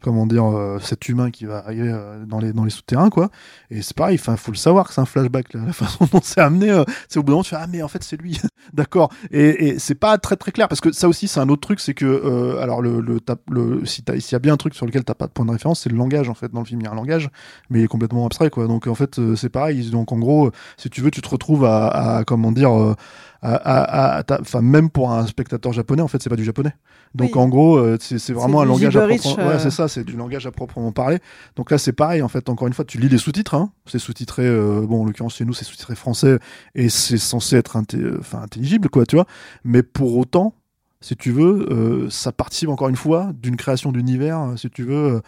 comment 0.01 0.25
dire, 0.25 0.45
euh, 0.45 0.79
cet 0.79 1.07
humain 1.09 1.31
qui 1.31 1.45
va 1.45 1.59
arriver 1.59 1.89
euh, 1.91 2.25
dans 2.25 2.39
les 2.39 2.53
dans 2.53 2.63
les 2.63 2.69
souterrains, 2.71 3.09
quoi. 3.09 3.29
Et 3.69 3.81
c'est 3.81 3.95
pareil, 3.95 4.17
enfin, 4.19 4.35
faut 4.37 4.51
le 4.51 4.57
savoir 4.57 4.87
que 4.87 4.93
c'est 4.93 5.01
un 5.01 5.05
flashback, 5.05 5.53
là, 5.53 5.61
la 5.67 5.73
façon 5.73 6.07
dont 6.11 6.21
c'est 6.23 6.41
amené. 6.41 6.69
euh, 6.71 6.83
c'est 7.09 7.19
au 7.19 7.23
bout 7.23 7.27
d'un 7.27 7.33
moment, 7.33 7.43
tu 7.43 7.49
fais 7.51 7.57
ah 7.59 7.67
mais 7.67 7.81
en 7.83 7.87
fait 7.87 8.03
c'est 8.03 8.17
lui, 8.19 8.39
d'accord. 8.73 9.11
Et, 9.31 9.67
et 9.69 9.79
c'est 9.79 9.95
pas 9.95 10.17
très 10.17 10.35
très 10.35 10.51
clair 10.51 10.67
parce 10.67 10.81
que 10.81 10.91
ça 10.91 11.07
aussi 11.07 11.27
c'est 11.27 11.39
un 11.39 11.49
autre 11.49 11.61
truc, 11.61 11.79
c'est 11.79 11.93
que 11.93 12.05
euh, 12.05 12.59
alors 12.61 12.81
le 12.81 12.99
le, 13.01 13.19
le 13.49 13.85
si 13.85 14.03
s'il 14.19 14.31
y 14.33 14.35
a 14.35 14.39
bien 14.39 14.53
un 14.53 14.57
truc 14.57 14.75
sur 14.75 14.85
lequel 14.85 15.03
t'as 15.03 15.13
pas 15.13 15.27
de 15.27 15.31
point 15.31 15.45
de 15.45 15.51
référence, 15.51 15.81
c'est 15.81 15.89
le 15.89 15.97
langage 15.97 16.29
en 16.29 16.33
fait 16.33 16.51
dans 16.51 16.59
le 16.61 16.65
film. 16.65 16.81
Il 16.81 16.85
y 16.85 16.87
a 16.87 16.91
un 16.91 16.95
langage, 16.95 17.29
mais 17.69 17.79
il 17.79 17.83
est 17.83 17.87
complètement 17.87 18.25
abstrait, 18.25 18.49
quoi. 18.49 18.67
Donc 18.67 18.87
en 18.87 18.95
fait 18.95 19.19
c'est 19.35 19.49
pareil. 19.49 19.89
Donc 19.91 20.11
en 20.11 20.19
gros, 20.19 20.51
si 20.77 20.89
tu 20.89 21.01
veux, 21.01 21.11
tu 21.11 21.21
te 21.21 21.29
retrouves 21.29 21.65
à, 21.65 22.17
à 22.17 22.23
comment 22.23 22.51
dire. 22.51 22.95
À, 23.43 23.55
à, 23.55 24.19
à- 24.19 24.41
enfin 24.41 24.61
même 24.61 24.89
pour 24.89 25.11
un 25.11 25.25
spectateur 25.25 25.73
japonais 25.73 26.01
en 26.03 26.07
fait 26.07 26.21
c'est 26.21 26.29
pas 26.29 26.35
du 26.35 26.43
japonais 26.43 26.73
donc 27.15 27.35
Oui. 27.35 27.41
en 27.41 27.47
gros 27.49 27.77
euh, 27.77 27.97
c'est 27.99 28.33
vraiment 28.33 28.61
un 28.61 28.65
langage 28.65 28.95
à 28.95 29.07
proprement 29.07 29.35
ouais 29.47 29.55
euh. 29.55 29.59
c'est 29.59 29.71
ça 29.71 29.87
c'est 29.87 30.03
du 30.03 30.15
langage 30.15 30.45
à 30.45 30.51
proprement 30.51 30.91
parler 30.91 31.17
donc 31.55 31.71
là 31.71 31.77
c'est 31.79 31.91
pareil 31.93 32.21
en 32.21 32.27
fait 32.27 32.49
encore 32.49 32.67
une 32.67 32.73
fois 32.73 32.85
tu 32.85 32.99
lis 32.99 33.09
les 33.09 33.17
sous-titres 33.17 33.55
hein. 33.55 33.71
c'est 33.87 33.97
sous-titré 33.99 34.43
euh, 34.45 34.81
bon 34.87 35.01
en 35.01 35.05
l'occurrence 35.05 35.35
chez 35.35 35.45
nous 35.45 35.53
c'est 35.53 35.65
sous-titré 35.65 35.95
français 35.95 36.37
et 36.75 36.89
c'est 36.89 37.17
censé 37.17 37.55
être 37.55 37.77
inté- 37.77 37.97
euh, 38.01 38.17
enfin 38.19 38.41
intelligible 38.43 38.89
quoi 38.89 39.05
tu 39.07 39.15
vois 39.15 39.25
mais 39.63 39.81
pour 39.81 40.15
autant 40.17 40.53
si 41.01 41.15
tu 41.15 41.31
veux 41.31 41.67
euh, 41.71 42.09
ça 42.11 42.31
participe 42.31 42.69
encore 42.69 42.89
une 42.89 42.95
fois 42.95 43.31
d'une 43.33 43.55
création 43.55 43.91
d'univers 43.91 44.53
si 44.55 44.69
tu 44.69 44.83
veux 44.83 45.21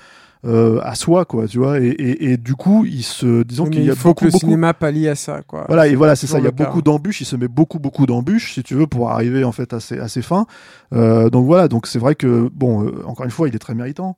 euh, 0.45 0.79
à 0.83 0.95
soi 0.95 1.23
quoi 1.25 1.47
tu 1.47 1.57
vois 1.57 1.79
et, 1.79 1.87
et, 1.87 2.31
et 2.31 2.37
du 2.37 2.53
coup 2.55 2.83
il 2.85 3.03
se 3.03 3.43
disons 3.43 3.65
qu'il 3.65 3.83
y 3.85 3.89
a 3.89 3.93
il 3.93 3.97
faut 3.97 4.09
beaucoup, 4.09 4.19
que 4.21 4.25
le 4.25 4.31
beaucoup- 4.31 4.45
cinéma 4.45 4.73
pallie 4.73 5.07
à 5.07 5.15
ça, 5.15 5.41
quoi. 5.47 5.63
voilà, 5.67 5.87
et 5.87 5.95
voilà, 5.95 6.15
c'est 6.17 6.27
ça. 6.27 6.39
Il 6.39 6.43
y 6.43 6.47
a 6.47 6.51
cas. 6.51 6.65
beaucoup 6.65 6.81
d'embûches. 6.81 7.21
Il 7.21 7.25
se 7.25 7.35
met 7.37 7.47
beaucoup, 7.47 7.79
beaucoup 7.79 8.05
d'embûches, 8.05 8.53
si 8.55 8.63
tu 8.63 8.75
veux, 8.75 8.85
pour 8.87 9.09
arriver 9.09 9.43
en 9.45 9.51
fait 9.53 9.71
à 9.73 9.79
ses, 9.79 9.99
à 9.99 10.07
ses 10.09 10.21
fins. 10.21 10.45
Euh, 10.93 11.29
donc 11.29 11.45
voilà. 11.45 11.67
Donc 11.69 11.87
c'est 11.87 11.99
vrai 11.99 12.15
que 12.15 12.49
bon, 12.53 12.83
euh, 12.85 13.03
encore 13.05 13.23
une 13.25 13.31
fois, 13.31 13.47
il 13.47 13.55
est 13.55 13.59
très 13.59 13.73
méritant. 13.75 14.17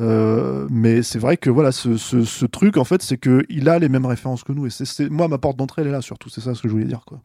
Euh, 0.00 0.66
mais 0.70 1.02
c'est 1.02 1.18
vrai 1.20 1.36
que 1.36 1.48
voilà, 1.50 1.70
ce, 1.72 1.96
ce, 1.96 2.24
ce 2.24 2.46
truc 2.46 2.76
en 2.76 2.84
fait, 2.84 3.00
c'est 3.02 3.16
que 3.16 3.44
il 3.48 3.68
a 3.68 3.78
les 3.78 3.88
mêmes 3.88 4.06
références 4.06 4.42
que 4.44 4.52
nous. 4.52 4.66
Et 4.66 4.70
c'est, 4.70 4.84
c'est- 4.84 5.08
moi, 5.08 5.28
ma 5.28 5.38
porte 5.38 5.56
d'entrée, 5.56 5.82
elle 5.82 5.88
est 5.88 5.92
là 5.92 6.02
surtout. 6.02 6.28
C'est 6.28 6.40
ça 6.40 6.54
ce 6.54 6.60
que 6.62 6.68
je 6.68 6.72
voulais 6.74 6.84
dire, 6.84 7.04
quoi. 7.06 7.20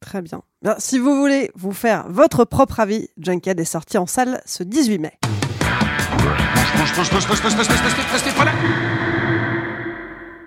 Très 0.00 0.20
bien. 0.20 0.42
Bien, 0.62 0.74
Si 0.78 0.98
vous 0.98 1.16
voulez 1.16 1.50
vous 1.54 1.72
faire 1.72 2.06
votre 2.08 2.44
propre 2.44 2.80
avis, 2.80 3.08
Junkhead 3.18 3.60
est 3.60 3.64
sorti 3.64 3.98
en 3.98 4.06
salle 4.06 4.40
ce 4.46 4.62
18 4.64 4.98
mai. 4.98 5.12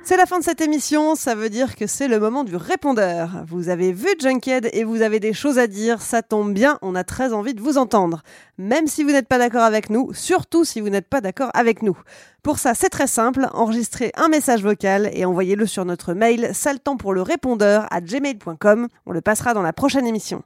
C'est 0.08 0.16
la 0.16 0.26
fin 0.26 0.40
de 0.40 0.44
cette 0.46 0.62
émission, 0.62 1.16
ça 1.16 1.36
veut 1.36 1.50
dire 1.50 1.76
que 1.76 1.86
c'est 1.86 2.08
le 2.08 2.18
moment 2.18 2.46
du 2.46 2.56
répondeur. 2.56 3.44
Vous 3.46 3.68
avez 3.68 3.92
vu 3.92 4.08
Junkhead 4.18 4.70
et 4.72 4.86
vous 4.86 5.02
avez 5.02 5.20
des 5.20 5.34
choses 5.34 5.60
à 5.60 5.68
dire, 5.68 6.02
ça 6.02 6.22
tombe 6.22 6.54
bien, 6.54 6.80
on 6.82 6.96
a 6.96 7.04
très 7.04 7.34
envie 7.34 7.54
de 7.54 7.62
vous 7.62 7.78
entendre. 7.78 8.24
Même 8.58 8.88
si 8.88 9.04
vous 9.04 9.12
n'êtes 9.12 9.28
pas 9.28 9.38
d'accord 9.38 9.64
avec 9.64 9.90
nous, 9.90 10.14
surtout 10.14 10.64
si 10.64 10.80
vous 10.80 10.88
n'êtes 10.88 11.10
pas 11.10 11.20
d'accord 11.20 11.52
avec 11.54 11.82
nous. 11.82 11.98
Pour 12.42 12.58
ça, 12.58 12.74
c'est 12.74 12.88
très 12.88 13.08
simple, 13.08 13.50
enregistrez 13.52 14.14
un 14.16 14.30
message 14.30 14.64
vocal 14.64 15.10
et 15.12 15.26
envoyez-le 15.26 15.66
sur 15.66 15.84
notre 15.84 16.14
mail 16.14 16.52
saltant 16.54 16.96
pour 16.96 17.14
le 17.14 17.22
répondeur 17.22 17.86
à 17.92 18.00
gmail.com, 18.00 18.88
on 19.08 19.12
le 19.12 19.22
passera 19.22 19.54
dans 19.54 19.62
la 19.62 19.74
prochaine 19.74 20.08
émission. 20.08 20.42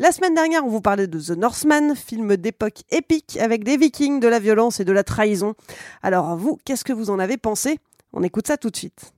La 0.00 0.10
semaine 0.10 0.34
dernière, 0.34 0.64
on 0.64 0.68
vous 0.68 0.80
parlait 0.80 1.06
de 1.06 1.20
The 1.20 1.38
Northman, 1.38 1.94
film 1.94 2.36
d'époque 2.36 2.82
épique 2.90 3.38
avec 3.40 3.62
des 3.62 3.76
vikings, 3.76 4.18
de 4.18 4.26
la 4.26 4.40
violence 4.40 4.80
et 4.80 4.84
de 4.84 4.90
la 4.90 5.04
trahison. 5.04 5.54
Alors 6.02 6.36
vous, 6.36 6.58
qu'est-ce 6.64 6.82
que 6.82 6.92
vous 6.92 7.10
en 7.10 7.20
avez 7.20 7.36
pensé? 7.36 7.78
On 8.12 8.24
écoute 8.24 8.48
ça 8.48 8.56
tout 8.56 8.70
de 8.70 8.76
suite. 8.76 9.12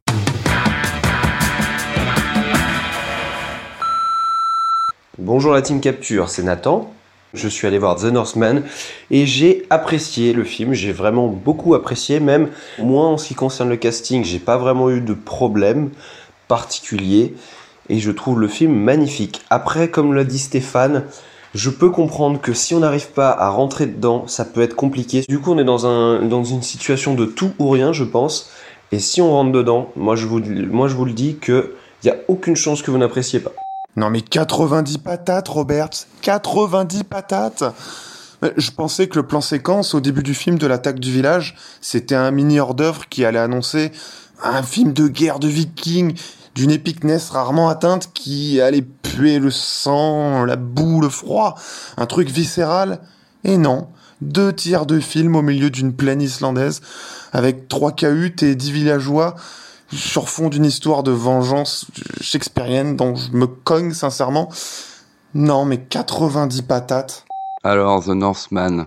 Bonjour 5.17 5.55
la 5.55 5.63
team 5.63 5.81
Capture, 5.81 6.29
c'est 6.29 6.43
Nathan. 6.43 6.93
Je 7.33 7.49
suis 7.49 7.67
allé 7.67 7.79
voir 7.79 7.97
The 7.97 8.13
Northman 8.13 8.63
et 9.11 9.25
j'ai 9.25 9.65
apprécié 9.71 10.35
le 10.35 10.45
film, 10.45 10.75
j'ai 10.75 10.93
vraiment 10.93 11.29
beaucoup 11.29 11.75
apprécié, 11.75 12.21
même 12.21 12.51
moi 12.79 13.07
en 13.07 13.17
ce 13.17 13.29
qui 13.29 13.35
concerne 13.35 13.71
le 13.71 13.79
casting, 13.79 14.25
j'ai 14.25 14.39
pas 14.39 14.59
vraiment 14.59 14.91
eu 14.91 15.01
de 15.01 15.15
problème 15.15 15.89
particulier 16.49 17.35
et 17.89 17.99
je 17.99 18.11
trouve 18.11 18.41
le 18.41 18.49
film 18.49 18.75
magnifique. 18.75 19.43
Après, 19.51 19.91
comme 19.91 20.15
l'a 20.15 20.25
dit 20.25 20.39
Stéphane, 20.39 21.05
je 21.55 21.71
peux 21.71 21.91
comprendre 21.91 22.41
que 22.41 22.53
si 22.53 22.75
on 22.75 22.81
n'arrive 22.81 23.13
pas 23.13 23.31
à 23.31 23.49
rentrer 23.49 23.87
dedans, 23.87 24.27
ça 24.27 24.45
peut 24.45 24.61
être 24.61 24.77
compliqué. 24.77 25.25
Du 25.29 25.39
coup, 25.39 25.53
on 25.53 25.59
est 25.59 25.65
dans, 25.65 25.87
un, 25.87 26.23
dans 26.23 26.45
une 26.45 26.63
situation 26.63 27.15
de 27.15 27.25
tout 27.25 27.53
ou 27.59 27.71
rien, 27.71 27.93
je 27.93 28.05
pense. 28.05 28.51
Et 28.93 28.99
si 28.99 29.21
on 29.21 29.31
rentre 29.31 29.53
dedans, 29.53 29.91
moi 29.97 30.17
je 30.17 30.27
vous, 30.27 30.39
le 30.39 31.13
dis 31.13 31.37
que 31.37 31.75
il 32.03 32.09
y 32.09 32.11
a 32.11 32.17
aucune 32.29 32.57
chance 32.57 32.83
que 32.83 32.91
vous 32.91 32.99
n'appréciez 32.99 33.41
pas. 33.41 33.53
Non 33.97 34.11
mais 34.11 34.21
90 34.21 34.99
patates, 34.99 35.49
Robert 35.49 35.91
90 36.23 37.05
patates 37.05 37.65
Euh, 38.45 38.51
Je 38.57 38.71
pensais 38.71 39.09
que 39.09 39.17
le 39.17 39.27
plan 39.27 39.41
séquence 39.41 39.95
au 39.95 40.01
début 40.01 40.23
du 40.23 40.35
film 40.35 40.59
de 40.59 40.67
l'attaque 40.67 41.01
du 41.01 41.11
village, 41.11 41.57
c'était 41.81 42.15
un 42.15 42.31
mini 42.31 42.61
hors-d'œuvre 42.61 43.09
qui 43.09 43.25
allait 43.25 43.39
annoncer 43.39 43.93
un 44.43 44.63
film 44.63 44.93
de 44.93 45.09
guerre 45.09 45.39
de 45.39 45.49
vikings 45.49 46.15
d'une 46.57 46.71
épicness 46.71 47.31
rarement 47.31 47.69
atteinte 47.69 48.11
qui 48.13 48.61
allait 48.61 48.83
puer 48.83 49.39
le 49.39 49.51
sang, 49.51 50.45
la 50.45 50.57
boue, 50.57 51.01
le 51.01 51.09
froid, 51.09 51.55
un 51.97 52.07
truc 52.07 52.29
viscéral? 52.29 53.01
Et 53.45 53.59
non, 53.59 53.89
deux 54.23 54.53
tiers 54.53 54.87
de 54.87 54.99
film 54.99 55.37
au 55.37 55.43
milieu 55.43 55.71
d'une 55.71 55.93
plaine 55.93 56.23
islandaise 56.23 56.81
avec 57.33 57.69
trois 57.69 57.93
cahutes 57.93 58.43
et 58.43 58.55
dix 58.55 58.73
villageois 58.73 59.37
sur 59.93 60.29
fond 60.29 60.49
d'une 60.49 60.65
histoire 60.65 61.03
de 61.03 61.13
vengeance 61.13 61.87
shakespearienne 62.21 62.97
dont 62.97 63.15
je 63.15 63.31
me 63.33 63.47
cogne 63.47 63.93
sincèrement. 63.93 64.49
Non, 65.35 65.65
mais 65.65 65.79
90 65.79 66.63
patates. 66.63 67.25
Alors, 67.63 68.03
The 68.05 68.09
Northman. 68.09 68.87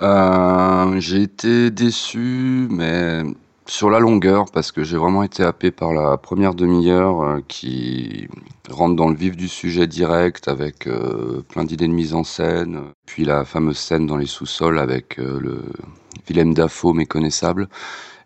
Euh, 0.00 1.00
j'ai 1.00 1.22
été 1.22 1.70
déçu, 1.70 2.66
mais 2.70 3.24
sur 3.68 3.90
la 3.90 3.98
longueur, 3.98 4.46
parce 4.50 4.72
que 4.72 4.82
j'ai 4.82 4.96
vraiment 4.96 5.22
été 5.22 5.42
happé 5.42 5.70
par 5.70 5.92
la 5.92 6.16
première 6.16 6.54
demi-heure 6.54 7.22
euh, 7.22 7.40
qui 7.46 8.28
rentre 8.70 8.96
dans 8.96 9.08
le 9.08 9.14
vif 9.14 9.36
du 9.36 9.46
sujet 9.46 9.86
direct 9.86 10.48
avec 10.48 10.86
euh, 10.86 11.42
plein 11.48 11.64
d'idées 11.64 11.86
de 11.86 11.92
mise 11.92 12.14
en 12.14 12.24
scène. 12.24 12.80
Puis 13.04 13.24
la 13.24 13.44
fameuse 13.44 13.76
scène 13.76 14.06
dans 14.06 14.16
les 14.16 14.26
sous-sols 14.26 14.78
avec 14.78 15.18
euh, 15.18 15.38
le 15.38 15.62
Willem 16.26 16.54
Dafoe 16.54 16.94
méconnaissable. 16.94 17.68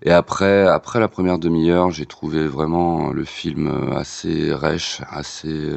Et 0.03 0.13
après, 0.13 0.67
après 0.67 1.01
la 1.01 1.09
première 1.09 1.39
demi-heure, 1.39 1.91
j'ai 1.91 2.07
trouvé 2.07 2.47
vraiment 2.47 3.11
le 3.13 3.25
film 3.25 3.93
assez 3.95 4.53
rêche, 4.53 5.01
assez 5.09 5.71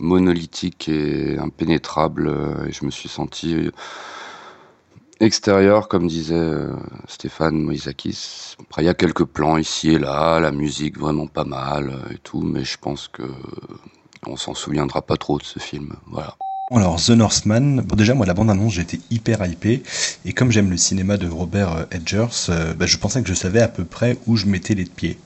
monolithique 0.00 0.88
et 0.88 1.38
impénétrable. 1.38 2.34
Et 2.68 2.72
je 2.72 2.84
me 2.84 2.90
suis 2.90 3.08
senti 3.08 3.70
extérieur, 5.20 5.88
comme 5.88 6.08
disait 6.08 6.34
euh, 6.34 6.72
Stéphane 7.06 7.56
Moïsakis. 7.56 8.56
Après, 8.60 8.82
il 8.82 8.86
y 8.86 8.88
a 8.88 8.94
quelques 8.94 9.24
plans 9.24 9.56
ici 9.56 9.90
et 9.90 9.98
là, 9.98 10.40
la 10.40 10.50
musique 10.50 10.98
vraiment 10.98 11.26
pas 11.26 11.44
mal 11.44 11.90
euh, 11.90 12.14
et 12.14 12.18
tout, 12.18 12.40
mais 12.40 12.64
je 12.64 12.78
pense 12.78 13.08
que 13.08 13.22
on 14.26 14.36
s'en 14.36 14.54
souviendra 14.54 15.02
pas 15.02 15.16
trop 15.16 15.38
de 15.38 15.44
ce 15.44 15.58
film. 15.58 15.94
Voilà. 16.06 16.36
Alors, 16.72 17.02
The 17.02 17.10
Northman, 17.10 17.80
bon, 17.80 17.96
déjà, 17.96 18.14
moi, 18.14 18.26
la 18.26 18.34
bande-annonce, 18.34 18.74
j'étais 18.74 19.00
hyper 19.10 19.44
hypé. 19.44 19.82
Et 20.24 20.32
comme 20.32 20.52
j'aime 20.52 20.70
le 20.70 20.76
cinéma 20.76 21.16
de 21.16 21.28
Robert 21.28 21.72
euh, 21.72 21.84
Edgers, 21.90 22.48
euh, 22.48 22.74
bah, 22.74 22.86
je 22.86 22.96
pensais 22.96 23.22
que 23.22 23.28
je 23.28 23.34
savais 23.34 23.60
à 23.60 23.66
peu 23.66 23.84
près 23.84 24.16
où 24.26 24.36
je 24.36 24.46
mettais 24.46 24.74
les 24.74 24.84
pieds. 24.84 25.18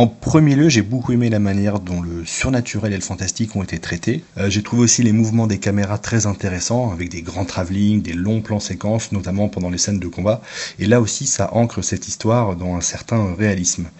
En 0.00 0.06
premier 0.06 0.56
lieu, 0.56 0.70
j'ai 0.70 0.80
beaucoup 0.80 1.12
aimé 1.12 1.28
la 1.28 1.40
manière 1.40 1.78
dont 1.78 2.00
le 2.00 2.24
surnaturel 2.24 2.94
et 2.94 2.96
le 2.96 3.02
fantastique 3.02 3.54
ont 3.54 3.62
été 3.62 3.78
traités. 3.78 4.24
Euh, 4.38 4.48
j'ai 4.48 4.62
trouvé 4.62 4.84
aussi 4.84 5.02
les 5.02 5.12
mouvements 5.12 5.46
des 5.46 5.58
caméras 5.58 5.98
très 5.98 6.24
intéressants, 6.24 6.90
avec 6.90 7.10
des 7.10 7.20
grands 7.20 7.44
travelling, 7.44 8.00
des 8.00 8.14
longs 8.14 8.40
plans 8.40 8.60
séquences, 8.60 9.12
notamment 9.12 9.50
pendant 9.50 9.68
les 9.68 9.76
scènes 9.76 9.98
de 9.98 10.08
combat. 10.08 10.40
Et 10.78 10.86
là 10.86 11.02
aussi, 11.02 11.26
ça 11.26 11.52
ancre 11.52 11.84
cette 11.84 12.08
histoire 12.08 12.56
dans 12.56 12.76
un 12.76 12.80
certain 12.80 13.34
réalisme. 13.34 13.90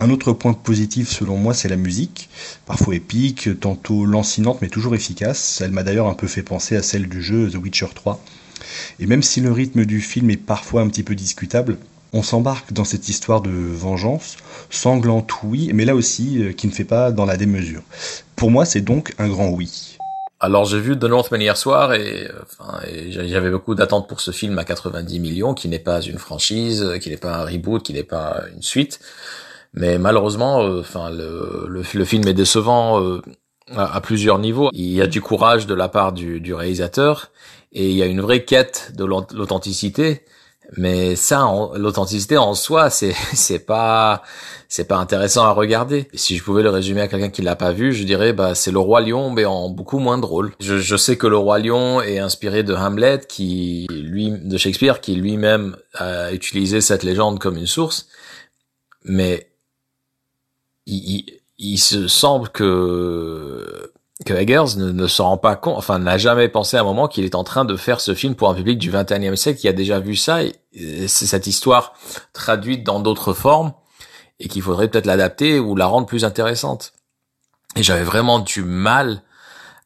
Un 0.00 0.10
autre 0.10 0.34
point 0.34 0.52
positif 0.52 1.08
selon 1.08 1.38
moi, 1.38 1.54
c'est 1.54 1.70
la 1.70 1.76
musique, 1.76 2.28
parfois 2.66 2.96
épique, 2.96 3.58
tantôt 3.58 4.04
lancinante, 4.04 4.58
mais 4.60 4.68
toujours 4.68 4.94
efficace. 4.94 5.62
Elle 5.64 5.70
m'a 5.70 5.82
d'ailleurs 5.82 6.08
un 6.08 6.14
peu 6.14 6.26
fait 6.26 6.42
penser 6.42 6.76
à 6.76 6.82
celle 6.82 7.08
du 7.08 7.22
jeu 7.22 7.50
The 7.50 7.56
Witcher 7.56 7.88
3. 7.94 8.22
Et 9.00 9.06
même 9.06 9.22
si 9.22 9.40
le 9.40 9.50
rythme 9.50 9.86
du 9.86 10.02
film 10.02 10.28
est 10.28 10.36
parfois 10.36 10.82
un 10.82 10.88
petit 10.88 11.04
peu 11.04 11.14
discutable, 11.14 11.78
on 12.12 12.22
s'embarque 12.22 12.72
dans 12.72 12.84
cette 12.84 13.08
histoire 13.08 13.40
de 13.40 13.50
vengeance, 13.50 14.36
sanglante 14.70 15.30
oui, 15.42 15.70
mais 15.74 15.84
là 15.84 15.94
aussi 15.94 16.42
euh, 16.42 16.52
qui 16.52 16.66
ne 16.66 16.72
fait 16.72 16.84
pas 16.84 17.12
dans 17.12 17.26
la 17.26 17.36
démesure. 17.36 17.82
Pour 18.36 18.50
moi, 18.50 18.64
c'est 18.64 18.80
donc 18.80 19.14
un 19.18 19.28
grand 19.28 19.48
oui. 19.48 19.96
Alors 20.40 20.64
j'ai 20.64 20.78
vu 20.78 20.96
The 20.96 21.04
Northman 21.04 21.40
hier 21.40 21.56
soir 21.56 21.94
et, 21.94 22.28
euh, 22.28 23.06
j'avais 23.10 23.50
beaucoup 23.50 23.74
d'attentes 23.74 24.08
pour 24.08 24.20
ce 24.20 24.30
film 24.30 24.58
à 24.58 24.64
90 24.64 25.18
millions, 25.20 25.54
qui 25.54 25.68
n'est 25.68 25.78
pas 25.80 26.00
une 26.00 26.18
franchise, 26.18 26.98
qui 27.00 27.10
n'est 27.10 27.16
pas 27.16 27.38
un 27.38 27.44
reboot, 27.44 27.82
qui 27.82 27.92
n'est 27.92 28.04
pas 28.04 28.42
une 28.54 28.62
suite. 28.62 29.00
Mais 29.74 29.98
malheureusement, 29.98 30.62
euh, 30.62 30.82
le, 31.68 32.04
film 32.04 32.26
est 32.26 32.34
décevant 32.34 33.20
à, 33.76 34.00
plusieurs 34.00 34.38
niveaux. 34.38 34.70
Il 34.72 34.90
y 34.90 35.02
a 35.02 35.06
du 35.06 35.20
courage 35.20 35.66
de 35.66 35.74
la 35.74 35.88
part 35.88 36.12
du 36.12 36.54
réalisateur 36.54 37.30
et 37.72 37.90
il 37.90 37.96
y 37.96 38.02
a 38.02 38.06
une 38.06 38.20
vraie 38.20 38.44
quête 38.44 38.92
de 38.96 39.04
l'authenticité 39.04 40.22
Mais 40.76 41.16
ça, 41.16 41.46
en- 41.46 41.74
l'authenticité 41.76 42.36
en 42.36 42.54
soi, 42.54 42.90
c'est 42.90 43.12
c'est 43.34 43.58
pas 43.60 44.22
c'est 44.68 44.84
pas 44.84 44.98
intéressant 44.98 45.44
à 45.44 45.52
regarder. 45.52 46.08
Si 46.14 46.36
je 46.36 46.42
pouvais 46.44 46.62
le 46.62 46.68
résumer 46.70 47.00
à 47.00 47.08
quelqu'un 47.08 47.30
qui 47.30 47.40
l'a 47.42 47.56
pas 47.56 47.72
vu, 47.72 47.94
je 47.94 48.04
dirais 48.04 48.34
bah 48.34 48.54
c'est 48.54 48.70
le 48.70 48.78
roi 48.78 49.00
lion, 49.00 49.30
mais 49.30 49.46
en 49.46 49.70
beaucoup 49.70 49.98
moins 49.98 50.18
drôle. 50.18 50.52
Je, 50.60 50.78
je 50.78 50.96
sais 50.96 51.16
que 51.16 51.26
le 51.26 51.38
roi 51.38 51.58
lion 51.58 52.02
est 52.02 52.18
inspiré 52.18 52.62
de 52.64 52.74
Hamlet, 52.74 53.20
qui 53.26 53.86
lui 53.90 54.30
de 54.30 54.58
Shakespeare, 54.58 55.00
qui 55.00 55.14
lui-même 55.14 55.76
a 55.94 56.32
utilisé 56.32 56.80
cette 56.82 57.02
légende 57.02 57.38
comme 57.38 57.56
une 57.56 57.66
source, 57.66 58.08
mais 59.04 59.50
il, 60.86 60.96
il, 61.16 61.40
il 61.58 61.78
se 61.78 62.08
semble 62.08 62.48
que 62.50 63.92
que 64.24 64.34
Eggers 64.34 64.76
ne, 64.76 64.90
ne 64.90 65.06
se 65.06 65.22
rend 65.22 65.38
pas 65.38 65.56
compte, 65.56 65.78
enfin 65.78 65.98
n'a 65.98 66.18
jamais 66.18 66.48
pensé 66.48 66.76
à 66.76 66.80
un 66.80 66.84
moment 66.84 67.06
qu'il 67.06 67.24
est 67.24 67.34
en 67.34 67.44
train 67.44 67.64
de 67.64 67.76
faire 67.76 68.00
ce 68.00 68.14
film 68.14 68.34
pour 68.34 68.50
un 68.50 68.54
public 68.54 68.78
du 68.78 68.90
21e 68.90 69.36
siècle 69.36 69.60
qui 69.60 69.68
a 69.68 69.72
déjà 69.72 70.00
vu 70.00 70.16
ça. 70.16 70.42
Et, 70.42 70.54
c'est 71.08 71.26
cette 71.26 71.46
histoire 71.46 71.94
traduite 72.32 72.84
dans 72.84 73.00
d'autres 73.00 73.32
formes 73.32 73.72
et 74.38 74.48
qu'il 74.48 74.62
faudrait 74.62 74.88
peut-être 74.88 75.06
l'adapter 75.06 75.58
ou 75.58 75.74
la 75.74 75.86
rendre 75.86 76.06
plus 76.06 76.24
intéressante. 76.24 76.92
Et 77.76 77.82
j'avais 77.82 78.04
vraiment 78.04 78.38
du 78.38 78.62
mal 78.62 79.22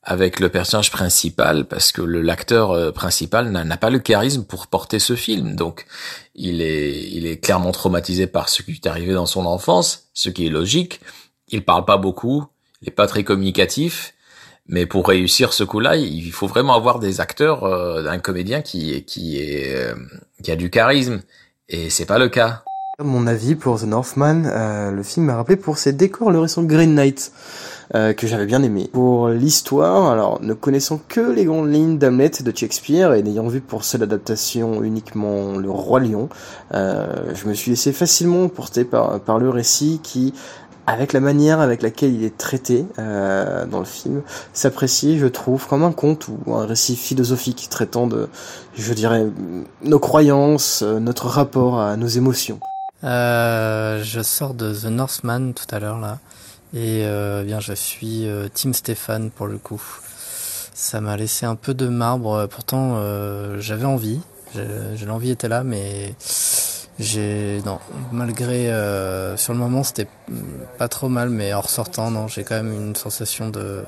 avec 0.02 0.40
le 0.40 0.48
personnage 0.48 0.90
principal 0.90 1.66
parce 1.66 1.92
que 1.92 2.02
l'acteur 2.02 2.72
euh, 2.72 2.90
principal 2.90 3.50
n'a 3.50 3.64
n'a 3.64 3.76
pas 3.76 3.90
le 3.90 4.00
charisme 4.00 4.44
pour 4.44 4.66
porter 4.66 4.98
ce 4.98 5.14
film. 5.14 5.54
Donc 5.54 5.86
il 6.34 6.60
est 6.60 7.08
il 7.10 7.26
est 7.26 7.38
clairement 7.38 7.72
traumatisé 7.72 8.26
par 8.26 8.48
ce 8.48 8.62
qui 8.62 8.72
est 8.72 8.86
arrivé 8.86 9.12
dans 9.12 9.26
son 9.26 9.46
enfance, 9.46 10.08
ce 10.14 10.28
qui 10.28 10.46
est 10.46 10.50
logique. 10.50 11.00
Il 11.48 11.64
parle 11.64 11.84
pas 11.84 11.98
beaucoup, 11.98 12.44
il 12.80 12.88
est 12.88 12.92
pas 12.92 13.06
très 13.06 13.24
communicatif. 13.24 14.14
Mais 14.68 14.86
pour 14.86 15.08
réussir 15.08 15.52
ce 15.52 15.64
coup-là, 15.64 15.96
il 15.96 16.30
faut 16.32 16.46
vraiment 16.46 16.74
avoir 16.74 16.98
des 16.98 17.20
acteurs, 17.20 17.64
euh, 17.64 18.06
un 18.06 18.18
comédien 18.18 18.62
qui 18.62 19.04
qui 19.04 19.38
est 19.38 19.74
euh, 19.74 19.94
qui 20.42 20.50
a 20.52 20.56
du 20.56 20.70
charisme, 20.70 21.22
et 21.68 21.90
c'est 21.90 22.06
pas 22.06 22.18
le 22.18 22.28
cas. 22.28 22.62
Mon 23.02 23.26
avis 23.26 23.54
pour 23.54 23.80
The 23.80 23.84
Northman, 23.84 24.44
euh, 24.46 24.90
le 24.90 25.02
film 25.02 25.26
m'a 25.26 25.36
rappelé 25.36 25.56
pour 25.56 25.78
ses 25.78 25.92
décors 25.92 26.30
le 26.30 26.38
récent 26.38 26.62
Green 26.62 26.94
Knight, 26.94 27.32
euh, 27.94 28.12
que 28.12 28.26
j'avais 28.26 28.44
bien 28.44 28.62
aimé. 28.62 28.90
Pour 28.92 29.28
l'histoire, 29.28 30.10
alors 30.10 30.40
ne 30.42 30.52
connaissant 30.52 31.00
que 31.08 31.20
les 31.20 31.46
grandes 31.46 31.72
lignes 31.72 31.98
d'Hamlet 31.98 32.30
de 32.44 32.56
Shakespeare 32.56 33.14
et 33.14 33.22
n'ayant 33.22 33.48
vu 33.48 33.62
pour 33.62 33.84
seule 33.84 34.02
adaptation 34.02 34.82
uniquement 34.82 35.56
Le 35.56 35.70
Roi 35.70 36.00
Lion, 36.00 36.28
euh, 36.74 37.32
je 37.34 37.48
me 37.48 37.54
suis 37.54 37.70
laissé 37.70 37.92
facilement 37.92 38.48
porter 38.48 38.84
par, 38.84 39.18
par 39.20 39.38
le 39.38 39.48
récit 39.48 40.00
qui, 40.02 40.34
avec 40.86 41.12
la 41.12 41.20
manière 41.20 41.60
avec 41.60 41.82
laquelle 41.82 42.12
il 42.14 42.24
est 42.24 42.36
traité 42.36 42.86
euh, 42.98 43.66
dans 43.66 43.78
le 43.78 43.84
film, 43.84 44.22
s'apprécie, 44.52 45.18
je 45.18 45.26
trouve, 45.26 45.66
comme 45.68 45.84
un 45.84 45.92
conte 45.92 46.28
ou 46.28 46.54
un 46.54 46.66
récit 46.66 46.96
philosophique 46.96 47.68
traitant 47.70 48.06
de, 48.06 48.28
je 48.74 48.92
dirais, 48.92 49.26
nos 49.82 49.98
croyances, 49.98 50.82
euh, 50.82 50.98
notre 50.98 51.26
rapport 51.28 51.80
à 51.80 51.96
nos 51.96 52.08
émotions. 52.08 52.58
Euh, 53.04 54.00
je 54.02 54.20
sors 54.22 54.54
de 54.54 54.72
The 54.72 54.84
Northman 54.86 55.54
tout 55.54 55.66
à 55.74 55.80
l'heure 55.80 55.98
là 55.98 56.18
et 56.72 57.02
euh, 57.04 57.42
bien 57.42 57.58
je 57.58 57.72
suis 57.72 58.28
euh, 58.28 58.46
Team 58.52 58.72
Stéphane 58.74 59.30
pour 59.30 59.46
le 59.48 59.58
coup. 59.58 59.82
Ça 60.74 61.00
m'a 61.00 61.16
laissé 61.16 61.44
un 61.44 61.56
peu 61.56 61.74
de 61.74 61.88
marbre. 61.88 62.46
Pourtant 62.50 62.94
euh, 62.96 63.56
j'avais 63.60 63.84
envie, 63.86 64.20
Je- 64.54 64.60
je- 64.96 65.04
l'envie 65.06 65.30
était 65.30 65.48
là, 65.48 65.64
mais 65.64 66.14
j'ai 66.98 67.62
non 67.64 67.78
malgré 68.12 68.70
euh, 68.70 69.36
sur 69.36 69.52
le 69.52 69.58
moment 69.58 69.82
c'était 69.82 70.08
pas 70.78 70.88
trop 70.88 71.08
mal, 71.08 71.30
mais 71.30 71.52
en 71.54 71.60
ressortant 71.60 72.10
non 72.10 72.28
j'ai 72.28 72.44
quand 72.44 72.56
même 72.56 72.72
une 72.72 72.96
sensation 72.96 73.48
de 73.48 73.84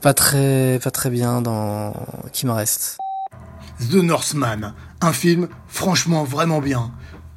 pas 0.00 0.14
très 0.14 0.78
pas 0.82 0.90
très 0.90 1.10
bien 1.10 1.42
dans 1.42 1.94
qui 2.32 2.46
me 2.46 2.52
reste. 2.52 2.98
The 3.90 3.94
Northman, 3.94 4.74
un 5.00 5.12
film 5.12 5.48
franchement 5.68 6.24
vraiment 6.24 6.60
bien. 6.60 6.92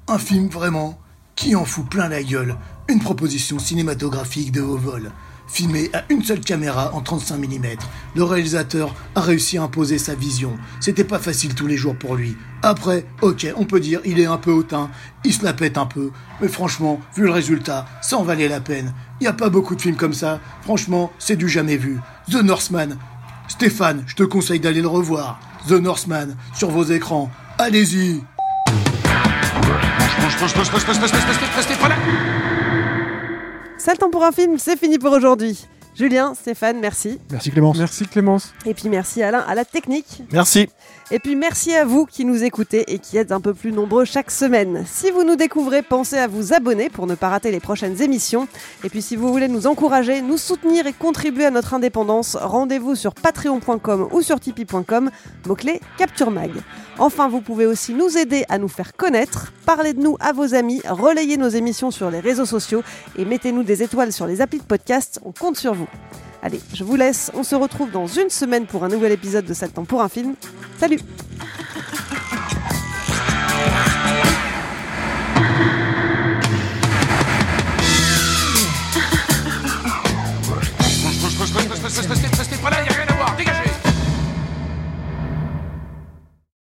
Un 0.08 0.20
film 0.20 0.48
vraiment 0.48 1.00
qui 1.36 1.56
en 1.56 1.66
fout 1.66 1.90
plein 1.90 2.08
la 2.08 2.24
gueule. 2.24 2.56
Une 2.88 3.00
proposition 3.00 3.58
cinématographique 3.58 4.52
de 4.52 4.62
haut 4.62 4.78
vol. 4.78 5.12
Filmé 5.56 5.90
à 5.94 6.04
une 6.10 6.22
seule 6.22 6.42
caméra 6.42 6.94
en 6.94 7.00
35 7.00 7.38
mm, 7.38 7.66
le 8.14 8.24
réalisateur 8.26 8.94
a 9.16 9.22
réussi 9.22 9.58
à 9.58 9.64
imposer 9.64 9.98
sa 9.98 10.14
vision. 10.14 10.58
C'était 10.82 11.06
pas 11.06 11.18
facile 11.18 11.56
tous 11.56 11.66
les 11.66 11.78
jours 11.78 11.96
pour 11.96 12.18
lui. 12.18 12.36
Après, 12.62 13.06
ok, 13.22 13.48
on 13.56 13.64
peut 13.64 13.80
dire 13.80 14.02
il 14.04 14.20
est 14.20 14.26
un 14.26 14.36
peu 14.36 14.52
hautain, 14.52 14.90
il 15.24 15.32
se 15.32 15.46
la 15.46 15.52
un 15.52 15.86
peu, 15.86 16.12
mais 16.42 16.50
franchement, 16.50 17.00
vu 17.16 17.24
le 17.24 17.32
résultat, 17.32 17.86
ça 18.02 18.18
en 18.18 18.24
valait 18.24 18.50
la 18.50 18.60
peine. 18.60 18.94
Il 19.22 19.24
n'y 19.24 19.30
a 19.30 19.34
pas 19.34 19.48
beaucoup 19.48 19.76
de 19.76 19.82
films 19.82 19.96
comme 19.96 20.14
ça. 20.14 20.42
Franchement, 20.64 21.14
c'est 21.20 21.38
du 21.38 21.48
jamais 21.48 21.78
vu. 21.78 22.02
The 22.30 22.44
Northman, 22.44 22.98
Stéphane, 23.48 24.04
je 24.08 24.16
te 24.16 24.24
conseille 24.24 24.60
d'aller 24.60 24.82
le 24.82 24.90
revoir. 24.90 25.40
The 25.70 25.80
Northman, 25.80 26.36
sur 26.54 26.70
vos 26.70 26.84
écrans. 26.84 27.32
Allez-y 27.60 28.22
C'est 33.86 33.92
le 33.92 33.98
temps 34.00 34.10
pour 34.10 34.24
un 34.24 34.32
film, 34.32 34.58
c'est 34.58 34.80
fini 34.80 34.98
pour 34.98 35.12
aujourd'hui. 35.12 35.68
Julien, 35.96 36.34
Stéphane, 36.36 36.80
merci. 36.82 37.20
Merci 37.32 37.52
Clémence. 37.52 37.78
Merci 37.78 38.06
Clémence. 38.06 38.54
Et 38.66 38.74
puis 38.74 38.90
merci 38.90 39.24
Alain 39.24 39.40
à 39.40 39.56
la 39.56 39.64
technique. 39.64 40.24
Merci. 40.34 40.68
Et 41.10 41.20
puis 41.20 41.36
merci 41.36 41.74
à 41.74 41.86
vous 41.86 42.06
qui 42.06 42.26
nous 42.26 42.44
écoutez 42.44 42.84
et 42.94 43.00
qui 43.00 43.18
êtes 43.18 43.32
un 43.32 43.40
peu 43.40 43.54
plus 43.54 43.72
nombreux 43.72 44.04
chaque 44.04 44.32
semaine. 44.32 44.84
Si 44.88 45.10
vous 45.12 45.24
nous 45.24 45.38
découvrez, 45.38 45.84
pensez 45.84 46.18
à 46.18 46.28
vous 46.28 46.52
abonner 46.52 46.90
pour 46.90 47.08
ne 47.08 47.16
pas 47.16 47.30
rater 47.30 47.52
les 47.52 47.62
prochaines 47.62 48.02
émissions. 48.02 48.50
Et 48.84 48.90
puis 48.90 49.02
si 49.02 49.16
vous 49.16 49.32
voulez 49.32 49.48
nous 49.48 49.68
encourager, 49.68 50.22
nous 50.22 50.38
soutenir 50.38 50.86
et 50.86 50.94
contribuer 50.94 51.46
à 51.46 51.52
notre 51.52 51.74
indépendance, 51.76 52.36
rendez-vous 52.36 52.96
sur 52.96 53.14
patreon.com 53.14 54.10
ou 54.12 54.22
sur 54.22 54.40
tipeee.com, 54.40 55.12
mot-clé 55.48 55.80
Capture 55.98 56.32
Mag. 56.32 56.52
Enfin, 56.98 57.30
vous 57.30 57.42
pouvez 57.42 57.66
aussi 57.66 57.94
nous 57.94 58.18
aider 58.18 58.44
à 58.50 58.58
nous 58.58 58.68
faire 58.68 58.94
connaître, 58.94 59.54
parler 59.66 59.94
de 59.94 60.02
nous 60.02 60.18
à 60.20 60.34
vos 60.34 60.56
amis, 60.56 60.82
relayer 60.90 61.38
nos 61.38 61.50
émissions 61.50 61.92
sur 61.92 62.10
les 62.10 62.20
réseaux 62.20 62.46
sociaux 62.46 62.84
et 63.18 63.26
mettez-nous 63.26 63.64
des 63.64 63.84
étoiles 63.84 64.12
sur 64.12 64.28
les 64.28 64.42
applis 64.42 64.60
de 64.60 64.64
podcast, 64.64 65.20
on 65.24 65.32
compte 65.32 65.58
sur 65.58 65.74
Allez, 66.42 66.62
je 66.74 66.84
vous 66.84 66.96
laisse. 66.96 67.32
On 67.34 67.44
se 67.44 67.56
retrouve 67.56 67.92
dans 67.92 68.08
une 68.08 68.30
semaine 68.30 68.66
pour 68.66 68.84
un 68.84 68.88
nouvel 68.88 69.12
épisode 69.12 69.46
de 69.46 69.54
7 69.54 69.72
pour 69.88 70.02
un 70.02 70.10
film. 70.10 70.36
Salut 70.80 71.00